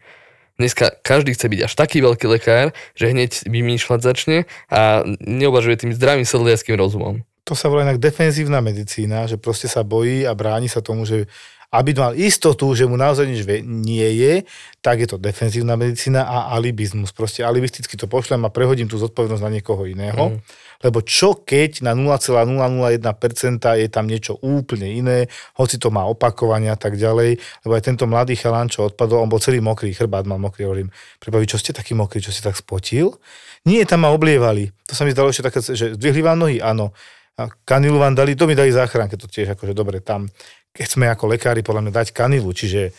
Dneska 0.55 0.95
každý 1.03 1.35
chce 1.35 1.51
byť 1.51 1.61
až 1.67 1.73
taký 1.75 1.99
veľký 1.99 2.25
lekár, 2.31 2.71
že 2.95 3.11
hneď 3.11 3.43
vymýšľať 3.43 3.99
začne 3.99 4.37
a 4.71 5.03
neuvažuje 5.19 5.75
tým 5.83 5.91
zdravým 5.91 6.23
sedliackým 6.23 6.79
rozumom. 6.79 7.27
To 7.45 7.53
sa 7.53 7.69
volá 7.69 7.85
inak 7.85 8.01
defenzívna 8.01 8.57
medicína, 8.57 9.29
že 9.29 9.37
proste 9.37 9.69
sa 9.69 9.85
bojí 9.85 10.25
a 10.25 10.33
bráni 10.33 10.65
sa 10.65 10.81
tomu, 10.81 11.05
že 11.05 11.29
aby 11.75 11.91
mal 11.91 12.13
istotu, 12.15 12.71
že 12.71 12.87
mu 12.87 12.95
naozaj 12.95 13.27
nič 13.27 13.43
nie 13.67 14.07
je, 14.15 14.33
tak 14.79 15.03
je 15.03 15.07
to 15.11 15.17
defenzívna 15.19 15.75
medicína 15.75 16.23
a 16.23 16.55
alibizmus. 16.55 17.11
Proste 17.11 17.43
alibisticky 17.43 17.99
to 17.99 18.07
pošlem 18.07 18.47
a 18.47 18.53
prehodím 18.53 18.87
tú 18.87 18.95
zodpovednosť 18.95 19.43
na 19.43 19.51
niekoho 19.51 19.83
iného. 19.83 20.35
Mm. 20.35 20.39
Lebo 20.85 21.01
čo 21.01 21.41
keď 21.41 21.81
na 21.81 21.97
0,001% 21.97 23.81
je 23.81 23.87
tam 23.89 24.05
niečo 24.05 24.37
úplne 24.39 24.87
iné, 24.87 25.25
hoci 25.57 25.81
to 25.81 25.89
má 25.89 26.05
opakovania 26.05 26.75
a 26.75 26.79
tak 26.79 26.95
ďalej, 26.95 27.41
lebo 27.65 27.71
aj 27.73 27.83
tento 27.83 28.05
mladý 28.05 28.37
chalán, 28.37 28.69
čo 28.69 28.93
odpadol, 28.93 29.25
on 29.25 29.31
bol 29.31 29.41
celý 29.41 29.59
mokrý, 29.63 29.91
chrbát 29.91 30.29
mal 30.29 30.37
mokrý, 30.37 30.69
hovorím, 30.69 30.93
pribaví, 31.17 31.49
čo 31.49 31.57
ste 31.57 31.73
taký 31.73 31.97
mokrý, 31.97 32.21
čo 32.21 32.29
ste 32.29 32.45
tak 32.45 32.55
spotil? 32.59 33.17
Nie, 33.65 33.81
tam 33.89 34.05
ma 34.05 34.13
oblievali. 34.13 34.69
To 34.85 34.93
sa 34.93 35.03
mi 35.03 35.11
zdalo 35.15 35.33
ešte 35.33 35.49
také, 35.49 35.59
že 35.63 35.97
zdvihli 35.97 36.21
vám 36.21 36.37
nohy, 36.37 36.61
áno. 36.61 36.93
A 37.35 37.51
kanilu 37.67 37.99
vám 37.99 38.15
dali, 38.15 38.37
to 38.37 38.47
mi 38.47 38.55
dali 38.55 38.71
záchranke, 38.71 39.19
to 39.19 39.27
tiež 39.27 39.57
akože 39.57 39.73
dobre, 39.75 39.99
tam 39.99 40.29
keď 40.75 40.87
sme 40.91 41.07
ako 41.07 41.31
lekári 41.31 41.63
podľa 41.63 41.87
mňa 41.87 41.93
dať 42.03 42.07
kanilu, 42.11 42.51
čiže 42.51 42.91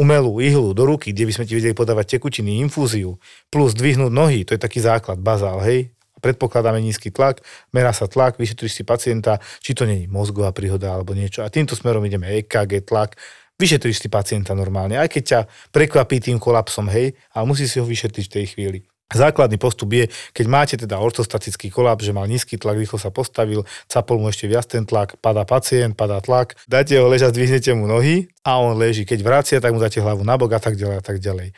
umelú 0.00 0.40
ihlu 0.40 0.72
do 0.72 0.88
ruky, 0.88 1.12
kde 1.12 1.28
by 1.28 1.32
sme 1.36 1.44
ti 1.44 1.52
vedeli 1.58 1.76
podávať 1.76 2.16
tekutiny, 2.16 2.64
infúziu, 2.64 3.20
plus 3.52 3.76
dvihnúť 3.76 4.08
nohy, 4.08 4.48
to 4.48 4.56
je 4.56 4.60
taký 4.62 4.80
základ, 4.80 5.20
bazál, 5.20 5.60
hej, 5.60 5.92
predpokladáme 6.24 6.80
nízky 6.80 7.12
tlak, 7.12 7.44
merá 7.70 7.92
sa 7.92 8.08
tlak, 8.08 8.40
vyšetríš 8.40 8.80
si 8.80 8.82
pacienta, 8.82 9.38
či 9.60 9.74
to 9.76 9.84
není 9.84 10.08
mozgová 10.08 10.54
príhoda 10.54 10.94
alebo 10.94 11.12
niečo. 11.12 11.44
A 11.44 11.52
týmto 11.52 11.76
smerom 11.76 12.02
ideme 12.06 12.30
EKG, 12.42 12.86
tlak, 12.86 13.18
vyšetríš 13.58 14.02
si 14.02 14.08
pacienta 14.08 14.54
normálne, 14.54 14.96
aj 14.96 15.10
keď 15.10 15.22
ťa 15.26 15.40
prekvapí 15.74 16.22
tým 16.22 16.38
kolapsom, 16.38 16.86
hej, 16.90 17.18
ale 17.34 17.44
musí 17.44 17.66
si 17.66 17.82
ho 17.82 17.86
vyšetriť 17.86 18.24
v 18.30 18.34
tej 18.34 18.46
chvíli. 18.54 18.78
Základný 19.08 19.56
postup 19.56 19.88
je, 19.96 20.04
keď 20.36 20.46
máte 20.52 20.74
teda 20.76 21.00
ortostatický 21.00 21.72
kolaps, 21.72 22.04
že 22.04 22.12
mal 22.12 22.28
nízky 22.28 22.60
tlak, 22.60 22.76
rýchlo 22.76 23.00
sa 23.00 23.08
postavil, 23.08 23.64
capol 23.88 24.20
mu 24.20 24.28
ešte 24.28 24.44
viac 24.44 24.68
ten 24.68 24.84
tlak, 24.84 25.16
padá 25.24 25.48
pacient, 25.48 25.96
padá 25.96 26.20
tlak, 26.20 26.60
dáte 26.68 26.92
ho 27.00 27.08
ležať, 27.08 27.32
zdvihnete 27.32 27.72
mu 27.72 27.88
nohy 27.88 28.28
a 28.44 28.60
on 28.60 28.76
leží. 28.76 29.08
Keď 29.08 29.20
vracia, 29.24 29.56
tak 29.64 29.72
mu 29.72 29.80
dáte 29.80 30.04
hlavu 30.04 30.28
na 30.28 30.36
bok 30.36 30.52
a 30.52 30.60
tak 30.60 30.76
ďalej 30.76 30.96
a 31.00 31.04
tak 31.04 31.24
ďalej. 31.24 31.56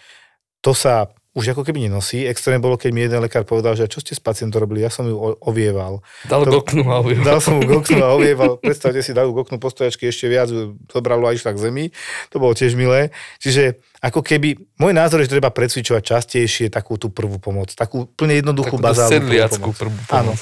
To 0.63 0.79
sa 0.79 1.11
už 1.31 1.55
ako 1.55 1.62
keby 1.62 1.87
nenosí. 1.87 2.27
Extrémne 2.27 2.59
bolo, 2.59 2.75
keď 2.75 2.90
mi 2.90 3.07
jeden 3.07 3.23
lekár 3.23 3.47
povedal, 3.47 3.79
že 3.79 3.87
čo 3.87 4.03
ste 4.03 4.19
s 4.19 4.23
pacientom 4.23 4.59
robili, 4.59 4.83
ja 4.83 4.90
som 4.90 5.07
ju 5.07 5.14
ovieval. 5.38 6.03
Dal 6.27 6.43
to, 6.43 6.59
goknu 6.59 6.83
a 6.90 6.99
ovieval. 6.99 7.23
Dal 7.23 7.38
som 7.38 7.55
mu 7.59 7.62
goknu 7.62 8.03
a 8.03 8.11
ovieval. 8.19 8.59
Predstavte 8.66 8.99
si, 8.99 9.14
dal 9.14 9.31
goknu 9.31 9.62
postojačky 9.62 10.11
ešte 10.11 10.27
viac, 10.27 10.51
zobralo 10.90 11.31
a 11.31 11.35
išla 11.35 11.55
k 11.55 11.62
zemi. 11.71 11.85
To 12.35 12.43
bolo 12.43 12.59
tiež 12.59 12.75
milé. 12.75 13.14
Čiže 13.38 13.79
ako 14.03 14.27
keby, 14.27 14.59
môj 14.83 14.90
názor 14.90 15.23
je, 15.23 15.31
že 15.31 15.38
treba 15.38 15.55
precvičovať 15.55 16.03
častejšie 16.03 16.66
takú 16.66 16.99
tú 16.99 17.14
prvú 17.14 17.38
pomoc. 17.38 17.71
Takú 17.79 18.11
plne 18.11 18.43
jednoduchú 18.43 18.83
bazálnu 18.83 19.31
prvú 19.31 19.71
pomoc. 19.71 19.77
prvú 19.79 19.99
pomoc. 20.11 20.19
Áno. 20.19 20.33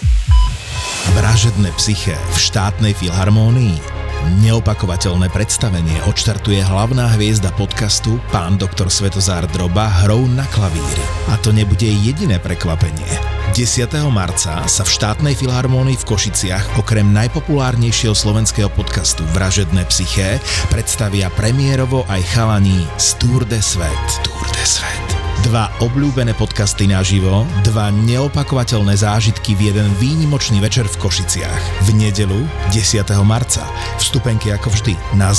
Vražedné 1.21 1.69
psyché 1.77 2.17
v 2.17 2.37
štátnej 2.41 2.97
filharmónii 2.97 3.98
Neopakovateľné 4.43 5.31
predstavenie 5.31 5.99
odštartuje 6.11 6.61
hlavná 6.65 7.15
hviezda 7.15 7.55
podcastu 7.55 8.19
pán 8.35 8.59
doktor 8.59 8.91
Svetozár 8.91 9.47
Droba 9.51 9.87
hrou 10.03 10.27
na 10.27 10.43
klavíri. 10.51 11.05
A 11.31 11.39
to 11.39 11.55
nebude 11.55 11.87
jediné 11.87 12.43
prekvapenie. 12.43 13.39
10. 13.57 13.89
marca 14.13 14.67
sa 14.69 14.83
v 14.85 14.91
štátnej 14.93 15.35
filharmónii 15.35 15.97
v 15.99 16.07
Košiciach 16.07 16.79
okrem 16.79 17.11
najpopulárnejšieho 17.17 18.13
slovenského 18.13 18.69
podcastu 18.69 19.25
Vražedné 19.33 19.89
psyché 19.89 20.43
predstavia 20.69 21.33
premiérovo 21.33 22.05
aj 22.07 22.23
chalaní 22.29 22.85
z 23.01 23.17
Tour 23.19 23.43
de 23.49 23.59
Svet. 23.59 24.07
Tour 24.23 24.47
de 24.53 24.65
Svet. 24.69 25.18
Dva 25.47 25.71
obľúbené 25.79 26.35
podcasty 26.35 26.91
naživo, 26.91 27.47
dva 27.63 27.95
neopakovateľné 27.95 28.99
zážitky 28.99 29.55
v 29.55 29.71
jeden 29.71 29.87
výnimočný 30.03 30.59
večer 30.59 30.91
v 30.91 30.99
Košiciach. 30.99 31.87
V 31.87 31.95
nedelu 31.95 32.43
10. 32.75 33.07
marca. 33.23 33.63
Vstupenky 34.03 34.51
ako 34.51 34.75
vždy 34.75 34.99
na 35.15 35.31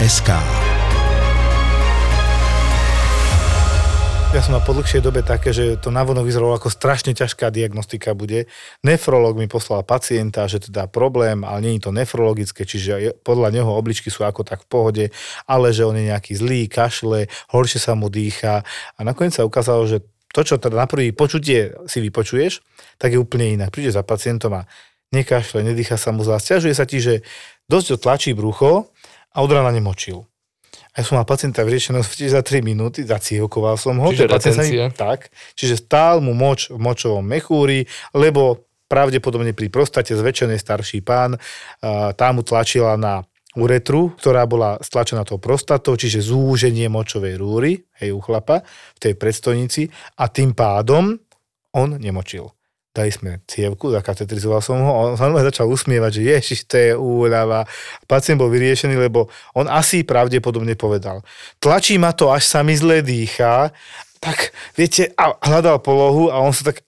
SK. 0.00 0.79
Ja 4.30 4.46
som 4.46 4.54
mal 4.54 4.62
po 4.62 4.70
dlhšej 4.78 5.02
dobe 5.02 5.26
také, 5.26 5.50
že 5.50 5.74
to 5.74 5.90
navonok 5.90 6.22
vyzeralo 6.22 6.54
ako 6.54 6.70
strašne 6.70 7.10
ťažká 7.18 7.50
diagnostika 7.50 8.14
bude. 8.14 8.46
Nefrolog 8.86 9.34
mi 9.34 9.50
poslal 9.50 9.82
pacienta, 9.82 10.46
že 10.46 10.70
teda 10.70 10.86
problém, 10.86 11.42
ale 11.42 11.58
nie 11.66 11.72
je 11.74 11.90
to 11.90 11.90
nefrologické, 11.90 12.62
čiže 12.62 13.18
podľa 13.26 13.50
neho 13.50 13.66
obličky 13.66 14.06
sú 14.06 14.22
ako 14.22 14.46
tak 14.46 14.62
v 14.62 14.70
pohode, 14.70 15.04
ale 15.50 15.74
že 15.74 15.82
on 15.82 15.98
je 15.98 16.14
nejaký 16.14 16.38
zlý, 16.38 16.70
kašle, 16.70 17.26
horšie 17.50 17.82
sa 17.82 17.98
mu 17.98 18.06
dýcha. 18.06 18.62
A 18.94 19.00
nakoniec 19.02 19.34
sa 19.34 19.42
ukázalo, 19.42 19.90
že 19.90 20.06
to, 20.30 20.46
čo 20.46 20.62
teda 20.62 20.78
na 20.78 20.86
prvý 20.86 21.10
počutie 21.10 21.74
si 21.90 21.98
vypočuješ, 21.98 22.62
tak 23.02 23.10
je 23.10 23.18
úplne 23.18 23.58
inak. 23.58 23.74
Príde 23.74 23.90
za 23.90 24.06
pacientom 24.06 24.54
a 24.54 24.70
nekašle, 25.10 25.66
nedýcha 25.66 25.98
sa 25.98 26.14
mu 26.14 26.22
zlá, 26.22 26.38
stiažuje 26.38 26.78
sa 26.78 26.86
ti, 26.86 27.02
že 27.02 27.26
dosť 27.66 27.98
tlačí 27.98 28.30
brucho 28.30 28.94
a 29.34 29.42
od 29.42 29.50
rana 29.50 29.74
nemočil. 29.74 30.29
A 30.90 31.00
ja 31.00 31.04
som 31.06 31.16
mal 31.16 31.26
pacienta 31.28 31.62
vyriešeného 31.62 32.02
za 32.02 32.42
3 32.42 32.66
minúty, 32.66 33.06
zacievkoval 33.06 33.78
som 33.78 33.98
ho. 34.02 34.10
Čiže 34.10 34.26
retencia. 34.26 34.90
Mi, 34.90 34.94
tak, 34.94 35.30
čiže 35.54 35.78
stál 35.78 36.18
mu 36.18 36.34
moč 36.34 36.68
v 36.70 36.82
močovom 36.82 37.22
mechúri, 37.22 37.86
lebo 38.10 38.66
pravdepodobne 38.90 39.54
pri 39.54 39.70
prostate 39.70 40.18
zväčšenej 40.18 40.58
starší 40.58 40.98
pán, 41.06 41.38
tá 42.18 42.26
mu 42.34 42.42
tlačila 42.42 42.98
na 42.98 43.22
uretru, 43.54 44.14
ktorá 44.18 44.46
bola 44.50 44.82
stlačená 44.82 45.22
tou 45.22 45.38
prostatou, 45.38 45.94
čiže 45.94 46.22
zúženie 46.22 46.90
močovej 46.90 47.38
rúry, 47.38 47.86
hej, 48.02 48.10
u 48.10 48.18
chlapa, 48.18 48.66
v 48.94 48.98
tej 48.98 49.14
predstojnici 49.14 49.90
a 50.18 50.26
tým 50.26 50.54
pádom 50.54 51.14
on 51.70 51.88
nemočil 51.98 52.50
dali 52.90 53.10
sme 53.14 53.38
cievku, 53.46 53.94
zakatetrizoval 53.94 54.58
som 54.58 54.82
ho, 54.82 55.14
on 55.14 55.18
sa 55.18 55.30
začal 55.46 55.70
usmievať, 55.70 56.10
že 56.18 56.22
ježiš, 56.26 56.58
to 56.66 56.74
je 56.74 56.90
úľava. 56.98 57.62
Pacient 58.10 58.42
bol 58.42 58.50
vyriešený, 58.50 58.98
lebo 58.98 59.30
on 59.54 59.70
asi 59.70 60.02
pravdepodobne 60.02 60.74
povedal, 60.74 61.22
tlačí 61.62 61.96
ma 62.02 62.10
to, 62.10 62.34
až 62.34 62.50
sa 62.50 62.66
mi 62.66 62.74
zle 62.74 62.98
dýcha, 63.06 63.70
tak 64.18 64.52
viete, 64.74 65.14
a 65.14 65.38
hľadal 65.38 65.78
polohu 65.80 66.28
a 66.28 66.42
on 66.42 66.50
sa 66.50 66.74
tak 66.74 66.82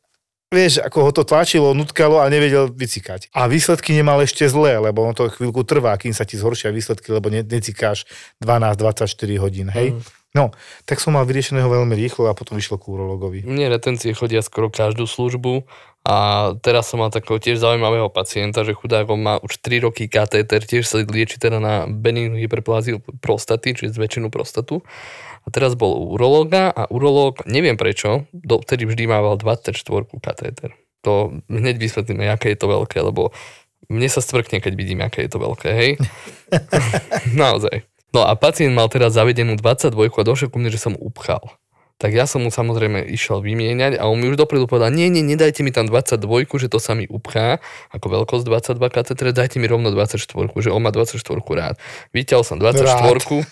vieš, 0.52 0.84
ako 0.84 0.98
ho 1.08 1.10
to 1.16 1.22
tlačilo, 1.24 1.72
nutkalo 1.72 2.20
a 2.20 2.28
nevedel 2.28 2.68
vycikať. 2.68 3.32
A 3.32 3.48
výsledky 3.48 3.96
nemal 3.96 4.20
ešte 4.20 4.44
zlé, 4.44 4.76
lebo 4.76 5.00
on 5.00 5.16
to 5.16 5.32
chvíľku 5.32 5.64
trvá, 5.64 5.96
kým 5.96 6.12
sa 6.12 6.28
ti 6.28 6.36
zhoršia 6.36 6.68
výsledky, 6.68 7.08
lebo 7.08 7.32
ne, 7.32 7.40
necikáš 7.40 8.04
12-24 8.44 9.16
hodín, 9.40 9.72
hej. 9.72 9.96
Mm. 9.96 10.04
No, 10.32 10.48
tak 10.88 10.96
som 10.96 11.12
mal 11.12 11.28
vyriešeného 11.28 11.68
veľmi 11.68 11.92
rýchlo 11.92 12.24
a 12.24 12.36
potom 12.36 12.56
vyšlo 12.56 12.80
k 12.80 12.88
urologovi. 12.88 13.40
Mne 13.44 13.68
retencie 13.68 14.16
chodia 14.16 14.40
skoro 14.40 14.72
každú 14.72 15.04
službu 15.04 15.68
a 16.02 16.50
teraz 16.58 16.90
som 16.90 16.98
mal 16.98 17.14
takého 17.14 17.38
tiež 17.38 17.62
zaujímavého 17.62 18.10
pacienta, 18.10 18.66
že 18.66 18.74
chudák 18.74 19.06
má 19.14 19.38
už 19.38 19.62
3 19.62 19.86
roky 19.86 20.10
katéter, 20.10 20.58
tiež 20.66 20.82
sa 20.82 20.98
lieči 20.98 21.38
teda 21.38 21.62
na 21.62 21.86
beninnú 21.86 22.34
hyperpláziu 22.42 22.98
prostaty, 23.22 23.78
čiže 23.78 23.94
zväčšenú 23.94 24.26
prostatu. 24.26 24.82
A 25.42 25.48
teraz 25.54 25.78
bol 25.78 25.94
u 25.94 26.18
urológa 26.18 26.74
a 26.74 26.90
urológ, 26.90 27.46
neviem 27.46 27.78
prečo, 27.78 28.26
dovtedy 28.34 28.82
vždy 28.82 29.06
mával 29.06 29.38
24 29.38 29.78
katéter. 30.18 30.74
To 31.06 31.38
hneď 31.46 31.78
vysvetlíme, 31.78 32.26
aké 32.30 32.54
je 32.54 32.58
to 32.58 32.66
veľké, 32.70 32.98
lebo 33.02 33.30
mne 33.86 34.06
sa 34.10 34.22
stvrkne, 34.22 34.58
keď 34.58 34.72
vidím, 34.74 35.02
aké 35.02 35.26
je 35.26 35.30
to 35.30 35.38
veľké, 35.38 35.70
hej? 35.70 35.90
Naozaj. 37.34 37.86
No 38.10 38.26
a 38.26 38.34
pacient 38.34 38.74
mal 38.74 38.90
teraz 38.90 39.14
zavedenú 39.14 39.54
22 39.54 39.94
a 39.94 40.22
došiel 40.26 40.50
ku 40.50 40.58
mne, 40.58 40.70
že 40.70 40.82
som 40.82 40.98
upchal. 40.98 41.42
Tak 42.02 42.10
ja 42.10 42.26
som 42.26 42.42
mu 42.42 42.50
samozrejme 42.50 43.06
išiel 43.14 43.38
vymieňať 43.38 43.94
a 43.94 44.10
on 44.10 44.18
mi 44.18 44.26
už 44.26 44.34
dopredu 44.34 44.66
povedal, 44.66 44.90
nie, 44.90 45.06
nie, 45.06 45.22
nedajte 45.22 45.62
mi 45.62 45.70
tam 45.70 45.86
22, 45.86 46.18
že 46.58 46.66
to 46.66 46.82
sa 46.82 46.98
mi 46.98 47.06
upchá, 47.06 47.62
ako 47.94 48.26
veľkosť 48.26 48.42
22 48.74 48.90
katetre, 48.90 49.30
dajte 49.30 49.62
mi 49.62 49.70
rovno 49.70 49.94
24, 49.94 50.26
že 50.58 50.68
on 50.74 50.82
má 50.82 50.90
24 50.90 51.22
rád. 51.54 51.78
Vyťal 52.10 52.42
som 52.42 52.58
24, 52.58 52.90
rád. 52.90 53.46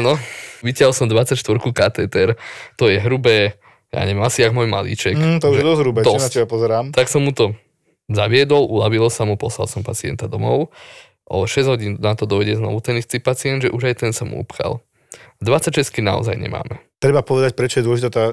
áno, 0.00 0.16
vyťal 0.64 0.96
som 0.96 1.12
24 1.12 1.36
kateter, 1.76 2.40
to 2.80 2.88
je 2.88 2.96
hrubé, 3.04 3.60
ja 3.92 4.08
neviem, 4.08 4.24
asi 4.24 4.40
jak 4.40 4.56
môj 4.56 4.64
malíček. 4.64 5.12
Mm, 5.12 5.44
to 5.44 5.52
už 5.52 5.60
je 5.60 5.64
dosť 5.68 5.80
hrubé, 5.84 6.00
dosť. 6.08 6.24
na 6.24 6.30
teba 6.32 6.46
pozerám. 6.48 6.84
Tak 6.96 7.12
som 7.12 7.20
mu 7.20 7.36
to 7.36 7.52
zaviedol, 8.08 8.64
uľavilo 8.64 9.12
sa 9.12 9.28
mu, 9.28 9.36
poslal 9.36 9.68
som 9.68 9.84
pacienta 9.84 10.24
domov 10.24 10.72
o 11.28 11.44
6 11.44 11.68
hodín 11.68 11.92
na 12.00 12.12
to 12.16 12.28
dojde 12.28 12.60
znovu 12.60 12.80
ten 12.84 13.00
istý 13.00 13.20
pacient, 13.20 13.64
že 13.64 13.72
už 13.72 13.92
aj 13.92 13.94
ten 14.04 14.12
sa 14.12 14.28
mu 14.28 14.40
upchal. 14.40 14.84
26 15.40 16.04
naozaj 16.04 16.36
nemáme. 16.36 16.80
Treba 17.04 17.20
povedať, 17.20 17.52
prečo 17.52 17.84
je 17.84 17.84
dôležitá 17.84 18.08
tá 18.08 18.24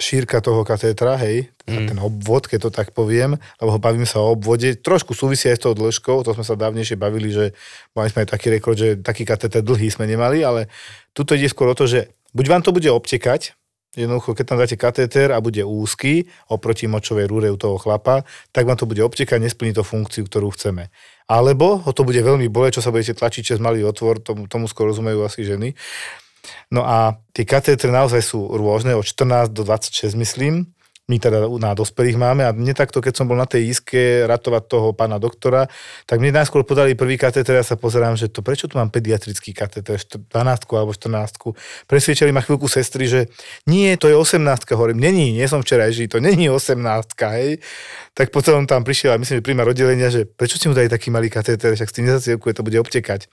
šírka 0.00 0.40
toho 0.40 0.64
katétra, 0.64 1.20
hej, 1.20 1.52
mm. 1.68 1.92
ten 1.92 1.98
obvod, 2.00 2.48
keď 2.48 2.58
to 2.66 2.70
tak 2.72 2.96
poviem, 2.96 3.36
lebo 3.60 3.76
bavíme 3.76 4.08
sa 4.08 4.24
o 4.24 4.32
obvode, 4.32 4.80
trošku 4.80 5.12
súvisí 5.12 5.52
aj 5.52 5.60
s 5.60 5.64
tou 5.68 5.76
dĺžkou, 5.76 6.24
to 6.24 6.32
sme 6.32 6.42
sa 6.42 6.56
dávnejšie 6.56 6.96
bavili, 6.96 7.28
že 7.28 7.52
mali 7.92 8.08
sme 8.08 8.24
aj 8.24 8.32
taký 8.32 8.48
rekord, 8.48 8.80
že 8.80 8.96
taký 8.98 9.28
katéter 9.28 9.60
dlhý 9.60 9.92
sme 9.92 10.08
nemali, 10.08 10.40
ale 10.40 10.72
tuto 11.12 11.36
ide 11.36 11.52
skôr 11.52 11.68
o 11.68 11.76
to, 11.76 11.84
že 11.84 12.16
buď 12.32 12.46
vám 12.48 12.62
to 12.64 12.72
bude 12.72 12.88
obtekať, 12.88 13.54
Jednoducho, 13.94 14.34
keď 14.34 14.44
tam 14.44 14.58
dáte 14.58 14.74
katéter 14.74 15.30
a 15.30 15.38
bude 15.38 15.62
úzky 15.62 16.26
oproti 16.50 16.90
močovej 16.90 17.30
rúre 17.30 17.46
u 17.46 17.54
toho 17.54 17.78
chlapa, 17.78 18.26
tak 18.50 18.66
vám 18.66 18.74
to 18.74 18.90
bude 18.90 18.98
obtekať, 18.98 19.38
nesplní 19.38 19.70
to 19.70 19.86
funkciu, 19.86 20.26
ktorú 20.26 20.50
chceme. 20.50 20.90
Alebo 21.30 21.78
ho 21.78 21.90
to 21.94 22.02
bude 22.02 22.18
veľmi 22.18 22.50
boleť, 22.50 22.82
čo 22.82 22.84
sa 22.84 22.90
budete 22.90 23.14
tlačiť 23.14 23.54
cez 23.54 23.58
malý 23.62 23.86
otvor, 23.86 24.18
tomu, 24.18 24.50
tomu 24.50 24.66
skôr 24.66 24.90
rozumejú 24.90 25.22
asi 25.22 25.46
ženy. 25.46 25.78
No 26.68 26.84
a 26.84 27.16
tie 27.32 27.48
katétre 27.48 27.88
naozaj 27.88 28.20
sú 28.20 28.50
rôzne, 28.52 28.96
od 28.96 29.04
14 29.04 29.52
do 29.52 29.62
26 29.64 30.14
myslím 30.16 30.74
my 31.04 31.20
teda 31.20 31.52
na 31.60 31.76
dospelých 31.76 32.16
máme 32.16 32.48
a 32.48 32.56
mne 32.56 32.72
takto, 32.72 33.04
keď 33.04 33.12
som 33.12 33.28
bol 33.28 33.36
na 33.36 33.44
tej 33.44 33.76
iske 33.76 34.24
ratovať 34.24 34.62
toho 34.64 34.88
pána 34.96 35.20
doktora, 35.20 35.68
tak 36.08 36.16
mne 36.16 36.40
najskôr 36.40 36.64
podali 36.64 36.96
prvý 36.96 37.20
katéter, 37.20 37.60
ja 37.60 37.66
sa 37.66 37.76
pozerám, 37.76 38.16
že 38.16 38.32
to 38.32 38.40
prečo 38.40 38.72
tu 38.72 38.80
mám 38.80 38.88
pediatrický 38.88 39.52
katéter, 39.52 40.00
12 40.00 40.32
alebo 40.72 40.96
14. 40.96 41.84
Presviečali 41.84 42.32
ma 42.32 42.40
chvíľku 42.40 42.72
sestry, 42.72 43.04
že 43.04 43.28
nie, 43.68 43.92
to 44.00 44.08
je 44.08 44.16
18, 44.16 44.40
hovorím, 44.72 44.96
není, 44.96 45.36
nie 45.36 45.44
som 45.44 45.60
včera 45.60 45.92
žil, 45.92 46.08
to 46.08 46.24
není 46.24 46.48
18, 46.48 46.80
hej. 47.36 47.60
Tak 48.16 48.32
potom 48.32 48.64
tam 48.64 48.80
prišiel 48.80 49.12
a 49.12 49.20
myslím, 49.20 49.44
že 49.44 49.44
príjma 49.44 49.68
oddelenia, 49.68 50.08
že 50.08 50.24
prečo 50.24 50.56
si 50.56 50.72
mu 50.72 50.74
dali 50.74 50.88
taký 50.88 51.12
malý 51.12 51.28
katéter, 51.28 51.76
však 51.76 51.88
s 51.92 51.94
tým 52.00 52.08
nezacielkuje, 52.08 52.56
to 52.56 52.64
bude 52.64 52.80
obtekať. 52.80 53.28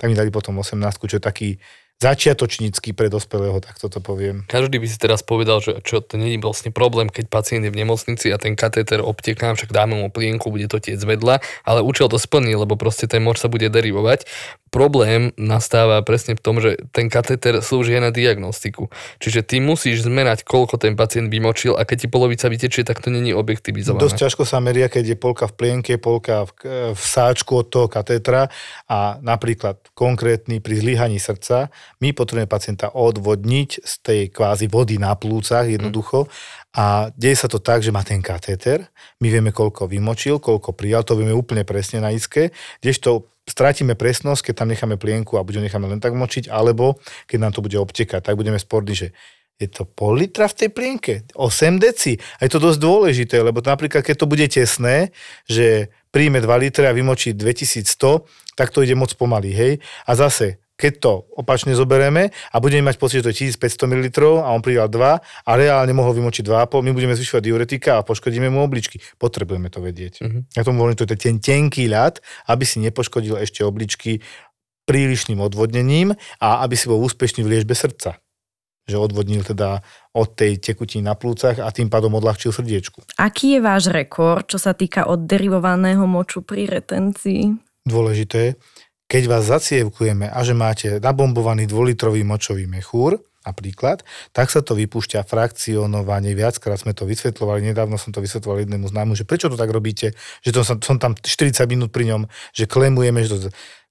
Tak 0.00 0.08
mi 0.08 0.16
dali 0.16 0.32
potom 0.32 0.56
18, 0.56 0.80
čo 1.04 1.20
je 1.20 1.24
taký 1.24 1.60
začiatočnícky 2.00 2.96
pre 2.96 3.12
dospelého, 3.12 3.60
tak 3.60 3.76
toto 3.76 4.00
poviem. 4.00 4.48
Každý 4.48 4.80
by 4.80 4.88
si 4.88 4.96
teraz 4.96 5.20
povedal, 5.20 5.60
že 5.60 5.84
čo 5.84 6.00
to 6.00 6.16
nie 6.16 6.32
je 6.32 6.40
vlastne 6.40 6.72
problém, 6.72 7.12
keď 7.12 7.28
pacient 7.28 7.62
je 7.68 7.68
v 7.68 7.76
nemocnici 7.76 8.32
a 8.32 8.40
ten 8.40 8.56
katéter 8.56 9.04
obteká, 9.04 9.52
však 9.52 9.68
dáme 9.68 10.00
mu 10.00 10.08
plienku, 10.08 10.48
bude 10.48 10.64
to 10.64 10.80
tiec 10.80 10.96
vedľa, 10.96 11.44
ale 11.68 11.84
účel 11.84 12.08
to 12.08 12.16
splní, 12.16 12.56
lebo 12.56 12.80
proste 12.80 13.04
ten 13.04 13.20
moč 13.20 13.44
sa 13.44 13.52
bude 13.52 13.68
derivovať. 13.68 14.24
Problém 14.70 15.34
nastáva 15.34 16.00
presne 16.00 16.38
v 16.38 16.42
tom, 16.46 16.56
že 16.62 16.78
ten 16.94 17.10
katéter 17.10 17.58
slúži 17.60 17.98
aj 17.98 18.02
na 18.06 18.12
diagnostiku. 18.14 18.86
Čiže 19.18 19.42
ty 19.42 19.58
musíš 19.58 20.06
zmerať, 20.06 20.46
koľko 20.46 20.78
ten 20.78 20.94
pacient 20.94 21.28
vymočil 21.28 21.74
a 21.74 21.82
keď 21.82 22.06
ti 22.06 22.08
polovica 22.08 22.46
vytečie, 22.46 22.86
tak 22.86 23.02
to 23.02 23.10
není 23.10 23.34
objektivizované. 23.34 24.08
Dosť 24.08 24.30
ťažko 24.30 24.42
sa 24.46 24.62
meria, 24.62 24.86
keď 24.86 25.04
je 25.12 25.16
polka 25.18 25.50
v 25.50 25.54
plienke, 25.58 25.98
polka 25.98 26.46
v, 26.46 26.94
v 26.94 27.02
sáčku 27.02 27.60
od 27.60 27.66
toho 27.66 27.90
katétra 27.90 28.46
a 28.86 29.18
napríklad 29.18 29.82
konkrétny 29.98 30.62
pri 30.62 30.78
zlyhaní 30.78 31.18
srdca, 31.18 31.74
my 31.98 32.14
potrebujeme 32.14 32.46
pacienta 32.46 32.94
odvodniť 32.94 33.70
z 33.82 33.92
tej 34.06 34.20
kvázi 34.30 34.70
vody 34.70 35.02
na 35.02 35.18
plúcach 35.18 35.66
jednoducho 35.66 36.30
a 36.70 37.10
deje 37.18 37.34
sa 37.34 37.50
to 37.50 37.58
tak, 37.58 37.82
že 37.82 37.90
má 37.90 38.06
ten 38.06 38.22
katéter, 38.22 38.86
my 39.18 39.26
vieme, 39.26 39.50
koľko 39.50 39.90
vymočil, 39.90 40.38
koľko 40.38 40.70
prijal, 40.78 41.02
to 41.02 41.18
vieme 41.18 41.34
úplne 41.34 41.66
presne 41.66 41.98
na 41.98 42.14
iske, 42.14 42.54
kdežto 42.78 43.26
stratíme 43.50 43.98
presnosť, 43.98 44.50
keď 44.50 44.54
tam 44.54 44.70
necháme 44.70 44.94
plienku 44.94 45.34
a 45.34 45.42
budeme 45.42 45.66
necháme 45.66 45.90
len 45.90 45.98
tak 45.98 46.14
močiť, 46.14 46.46
alebo 46.46 47.02
keď 47.26 47.38
nám 47.42 47.52
to 47.58 47.64
bude 47.66 47.74
obtekať, 47.74 48.22
tak 48.22 48.38
budeme 48.38 48.62
sporní, 48.62 48.94
že 48.94 49.08
je 49.60 49.68
to 49.68 49.84
pol 49.84 50.16
litra 50.16 50.48
v 50.48 50.56
tej 50.56 50.68
plienke, 50.72 51.14
8 51.36 51.76
deci. 51.76 52.16
A 52.40 52.48
je 52.48 52.50
to 52.56 52.64
dosť 52.64 52.80
dôležité, 52.80 53.36
lebo 53.44 53.60
napríklad, 53.60 54.00
keď 54.00 54.24
to 54.24 54.30
bude 54.30 54.46
tesné, 54.48 55.12
že 55.44 55.92
príjme 56.08 56.40
2 56.40 56.48
litre 56.64 56.88
a 56.88 56.96
vymočí 56.96 57.36
2100, 57.36 58.24
tak 58.56 58.72
to 58.72 58.80
ide 58.80 58.96
moc 58.96 59.12
pomaly, 59.20 59.52
hej. 59.52 59.72
A 60.08 60.16
zase, 60.16 60.64
keď 60.80 60.92
to 60.96 61.12
opačne 61.36 61.76
zoberieme 61.76 62.32
a 62.32 62.56
budeme 62.56 62.88
mať 62.88 62.96
pocit, 62.96 63.20
že 63.20 63.28
to 63.28 63.32
je 63.36 63.52
1500 63.52 63.84
ml 63.84 64.06
a 64.40 64.48
on 64.48 64.64
pridal 64.64 64.88
2 64.88 64.96
a 65.20 65.50
reálne 65.52 65.92
mohol 65.92 66.16
vymočiť 66.16 66.48
2,5, 66.48 66.80
my 66.80 66.90
budeme 66.96 67.12
zvyšovať 67.12 67.42
diuretika 67.44 68.00
a 68.00 68.06
poškodíme 68.06 68.48
mu 68.48 68.64
obličky. 68.64 68.96
Potrebujeme 69.20 69.68
to 69.68 69.84
vedieť. 69.84 70.24
Uh-huh. 70.24 70.40
Ja 70.56 70.64
tomu 70.64 70.80
hovorím, 70.80 70.96
to 70.96 71.04
je 71.04 71.20
ten 71.20 71.36
tenký 71.36 71.92
ľad, 71.92 72.24
aby 72.48 72.64
si 72.64 72.80
nepoškodil 72.80 73.36
ešte 73.36 73.60
obličky 73.60 74.24
prílišným 74.88 75.38
odvodnením 75.38 76.16
a 76.40 76.64
aby 76.64 76.74
si 76.74 76.88
bol 76.88 76.98
úspešný 77.04 77.44
v 77.44 77.60
liežbe 77.60 77.76
srdca 77.76 78.16
že 78.90 78.98
odvodnil 78.98 79.46
teda 79.46 79.86
od 80.10 80.34
tej 80.34 80.58
tekutiny 80.58 81.06
na 81.06 81.14
plúcach 81.14 81.62
a 81.62 81.70
tým 81.70 81.86
pádom 81.86 82.10
odľahčil 82.18 82.50
srdiečku. 82.50 83.06
Aký 83.22 83.54
je 83.54 83.60
váš 83.62 83.86
rekord, 83.94 84.42
čo 84.50 84.58
sa 84.58 84.74
týka 84.74 85.06
odderivovaného 85.06 86.02
moču 86.10 86.42
pri 86.42 86.66
retencii? 86.66 87.54
Dôležité, 87.86 88.58
keď 89.10 89.22
vás 89.26 89.50
zacievkujeme 89.50 90.30
a 90.30 90.38
že 90.46 90.54
máte 90.54 91.02
nabombovaný 91.02 91.66
dvolitrový 91.66 92.22
močový 92.22 92.70
mechúr, 92.70 93.18
napríklad, 93.42 94.06
tak 94.30 94.52
sa 94.52 94.62
to 94.62 94.78
vypúšťa 94.78 95.26
frakcionovanie. 95.26 96.38
Viackrát 96.38 96.78
sme 96.78 96.94
to 96.94 97.08
vysvetlovali, 97.08 97.64
nedávno 97.64 97.98
som 97.98 98.14
to 98.14 98.22
vysvetloval 98.22 98.62
jednému 98.62 98.86
známu, 98.86 99.18
že 99.18 99.26
prečo 99.26 99.50
to 99.50 99.58
tak 99.58 99.72
robíte, 99.72 100.14
že 100.44 100.50
to 100.54 100.62
som, 100.62 100.78
som 100.78 101.00
tam 101.00 101.18
40 101.18 101.58
minút 101.66 101.90
pri 101.90 102.06
ňom, 102.14 102.30
že 102.54 102.70
klemujeme, 102.70 103.26
že 103.26 103.30
to 103.34 103.38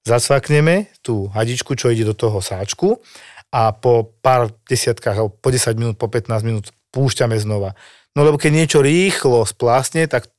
zacvakneme 0.08 0.88
tú 1.04 1.28
hadičku, 1.28 1.76
čo 1.76 1.92
ide 1.92 2.08
do 2.08 2.16
toho 2.16 2.40
sáčku 2.40 3.04
a 3.52 3.74
po 3.74 4.16
pár 4.24 4.54
desiatkách, 4.70 5.16
alebo 5.20 5.34
po 5.36 5.50
10 5.52 5.76
minút, 5.76 5.94
po 6.00 6.08
15 6.08 6.46
minút 6.46 6.72
púšťame 6.94 7.36
znova. 7.36 7.76
No 8.14 8.24
lebo 8.24 8.38
keď 8.38 8.50
niečo 8.54 8.78
rýchlo 8.80 9.44
splásne, 9.44 10.06
tak 10.06 10.30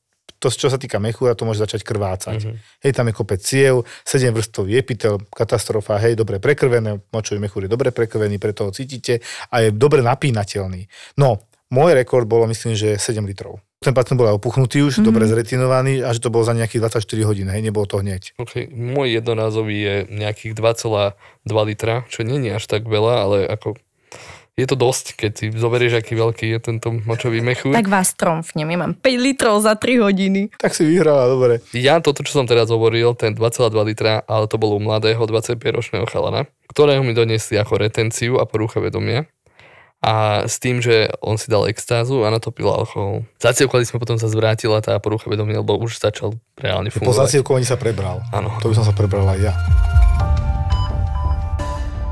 to, 0.42 0.50
čo 0.50 0.66
sa 0.66 0.74
týka 0.74 0.98
mechúra, 0.98 1.38
to 1.38 1.46
môže 1.46 1.62
začať 1.62 1.86
krvácať. 1.86 2.42
Mm-hmm. 2.42 2.82
Hej, 2.82 2.92
tam 2.98 3.06
je 3.06 3.14
kopec 3.14 3.38
ciev, 3.38 3.86
7 4.02 4.34
vrstový 4.34 4.74
epitel, 4.74 5.22
katastrofa, 5.30 6.02
hej, 6.02 6.18
dobre 6.18 6.42
prekrvené, 6.42 6.98
močový 7.14 7.38
mechúr 7.38 7.64
je 7.64 7.70
dobre 7.70 7.94
prekrvený, 7.94 8.42
preto 8.42 8.66
ho 8.66 8.74
cítite 8.74 9.22
a 9.54 9.62
je 9.62 9.70
dobre 9.70 10.02
napínateľný. 10.02 10.90
No, 11.22 11.46
môj 11.70 11.94
rekord 11.94 12.26
bolo, 12.26 12.50
myslím, 12.50 12.74
že 12.74 12.98
7 12.98 13.22
litrov. 13.22 13.62
Ten 13.82 13.94
pacient 13.94 14.18
bol 14.18 14.30
aj 14.30 14.38
opuchnutý 14.42 14.82
už, 14.82 14.98
mm-hmm. 14.98 15.06
dobre 15.06 15.26
zretinovaný 15.30 16.02
a 16.02 16.10
že 16.10 16.22
to 16.22 16.34
bolo 16.34 16.42
za 16.42 16.58
nejakých 16.58 16.90
24 16.90 17.06
hodín, 17.30 17.46
hej, 17.46 17.62
nebolo 17.62 17.86
to 17.86 18.02
hneď. 18.02 18.34
Okay. 18.42 18.66
Môj 18.66 19.22
jednorázový 19.22 19.76
je 19.78 19.96
nejakých 20.10 20.58
2,2 20.58 21.14
litra, 21.70 22.02
čo 22.10 22.26
nie 22.26 22.42
je 22.50 22.58
až 22.58 22.64
tak 22.66 22.90
veľa, 22.90 23.14
ale 23.22 23.38
ako 23.46 23.78
je 24.52 24.66
to 24.68 24.76
dosť, 24.76 25.16
keď 25.16 25.30
si 25.32 25.46
zoberieš, 25.48 26.04
aký 26.04 26.12
veľký 26.12 26.46
je 26.52 26.58
tento 26.60 26.92
močový 27.08 27.40
mechúr. 27.40 27.72
Tak 27.72 27.88
vás 27.88 28.12
tromfnem, 28.12 28.68
ja 28.68 28.78
mám 28.84 28.92
5 28.92 29.00
litrov 29.16 29.64
za 29.64 29.72
3 29.80 30.04
hodiny. 30.04 30.52
Tak 30.60 30.76
si 30.76 30.84
vyhrala, 30.84 31.24
dobre. 31.24 31.64
Ja 31.72 32.04
toto, 32.04 32.20
čo 32.20 32.36
som 32.36 32.44
teraz 32.44 32.68
hovoril, 32.68 33.16
ten 33.16 33.32
2,2 33.32 33.72
litra, 33.88 34.20
ale 34.28 34.44
to 34.52 34.60
bolo 34.60 34.76
u 34.76 34.82
mladého 34.84 35.24
25-ročného 35.24 36.04
chalana, 36.04 36.44
ktorého 36.68 37.00
mi 37.00 37.16
doniesli 37.16 37.56
ako 37.56 37.80
retenciu 37.80 38.36
a 38.36 38.44
porucha 38.44 38.84
vedomia. 38.84 39.24
A 40.02 40.44
s 40.50 40.58
tým, 40.58 40.82
že 40.82 41.14
on 41.22 41.38
si 41.38 41.46
dal 41.46 41.70
extázu 41.70 42.26
a 42.26 42.28
natopil 42.28 42.66
alkohol. 42.66 43.22
Zacievkovali 43.38 43.86
sme 43.86 44.02
potom 44.02 44.18
sa 44.18 44.26
zvrátila 44.26 44.82
tá 44.82 44.98
porucha 44.98 45.30
vedomia, 45.30 45.62
lebo 45.62 45.78
už 45.78 46.02
začal 46.02 46.34
reálne 46.58 46.90
fungovať. 46.90 47.16
Po 47.16 47.22
zacievkovaní 47.22 47.62
sa 47.62 47.78
prebral. 47.78 48.18
Áno. 48.34 48.50
To 48.58 48.66
by 48.66 48.74
som 48.74 48.84
sa 48.84 48.92
prebral 48.92 49.30
aj 49.30 49.38
ja. 49.38 49.54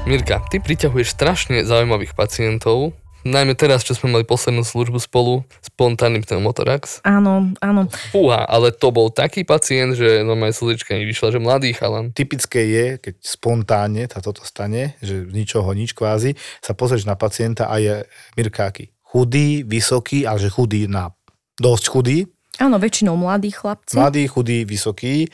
Mirka, 0.09 0.41
ty 0.49 0.65
priťahuješ 0.65 1.13
strašne 1.13 1.61
zaujímavých 1.61 2.17
pacientov, 2.17 2.97
najmä 3.21 3.53
teraz, 3.53 3.85
čo 3.85 3.93
sme 3.93 4.17
mali 4.17 4.25
poslednú 4.25 4.65
službu 4.65 4.97
spolu, 4.97 5.45
spontánny 5.61 6.25
pneumotorax. 6.25 7.05
Áno, 7.05 7.53
áno. 7.61 7.85
Fúha, 8.09 8.49
ale 8.49 8.73
to 8.73 8.89
bol 8.89 9.13
taký 9.13 9.45
pacient, 9.45 10.01
že 10.01 10.25
no 10.25 10.41
moja 10.41 10.57
slzička 10.57 10.97
mi 10.97 11.05
vyšla, 11.05 11.37
že 11.37 11.45
mladý 11.45 11.77
chalan. 11.77 12.17
Typické 12.17 12.65
je, 12.65 12.87
keď 12.97 13.15
spontánne 13.21 14.09
sa 14.09 14.25
toto 14.25 14.41
stane, 14.49 14.97
že 15.05 15.29
z 15.29 15.33
ničoho 15.37 15.69
nič 15.77 15.93
kvázi, 15.93 16.33
sa 16.65 16.73
pozrieš 16.73 17.05
na 17.05 17.15
pacienta 17.15 17.69
a 17.69 17.77
je 17.77 18.09
Mirkáky. 18.41 18.97
Chudý, 19.05 19.69
vysoký, 19.69 20.25
ale 20.25 20.41
že 20.41 20.49
chudý 20.49 20.89
na 20.89 21.13
dosť 21.61 21.85
chudý. 21.93 22.19
Áno, 22.57 22.81
väčšinou 22.81 23.21
mladí 23.21 23.53
chlapci. 23.53 24.01
Mladý, 24.01 24.25
chudý, 24.33 24.65
vysoký 24.65 25.29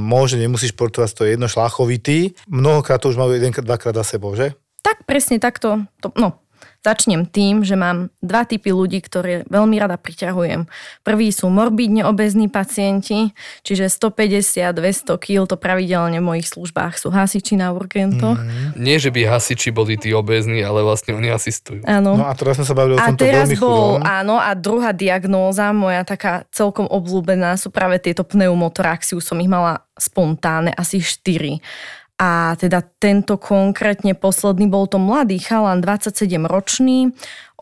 môže, 0.00 0.40
nemusí 0.40 0.72
športovať, 0.72 1.10
to 1.12 1.22
je 1.28 1.36
jedno 1.36 1.46
šláchovitý. 1.46 2.32
Mnohokrát 2.48 2.98
to 2.98 3.12
už 3.12 3.20
majú 3.20 3.36
jedenkrát, 3.36 3.64
dvakrát 3.64 3.94
za 4.00 4.16
sebou, 4.16 4.32
že? 4.32 4.56
Tak 4.80 5.04
presne 5.04 5.36
takto. 5.36 5.84
To, 6.00 6.14
no, 6.16 6.45
Začnem 6.86 7.26
tým, 7.26 7.66
že 7.66 7.74
mám 7.74 8.14
dva 8.22 8.46
typy 8.46 8.70
ľudí, 8.70 9.02
ktoré 9.02 9.42
veľmi 9.50 9.74
rada 9.74 9.98
priťahujem. 9.98 10.70
Prvý 11.02 11.34
sú 11.34 11.50
morbidne 11.50 12.06
obezní 12.06 12.46
pacienti, 12.46 13.34
čiže 13.66 13.90
150-200 13.90 15.18
kg, 15.18 15.50
to 15.50 15.58
pravidelne 15.58 16.22
v 16.22 16.26
mojich 16.30 16.46
službách 16.46 16.94
sú 16.94 17.10
hasiči 17.10 17.58
na 17.58 17.74
urgentoch. 17.74 18.38
Mm. 18.38 18.78
Nie, 18.78 19.02
že 19.02 19.10
by 19.10 19.26
hasiči 19.26 19.74
boli 19.74 19.98
tí 19.98 20.14
obezní, 20.14 20.62
ale 20.62 20.86
vlastne 20.86 21.18
oni 21.18 21.26
asistujú. 21.26 21.82
Áno. 21.82 22.14
No 22.14 22.30
a 22.30 22.38
teraz 22.38 22.62
sme 22.62 22.70
sa 22.70 22.78
bavili 22.78 22.94
o 22.94 23.02
tomto 23.02 23.18
a 23.18 23.18
teraz 23.18 23.50
veľmi 23.50 23.56
bol, 23.58 23.98
chudom. 23.98 24.06
áno, 24.06 24.36
a 24.38 24.50
druhá 24.54 24.94
diagnóza, 24.94 25.74
moja 25.74 26.06
taká 26.06 26.46
celkom 26.54 26.86
obľúbená, 26.86 27.58
sú 27.58 27.74
práve 27.74 27.98
tieto 27.98 28.22
pneumotoraxy, 28.22 29.18
už 29.18 29.26
som 29.26 29.42
ich 29.42 29.50
mala 29.50 29.82
spontánne, 29.98 30.70
asi 30.76 31.00
4. 31.02 31.58
A 32.16 32.56
teda 32.56 32.80
tento 32.96 33.36
konkrétne 33.36 34.16
posledný 34.16 34.72
bol 34.72 34.88
to 34.88 34.96
mladý 34.96 35.36
chalan, 35.36 35.84
27 35.84 36.48
ročný, 36.48 37.12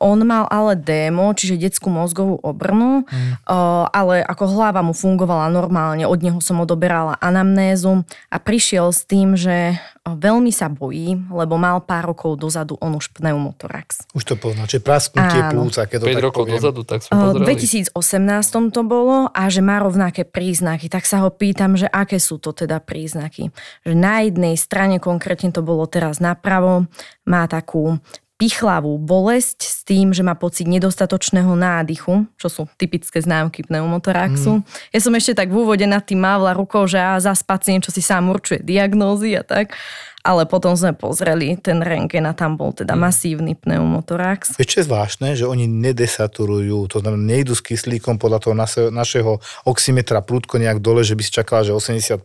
on 0.05 0.21
mal 0.29 0.45
ale 0.53 0.77
démo, 0.77 1.33
čiže 1.33 1.57
detskú 1.57 1.89
mozgovú 1.89 2.37
obrnu, 2.45 3.09
mm. 3.09 3.49
ale 3.89 4.21
ako 4.21 4.45
hlava 4.53 4.85
mu 4.85 4.93
fungovala 4.93 5.49
normálne, 5.49 6.05
od 6.05 6.21
neho 6.21 6.37
som 6.45 6.61
odoberala 6.61 7.17
anamnézu 7.25 8.05
a 8.29 8.37
prišiel 8.37 8.93
s 8.93 9.09
tým, 9.09 9.33
že 9.33 9.81
veľmi 10.05 10.53
sa 10.53 10.69
bojí, 10.69 11.17
lebo 11.33 11.57
mal 11.57 11.81
pár 11.81 12.13
rokov 12.13 12.37
dozadu 12.37 12.77
on 12.85 13.01
už 13.01 13.09
pneumotorax. 13.17 14.05
Už 14.13 14.29
to 14.29 14.37
pozná, 14.37 14.69
čiže 14.69 14.85
prasknutie 14.85 15.41
plúca, 15.49 15.89
keď 15.89 15.99
to 16.05 16.07
5 16.07 16.13
tak 16.13 16.25
rokov 16.29 16.43
poviem. 16.45 16.55
dozadu, 16.61 16.81
tak 16.85 17.01
sme 17.01 17.13
V 17.17 17.21
pozerali. 17.41 17.97
2018 17.97 18.77
to 18.77 18.83
bolo 18.85 19.33
a 19.33 19.43
že 19.49 19.65
má 19.65 19.81
rovnaké 19.81 20.29
príznaky, 20.29 20.93
tak 20.93 21.09
sa 21.09 21.25
ho 21.25 21.33
pýtam, 21.33 21.81
že 21.81 21.89
aké 21.89 22.21
sú 22.21 22.37
to 22.37 22.53
teda 22.53 22.85
príznaky. 22.85 23.49
Že 23.89 23.95
na 23.97 24.29
jednej 24.29 24.61
strane, 24.61 25.01
konkrétne 25.01 25.49
to 25.49 25.65
bolo 25.65 25.89
teraz 25.89 26.21
napravo, 26.21 26.85
má 27.25 27.49
takú 27.49 27.97
pichlavú 28.35 28.99
bolesť 28.99 29.63
s 29.63 29.87
tým, 29.87 30.11
že 30.11 30.27
má 30.27 30.35
pocit 30.35 30.67
nedostatočného 30.67 31.55
nádychu, 31.55 32.27
čo 32.35 32.49
sú 32.51 32.63
typické 32.75 33.23
známky 33.23 33.63
pneumotoraxu. 33.63 34.59
Mm. 34.59 34.63
Ja 34.91 35.01
som 35.01 35.15
ešte 35.15 35.39
tak 35.39 35.55
v 35.55 35.63
úvode 35.63 35.87
nad 35.87 36.03
tým 36.03 36.19
mávla 36.19 36.51
rukou, 36.51 36.83
že 36.91 36.99
a 36.99 37.23
zas 37.23 37.47
pacient, 37.47 37.87
čo 37.87 37.95
si 37.95 38.03
sám 38.03 38.27
určuje 38.27 38.67
diagnózy 38.67 39.39
a 39.39 39.47
tak. 39.47 39.79
Ale 40.25 40.49
potom 40.49 40.73
sme 40.73 40.97
pozreli 40.97 41.53
ten 41.61 41.85
rengen 41.85 42.25
a 42.25 42.33
tam 42.33 42.57
bol 42.57 42.73
teda 42.73 42.97
masívny 42.97 43.61
pneumotorax. 43.61 44.57
Čo 44.57 44.81
je 44.81 44.89
zvláštne, 44.89 45.37
že 45.37 45.45
oni 45.45 45.69
nedesaturujú, 45.69 46.89
to 46.89 47.05
znamená, 47.05 47.21
nejdu 47.21 47.53
s 47.53 47.61
kyslíkom 47.61 48.17
podľa 48.17 48.41
toho 48.41 48.55
našeho 48.89 49.45
oximetra 49.69 50.25
prúdko 50.25 50.57
nejak 50.57 50.81
dole, 50.81 51.05
že 51.05 51.13
by 51.13 51.23
si 51.23 51.29
čakala, 51.29 51.69
že 51.69 51.77
85, 51.77 52.25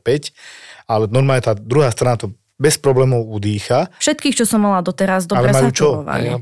ale 0.87 1.11
normálne 1.11 1.43
tá 1.43 1.51
druhá 1.51 1.91
strana 1.91 2.15
to 2.15 2.38
bez 2.59 2.75
problémov 2.75 3.23
udýcha, 3.31 3.87
Všetkých, 4.03 4.35
čo 4.35 4.45
som 4.45 4.67
mala 4.67 4.83
doteraz, 4.83 5.25
dobre 5.25 5.49
ale 5.49 5.55
majú 5.55 5.71
čo? 5.71 5.89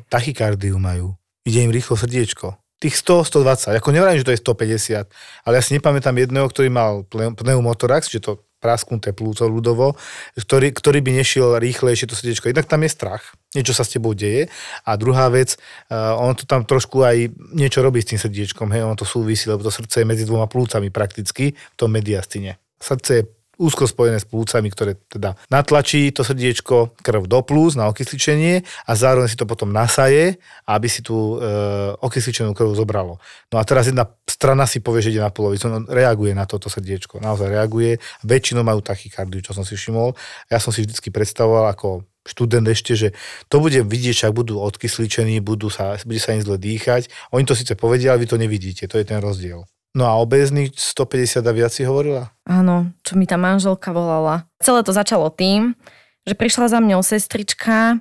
Tachykardiu 0.10 0.82
majú. 0.82 1.14
Ide 1.46 1.64
im 1.64 1.72
rýchlo 1.72 1.96
srdiečko. 1.96 2.58
Tých 2.78 2.98
100, 2.98 3.42
120. 3.42 3.80
Ako 3.80 3.90
nevrajím, 3.90 4.22
že 4.22 4.28
to 4.28 4.34
je 4.34 4.42
150, 4.42 5.10
ale 5.46 5.54
ja 5.58 5.64
si 5.64 5.74
nepamätám 5.78 6.14
jedného, 6.14 6.46
ktorý 6.50 6.70
mal 6.70 7.06
pneumotorax, 7.10 8.10
že 8.10 8.22
to 8.22 8.42
prasknuté 8.58 9.14
plúco 9.14 9.46
ľudovo, 9.46 9.94
ktorý, 10.34 10.74
ktorý 10.74 11.00
by 11.06 11.12
nešiel 11.22 11.62
rýchlejšie 11.62 12.10
to 12.10 12.18
srdiečko. 12.18 12.50
Jednak 12.50 12.66
tam 12.66 12.82
je 12.82 12.90
strach, 12.90 13.24
niečo 13.54 13.74
sa 13.74 13.86
s 13.86 13.94
tebou 13.94 14.18
deje. 14.18 14.50
A 14.82 14.98
druhá 14.98 15.30
vec, 15.30 15.56
uh, 15.90 16.18
on 16.18 16.34
to 16.34 16.50
tam 16.50 16.66
trošku 16.66 17.06
aj 17.06 17.30
niečo 17.54 17.86
robí 17.86 18.02
s 18.02 18.10
tým 18.10 18.20
srdiečkom, 18.20 18.74
hej, 18.74 18.82
on 18.82 18.98
to 18.98 19.06
súvisí, 19.06 19.46
lebo 19.46 19.62
to 19.62 19.70
srdce 19.70 20.02
je 20.02 20.10
medzi 20.10 20.26
dvoma 20.26 20.50
plúcami 20.50 20.90
prakticky 20.90 21.54
v 21.54 21.76
tom 21.78 21.94
mediastine. 21.94 22.58
Srdce 22.82 23.12
je 23.22 23.24
úzko 23.58 23.90
spojené 23.90 24.22
s 24.22 24.30
plúcami, 24.30 24.70
ktoré 24.70 24.96
teda 25.10 25.34
natlačí 25.50 26.14
to 26.14 26.22
srdiečko 26.22 26.98
krv 27.02 27.26
do 27.26 27.42
plúc 27.42 27.74
na 27.74 27.90
okysličenie 27.90 28.62
a 28.64 28.92
zároveň 28.94 29.30
si 29.30 29.38
to 29.38 29.50
potom 29.50 29.74
nasaje, 29.74 30.38
aby 30.70 30.88
si 30.88 31.02
tú 31.02 31.42
e, 31.42 31.50
okysličenú 31.98 32.54
krv 32.54 32.78
zobralo. 32.78 33.18
No 33.50 33.58
a 33.58 33.64
teraz 33.66 33.90
jedna 33.90 34.06
strana 34.30 34.70
si 34.70 34.80
povie, 34.80 35.02
že 35.02 35.12
ide 35.18 35.26
na 35.26 35.34
polovicu, 35.34 35.68
no 35.68 35.84
reaguje 35.90 36.38
na 36.38 36.46
toto 36.46 36.70
srdiečko, 36.70 37.18
naozaj 37.18 37.50
reaguje. 37.50 37.98
Väčšinou 38.22 38.62
majú 38.62 38.80
tachykardiu, 38.86 39.42
čo 39.42 39.58
som 39.58 39.66
si 39.66 39.74
všimol. 39.74 40.14
Ja 40.48 40.62
som 40.62 40.70
si 40.70 40.86
vždycky 40.86 41.10
predstavoval 41.10 41.74
ako 41.74 42.06
študent 42.28 42.68
ešte, 42.68 42.94
že 42.94 43.08
to 43.48 43.64
bude 43.64 43.80
vidieť, 43.88 44.28
ak 44.28 44.36
budú 44.36 44.60
odkysličení, 44.60 45.40
budú 45.40 45.72
sa, 45.72 45.96
bude 46.04 46.20
sa 46.20 46.36
im 46.36 46.44
zle 46.44 46.60
dýchať. 46.60 47.08
Oni 47.32 47.48
to 47.48 47.56
síce 47.56 47.74
povedia, 47.80 48.12
ale 48.12 48.28
vy 48.28 48.28
to 48.28 48.38
nevidíte, 48.38 48.86
to 48.92 49.00
je 49.00 49.08
ten 49.08 49.24
rozdiel. 49.24 49.64
No 49.98 50.06
a 50.06 50.14
obezný 50.22 50.70
150 50.70 51.42
a 51.42 51.52
viac 51.58 51.74
si 51.74 51.82
hovorila? 51.82 52.30
Áno, 52.46 52.94
čo 53.02 53.18
mi 53.18 53.26
tá 53.26 53.34
manželka 53.34 53.90
volala. 53.90 54.46
Celé 54.62 54.86
to 54.86 54.94
začalo 54.94 55.34
tým, 55.34 55.74
že 56.22 56.38
prišla 56.38 56.70
za 56.70 56.78
mňou 56.78 57.02
sestrička, 57.02 57.98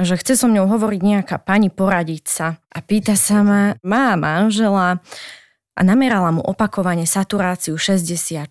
že 0.00 0.16
chce 0.16 0.40
so 0.40 0.48
mňou 0.48 0.64
hovoriť 0.64 1.00
nejaká 1.04 1.36
pani 1.36 1.68
poradiť 1.68 2.24
sa. 2.24 2.56
A 2.72 2.80
pýta 2.80 3.20
sa 3.20 3.44
ma, 3.44 3.76
má 3.84 4.16
manžela, 4.16 5.04
a 5.76 5.80
namerala 5.84 6.32
mu 6.32 6.40
opakovane 6.40 7.04
saturáciu 7.04 7.76
64, 7.76 8.48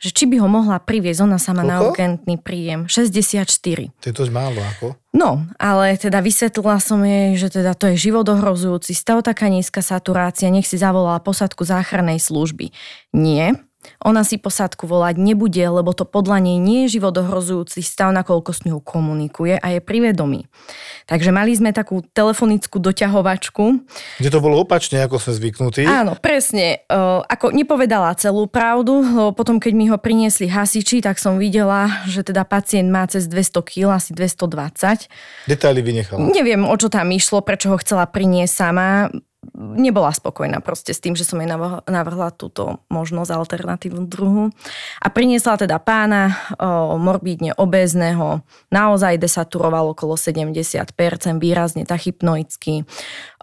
že 0.00 0.08
či 0.08 0.24
by 0.24 0.36
ho 0.40 0.48
mohla 0.48 0.80
priviesť, 0.80 1.20
ona 1.28 1.36
sama 1.36 1.60
na 1.60 1.84
urgentný 1.84 2.40
príjem. 2.40 2.88
64. 2.88 3.92
To 4.00 4.06
je 4.08 4.14
dosť 4.16 4.32
málo, 4.32 4.64
ako? 4.64 4.96
No, 5.12 5.44
ale 5.60 6.00
teda 6.00 6.24
vysvetlila 6.24 6.80
som 6.80 7.04
jej, 7.04 7.36
že 7.36 7.52
teda 7.52 7.76
to 7.76 7.92
je 7.92 8.00
životohrozujúci 8.00 8.96
stav, 8.96 9.20
taká 9.20 9.52
nízka 9.52 9.84
saturácia, 9.84 10.48
nech 10.48 10.64
si 10.64 10.80
zavolala 10.80 11.20
posadku 11.20 11.68
záchrannej 11.68 12.16
služby. 12.16 12.72
Nie, 13.12 13.60
ona 14.02 14.22
si 14.22 14.38
posádku 14.38 14.86
volať 14.86 15.18
nebude, 15.18 15.62
lebo 15.62 15.90
to 15.94 16.06
podľa 16.06 16.42
nej 16.42 16.58
nie 16.58 16.86
je 16.86 16.98
životohrozujúci 16.98 17.82
stav, 17.82 18.14
nakoľko 18.14 18.50
s 18.54 18.60
ňou 18.66 18.78
komunikuje 18.78 19.58
a 19.58 19.66
je 19.74 19.80
privedomý. 19.82 20.46
Takže 21.10 21.34
mali 21.34 21.54
sme 21.54 21.74
takú 21.74 22.02
telefonickú 22.14 22.78
doťahovačku. 22.78 23.64
Kde 24.22 24.30
to 24.30 24.38
bolo 24.38 24.62
opačne, 24.62 25.02
ako 25.02 25.18
sme 25.18 25.32
zvyknutí. 25.38 25.82
Áno, 25.86 26.14
presne. 26.18 26.86
ako 27.26 27.50
nepovedala 27.50 28.14
celú 28.14 28.46
pravdu, 28.46 29.02
lebo 29.02 29.30
potom, 29.34 29.58
keď 29.58 29.72
mi 29.74 29.90
ho 29.90 29.98
priniesli 29.98 30.46
hasiči, 30.46 31.02
tak 31.02 31.18
som 31.18 31.38
videla, 31.38 32.06
že 32.06 32.22
teda 32.22 32.46
pacient 32.46 32.90
má 32.90 33.06
cez 33.10 33.26
200 33.26 33.62
kg, 33.66 33.98
asi 33.98 34.14
220. 34.14 35.10
Detaily 35.50 35.82
vynechala. 35.82 36.22
Neviem, 36.30 36.62
o 36.66 36.74
čo 36.78 36.86
tam 36.86 37.10
išlo, 37.10 37.42
prečo 37.42 37.74
ho 37.74 37.76
chcela 37.82 38.06
priniesť 38.06 38.54
sama 38.54 39.10
nebola 39.54 40.14
spokojná 40.14 40.62
proste 40.62 40.94
s 40.94 41.02
tým, 41.02 41.18
že 41.18 41.26
som 41.26 41.42
jej 41.42 41.50
navrhla 41.90 42.30
túto 42.30 42.82
možnosť 42.88 43.30
alternatívnu 43.30 44.06
druhu. 44.06 44.54
A 45.02 45.06
priniesla 45.10 45.58
teda 45.58 45.82
pána 45.82 46.34
o, 46.56 46.94
morbídne 46.94 47.52
obézneho, 47.58 48.46
naozaj 48.70 49.18
desaturoval 49.18 49.92
okolo 49.92 50.14
70%, 50.14 50.94
výrazne 51.42 51.82
tachypnoicky, 51.82 52.86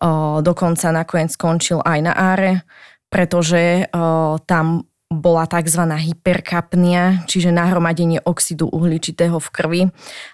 o, 0.01 0.39
dokonca 0.39 0.87
nakoniec 0.95 1.35
skončil 1.35 1.83
aj 1.83 1.99
na 1.99 2.13
áre, 2.15 2.63
pretože 3.11 3.91
o, 3.91 4.39
tam 4.47 4.88
bola 5.10 5.49
tzv. 5.49 5.89
hyperkapnia, 5.89 7.26
čiže 7.26 7.49
nahromadenie 7.49 8.22
oxidu 8.22 8.70
uhličitého 8.70 9.41
v 9.41 9.49
krvi 9.49 9.82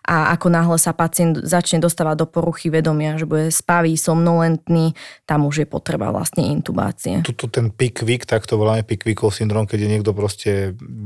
a 0.03 0.35
ako 0.35 0.51
náhle 0.51 0.75
sa 0.75 0.91
pacient 0.91 1.39
začne 1.47 1.79
dostávať 1.79 2.15
do 2.19 2.27
poruchy 2.27 2.67
vedomia, 2.67 3.15
že 3.15 3.23
bude 3.23 3.55
spavý, 3.55 3.95
somnolentný, 3.95 4.91
tam 5.23 5.47
už 5.47 5.63
je 5.63 5.67
potreba 5.71 6.11
vlastne 6.11 6.51
intubácie. 6.51 7.23
Tuto 7.23 7.47
ten 7.47 7.71
pikvik, 7.71 8.27
tak 8.27 8.43
to 8.43 8.59
voláme 8.59 8.83
pikvikov 8.83 9.31
syndrom, 9.31 9.63
keď 9.63 9.87
je 9.87 9.91
niekto 9.95 10.11
proste 10.11 10.51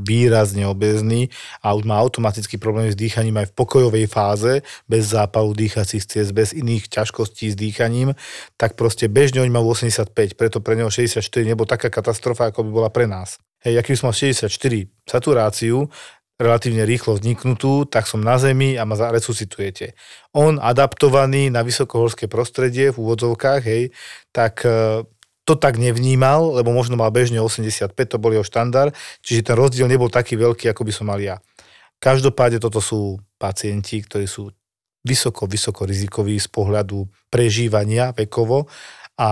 výrazne 0.10 0.66
obezný 0.66 1.30
a 1.62 1.78
už 1.78 1.86
má 1.86 2.02
automaticky 2.02 2.58
problémy 2.58 2.90
s 2.90 2.98
dýchaním 2.98 3.46
aj 3.46 3.54
v 3.54 3.56
pokojovej 3.62 4.10
fáze, 4.10 4.66
bez 4.90 5.14
zápalu 5.14 5.54
dýchacích 5.54 6.02
ciest, 6.10 6.34
bez 6.34 6.50
iných 6.58 6.90
ťažkostí 6.90 7.54
s 7.54 7.56
dýchaním, 7.56 8.18
tak 8.58 8.74
proste 8.74 9.06
bežne 9.06 9.46
on 9.46 9.54
má 9.54 9.62
85, 9.62 10.10
preto 10.34 10.58
pre 10.66 10.74
neho 10.74 10.90
64 10.90 11.22
nebol 11.46 11.70
taká 11.70 11.94
katastrofa, 11.94 12.50
ako 12.50 12.66
by 12.66 12.70
bola 12.74 12.90
pre 12.90 13.06
nás. 13.06 13.38
Hej, 13.62 13.78
aký 13.78 13.94
som 13.94 14.10
mal 14.10 14.18
64 14.18 14.50
saturáciu, 15.06 15.86
relatívne 16.40 16.88
rýchlo 16.88 17.20
vzniknutú, 17.20 17.84
tak 17.92 18.08
som 18.08 18.24
na 18.24 18.40
zemi 18.40 18.80
a 18.80 18.88
ma 18.88 18.96
resuscitujete. 18.96 19.92
On 20.32 20.56
adaptovaný 20.56 21.52
na 21.52 21.68
vysokohorské 21.68 22.32
prostredie 22.32 22.96
v 22.96 22.98
úvodzovkách, 23.04 23.62
hej, 23.68 23.92
tak 24.32 24.64
e, 24.64 25.04
to 25.50 25.58
tak 25.58 25.82
nevnímal, 25.82 26.62
lebo 26.62 26.70
možno 26.70 26.94
mal 26.94 27.10
bežne 27.10 27.42
85, 27.42 27.90
to 27.98 28.22
bol 28.22 28.30
jeho 28.30 28.46
štandard, 28.46 28.94
čiže 29.26 29.50
ten 29.50 29.58
rozdiel 29.58 29.90
nebol 29.90 30.14
taký 30.14 30.38
veľký, 30.38 30.70
ako 30.70 30.86
by 30.86 30.94
som 30.94 31.10
mal 31.10 31.18
ja. 31.18 31.42
Každopádne 31.98 32.62
toto 32.62 32.78
sú 32.78 33.18
pacienti, 33.42 34.06
ktorí 34.06 34.30
sú 34.30 34.54
vysoko, 35.02 35.50
vysoko 35.50 35.90
rizikoví 35.90 36.38
z 36.38 36.46
pohľadu 36.54 37.10
prežívania 37.34 38.14
vekovo 38.14 38.70
a 39.20 39.28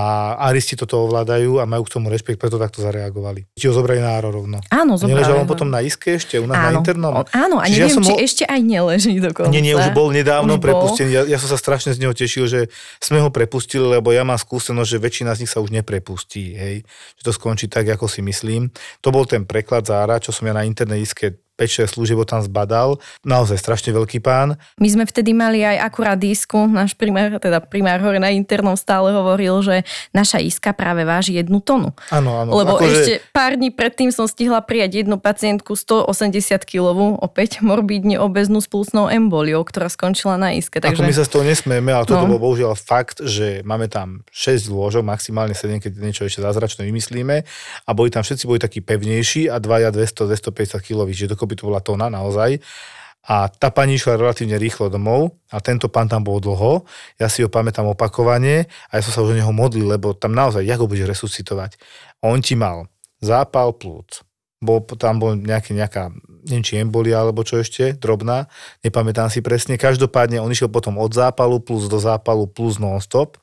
aristi 0.51 0.75
toto 0.75 0.99
ovládajú 1.07 1.63
a 1.63 1.65
majú 1.65 1.87
k 1.87 1.95
tomu 1.95 2.11
rešpekt, 2.11 2.35
preto 2.35 2.59
takto 2.59 2.83
zareagovali. 2.83 3.47
Či 3.55 3.71
ho 3.71 3.73
zobrali 3.73 4.03
na 4.03 4.19
áro 4.19 4.35
rovno. 4.35 4.59
Áno, 4.67 4.99
zobrali. 4.99 5.23
Neležal 5.23 5.39
on 5.39 5.47
potom 5.47 5.71
na 5.71 5.79
iske 5.79 6.19
ešte, 6.19 6.43
u 6.43 6.43
nás 6.43 6.59
áno, 6.59 6.67
na 6.67 6.71
internom? 6.83 7.23
Áno, 7.31 7.63
a 7.63 7.71
neviem, 7.71 7.87
ja 7.87 7.95
som 7.95 8.03
či 8.03 8.11
ho... 8.11 8.19
ešte 8.19 8.43
aj 8.43 8.59
neleží 8.67 9.15
dokonca. 9.23 9.47
Nie, 9.47 9.63
nie, 9.63 9.79
už 9.79 9.95
bol 9.95 10.11
nedávno 10.11 10.59
už 10.59 10.67
prepustený. 10.67 11.15
Ja, 11.15 11.23
ja 11.23 11.39
som 11.39 11.47
sa 11.47 11.55
strašne 11.55 11.95
z 11.95 12.03
neho 12.03 12.11
tešil, 12.11 12.51
že 12.51 12.67
sme 12.99 13.23
ho 13.23 13.31
prepustili, 13.31 13.87
lebo 13.87 14.11
ja 14.11 14.27
mám 14.27 14.35
skúsenosť, 14.35 14.89
že 14.91 14.97
väčšina 14.99 15.31
z 15.39 15.47
nich 15.47 15.51
sa 15.55 15.63
už 15.63 15.71
neprepustí. 15.71 16.51
Hej? 16.59 16.83
Že 17.17 17.21
to 17.23 17.31
skončí 17.31 17.65
tak, 17.71 17.87
ako 17.87 18.11
si 18.11 18.19
myslím. 18.19 18.67
To 18.99 19.15
bol 19.15 19.23
ten 19.23 19.47
preklad 19.47 19.87
zára, 19.87 20.19
čo 20.19 20.35
som 20.35 20.51
ja 20.51 20.51
na 20.51 20.67
internet 20.67 20.99
iske 20.99 21.46
5-6 21.57 21.97
služieb 21.97 22.21
tam 22.29 22.45
zbadal. 22.45 23.01
Naozaj 23.25 23.57
strašne 23.57 23.89
veľký 23.97 24.21
pán. 24.21 24.61
My 24.77 24.87
sme 24.87 25.03
vtedy 25.09 25.33
mali 25.33 25.65
aj 25.65 25.81
akurát 25.81 26.17
disku, 26.17 26.69
náš 26.69 26.93
primár, 26.93 27.41
teda 27.41 27.57
primár 27.65 27.97
hore 28.05 28.21
na 28.21 28.29
internom 28.29 28.77
stále 28.77 29.09
hovoril, 29.09 29.65
že 29.65 29.81
naša 30.13 30.37
iska 30.37 30.71
práve 30.77 31.01
váži 31.01 31.41
jednu 31.41 31.57
tonu. 31.63 31.97
Áno, 32.13 32.45
áno. 32.45 32.51
Lebo 32.53 32.77
akože... 32.77 32.93
ešte 32.93 33.13
pár 33.33 33.57
dní 33.57 33.73
predtým 33.73 34.13
som 34.13 34.29
stihla 34.29 34.61
prijať 34.61 35.05
jednu 35.05 35.17
pacientku 35.17 35.73
180 35.73 36.61
kg, 36.67 37.17
opäť 37.17 37.65
morbidne 37.65 38.21
obeznú 38.21 38.61
s 38.61 38.69
pulsnou 38.69 39.09
emboliou, 39.09 39.65
ktorá 39.65 39.89
skončila 39.89 40.37
na 40.37 40.53
iske. 40.53 40.77
Takže... 40.77 41.01
Ako 41.01 41.09
my 41.09 41.15
sa 41.15 41.25
z 41.25 41.31
toho 41.33 41.43
nesmieme, 41.47 41.89
ale 41.89 42.05
toto 42.05 42.29
no. 42.29 42.37
bol 42.37 42.51
bohužiaľ 42.51 42.77
fakt, 42.77 43.25
že 43.25 43.65
máme 43.65 43.89
tam 43.89 44.21
6 44.29 44.69
lôžok, 44.69 45.01
maximálne 45.01 45.57
7, 45.57 45.81
keď 45.81 45.91
niečo 45.97 46.27
ešte 46.27 46.43
zázračné 46.43 46.85
vymyslíme 46.85 47.41
a 47.87 47.89
boli 47.95 48.13
tam 48.13 48.21
všetci 48.21 48.43
boli 48.45 48.59
takí 48.61 48.83
pevnejší 48.83 49.49
a 49.49 49.57
dvaja 49.57 49.89
200-250 49.95 50.83
kg, 50.83 50.99
čiže 51.07 51.33
dokopy 51.47 51.55
to 51.55 51.71
bola 51.71 51.79
tóna 51.79 52.11
naozaj. 52.11 52.59
A 53.27 53.51
tá 53.51 53.71
pani 53.75 53.99
išla 53.99 54.15
relatívne 54.15 54.55
rýchlo 54.55 54.87
domov 54.87 55.35
a 55.51 55.59
tento 55.59 55.91
pán 55.91 56.07
tam 56.07 56.23
bol 56.23 56.39
dlho. 56.39 56.87
Ja 57.19 57.27
si 57.27 57.43
ho 57.43 57.51
pamätám 57.51 57.83
opakovane 57.87 58.71
a 58.87 58.91
ja 58.95 59.01
som 59.03 59.11
sa 59.11 59.19
už 59.23 59.35
o 59.35 59.39
neho 59.39 59.51
modlil, 59.51 59.83
lebo 59.83 60.15
tam 60.15 60.31
naozaj, 60.31 60.63
jak 60.63 60.79
ho 60.79 60.87
bude 60.87 61.03
resuscitovať. 61.03 61.75
On 62.23 62.39
ti 62.39 62.55
mal 62.55 62.87
zápal 63.19 63.75
plúc, 63.75 64.23
bol, 64.57 64.81
tam 64.97 65.21
bol 65.21 65.37
nejaký, 65.37 65.77
nejaká 65.77 66.09
neviem 66.47 66.63
či 66.63 66.79
embolia 66.79 67.21
alebo 67.21 67.43
čo 67.43 67.59
ešte, 67.59 67.93
drobná, 67.99 68.47
nepamätám 68.81 69.27
si 69.27 69.43
presne. 69.43 69.75
Každopádne 69.75 70.39
on 70.39 70.49
išiel 70.49 70.71
potom 70.71 70.95
od 70.95 71.11
zápalu 71.11 71.59
plus 71.59 71.91
do 71.91 71.99
zápalu 71.99 72.47
plus 72.47 72.79
non-stop. 72.79 73.35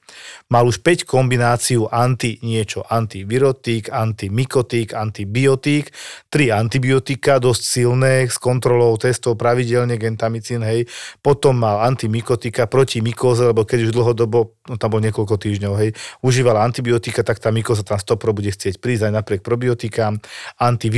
Mal 0.48 0.64
už 0.64 0.80
5 0.80 1.04
kombináciu 1.04 1.84
anti 1.92 2.40
niečo, 2.40 2.80
antivirotík, 2.88 3.92
antimikotík, 3.92 4.96
antibiotík, 4.96 5.92
3 6.32 6.50
antibiotika, 6.54 7.36
dosť 7.36 7.62
silné, 7.62 8.24
s 8.24 8.40
kontrolou 8.40 8.96
testov 8.96 9.36
pravidelne, 9.36 10.00
gentamicín, 10.00 10.64
hej. 10.64 10.88
Potom 11.20 11.60
mal 11.60 11.84
antimikotika 11.84 12.64
proti 12.64 13.04
mikóze, 13.04 13.44
lebo 13.44 13.68
keď 13.68 13.90
už 13.90 13.92
dlhodobo, 13.92 14.56
no 14.64 14.74
tam 14.80 14.96
bol 14.96 15.02
niekoľko 15.04 15.36
týždňov, 15.36 15.74
hej, 15.76 15.90
užíval 16.24 16.56
antibiotika, 16.62 17.20
tak 17.20 17.42
tá 17.42 17.52
mikóza 17.52 17.84
tam 17.84 18.00
stopro 18.00 18.32
bude 18.32 18.48
chcieť 18.48 18.80
prísť 18.80 19.10
aj 19.10 19.12
napriek 19.12 19.42
probiotikám, 19.44 20.22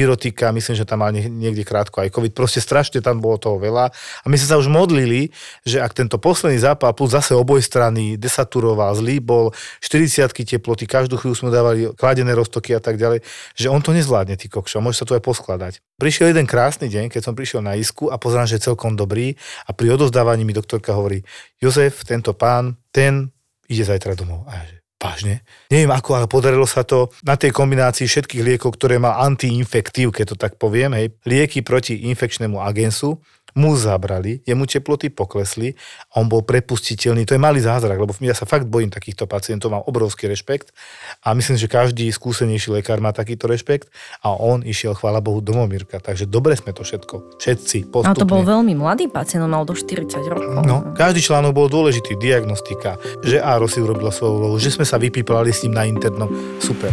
antivirotika, 0.07 0.55
myslím, 0.55 0.77
že 0.79 0.87
tam 0.87 1.03
mal 1.03 1.11
niekde 1.11 1.67
krátko 1.67 1.99
aj 1.99 2.15
COVID, 2.15 2.33
proste 2.33 2.63
strašne 2.63 3.03
tam 3.03 3.19
bolo 3.19 3.43
toho 3.43 3.59
veľa. 3.59 3.91
A 4.23 4.27
my 4.31 4.39
sme 4.39 4.47
sa 4.47 4.57
už 4.57 4.71
modlili, 4.71 5.35
že 5.67 5.83
ak 5.83 5.99
tento 5.99 6.23
posledný 6.23 6.63
zápal 6.63 6.95
plus 6.95 7.11
zase 7.11 7.35
oboj 7.35 7.59
strany 7.59 8.15
desaturoval, 8.15 8.95
zlý 8.95 9.19
bol, 9.19 9.51
40 9.83 10.31
teploty, 10.47 10.87
každú 10.87 11.19
chvíľu 11.19 11.35
sme 11.35 11.51
dávali 11.51 11.91
kladené 11.99 12.31
roztoky 12.39 12.79
a 12.79 12.81
tak 12.81 12.97
ďalej, 12.97 13.27
že 13.59 13.67
on 13.67 13.83
to 13.83 13.91
nezvládne, 13.91 14.39
ty 14.39 14.47
kokšo, 14.47 14.79
môže 14.79 15.03
sa 15.03 15.07
to 15.09 15.19
aj 15.19 15.23
poskladať. 15.27 15.83
Prišiel 15.99 16.31
jeden 16.31 16.47
krásny 16.47 16.87
deň, 16.87 17.11
keď 17.11 17.23
som 17.27 17.35
prišiel 17.35 17.67
na 17.67 17.75
isku 17.75 18.07
a 18.07 18.17
pozerám, 18.21 18.47
že 18.47 18.63
je 18.63 18.71
celkom 18.71 18.95
dobrý 18.95 19.35
a 19.67 19.75
pri 19.75 19.99
odozdávaní 19.99 20.47
mi 20.47 20.55
doktorka 20.55 20.95
hovorí, 20.95 21.27
Jozef, 21.59 22.07
tento 22.07 22.31
pán, 22.37 22.79
ten 22.95 23.35
ide 23.67 23.83
zajtra 23.83 24.15
domov. 24.15 24.47
A 24.47 24.63
že 24.63 24.76
Vážne? 24.97 25.45
Neviem 25.69 25.93
ako, 25.93 26.11
ale 26.17 26.27
podarilo 26.27 26.65
sa 26.65 26.81
to 26.81 27.13
na 27.21 27.37
tej 27.37 27.53
kombinácii 27.53 28.09
všetkých 28.09 28.41
liekov, 28.41 28.81
ktoré 28.81 28.97
má 28.97 29.21
antiinfektív, 29.29 30.09
keď 30.09 30.25
to 30.33 30.37
tak 30.41 30.57
poviem, 30.57 30.97
hej, 30.97 31.13
lieky 31.29 31.61
proti 31.61 32.09
infekčnému 32.09 32.57
agensu, 32.57 33.21
mu 33.57 33.73
zabrali, 33.75 34.45
jemu 34.45 34.69
teploty 34.69 35.09
poklesli 35.09 35.73
a 36.13 36.21
on 36.21 36.29
bol 36.29 36.45
prepustiteľný. 36.45 37.25
To 37.25 37.35
je 37.35 37.41
malý 37.41 37.65
zázrak, 37.65 37.97
lebo 37.97 38.13
ja 38.21 38.37
sa 38.37 38.45
fakt 38.45 38.69
bojím 38.69 38.93
takýchto 38.93 39.25
pacientov, 39.25 39.73
mám 39.73 39.83
obrovský 39.89 40.29
rešpekt 40.29 40.77
a 41.25 41.33
myslím, 41.33 41.57
že 41.57 41.67
každý 41.67 42.05
skúsenejší 42.13 42.71
lekár 42.77 43.01
má 43.01 43.17
takýto 43.17 43.49
rešpekt 43.49 43.89
a 44.21 44.37
on 44.37 44.61
išiel, 44.61 44.93
chvála 44.93 45.25
Bohu, 45.25 45.41
do 45.41 45.57
Mirka. 45.65 45.97
Takže 45.97 46.29
dobre 46.29 46.53
sme 46.55 46.77
to 46.77 46.85
všetko, 46.85 47.41
všetci 47.41 47.89
postupne. 47.89 48.13
Ale 48.13 48.21
to 48.21 48.29
bol 48.29 48.45
veľmi 48.45 48.77
mladý 48.77 49.09
pacient, 49.09 49.41
on 49.41 49.57
mal 49.57 49.65
do 49.65 49.73
40 49.73 50.21
rokov. 50.29 50.61
No, 50.69 50.93
každý 50.93 51.25
článok 51.25 51.57
bol 51.57 51.73
dôležitý, 51.73 52.21
diagnostika, 52.21 53.01
že 53.25 53.41
Áro 53.41 53.65
si 53.65 53.81
urobila 53.81 54.13
svoju 54.13 54.33
úlohu, 54.37 54.57
že 54.61 54.69
sme 54.69 54.85
sa 54.85 55.01
vypíplali 55.01 55.49
s 55.49 55.65
ním 55.65 55.73
na 55.73 55.89
internom. 55.89 56.29
Super. 56.61 56.93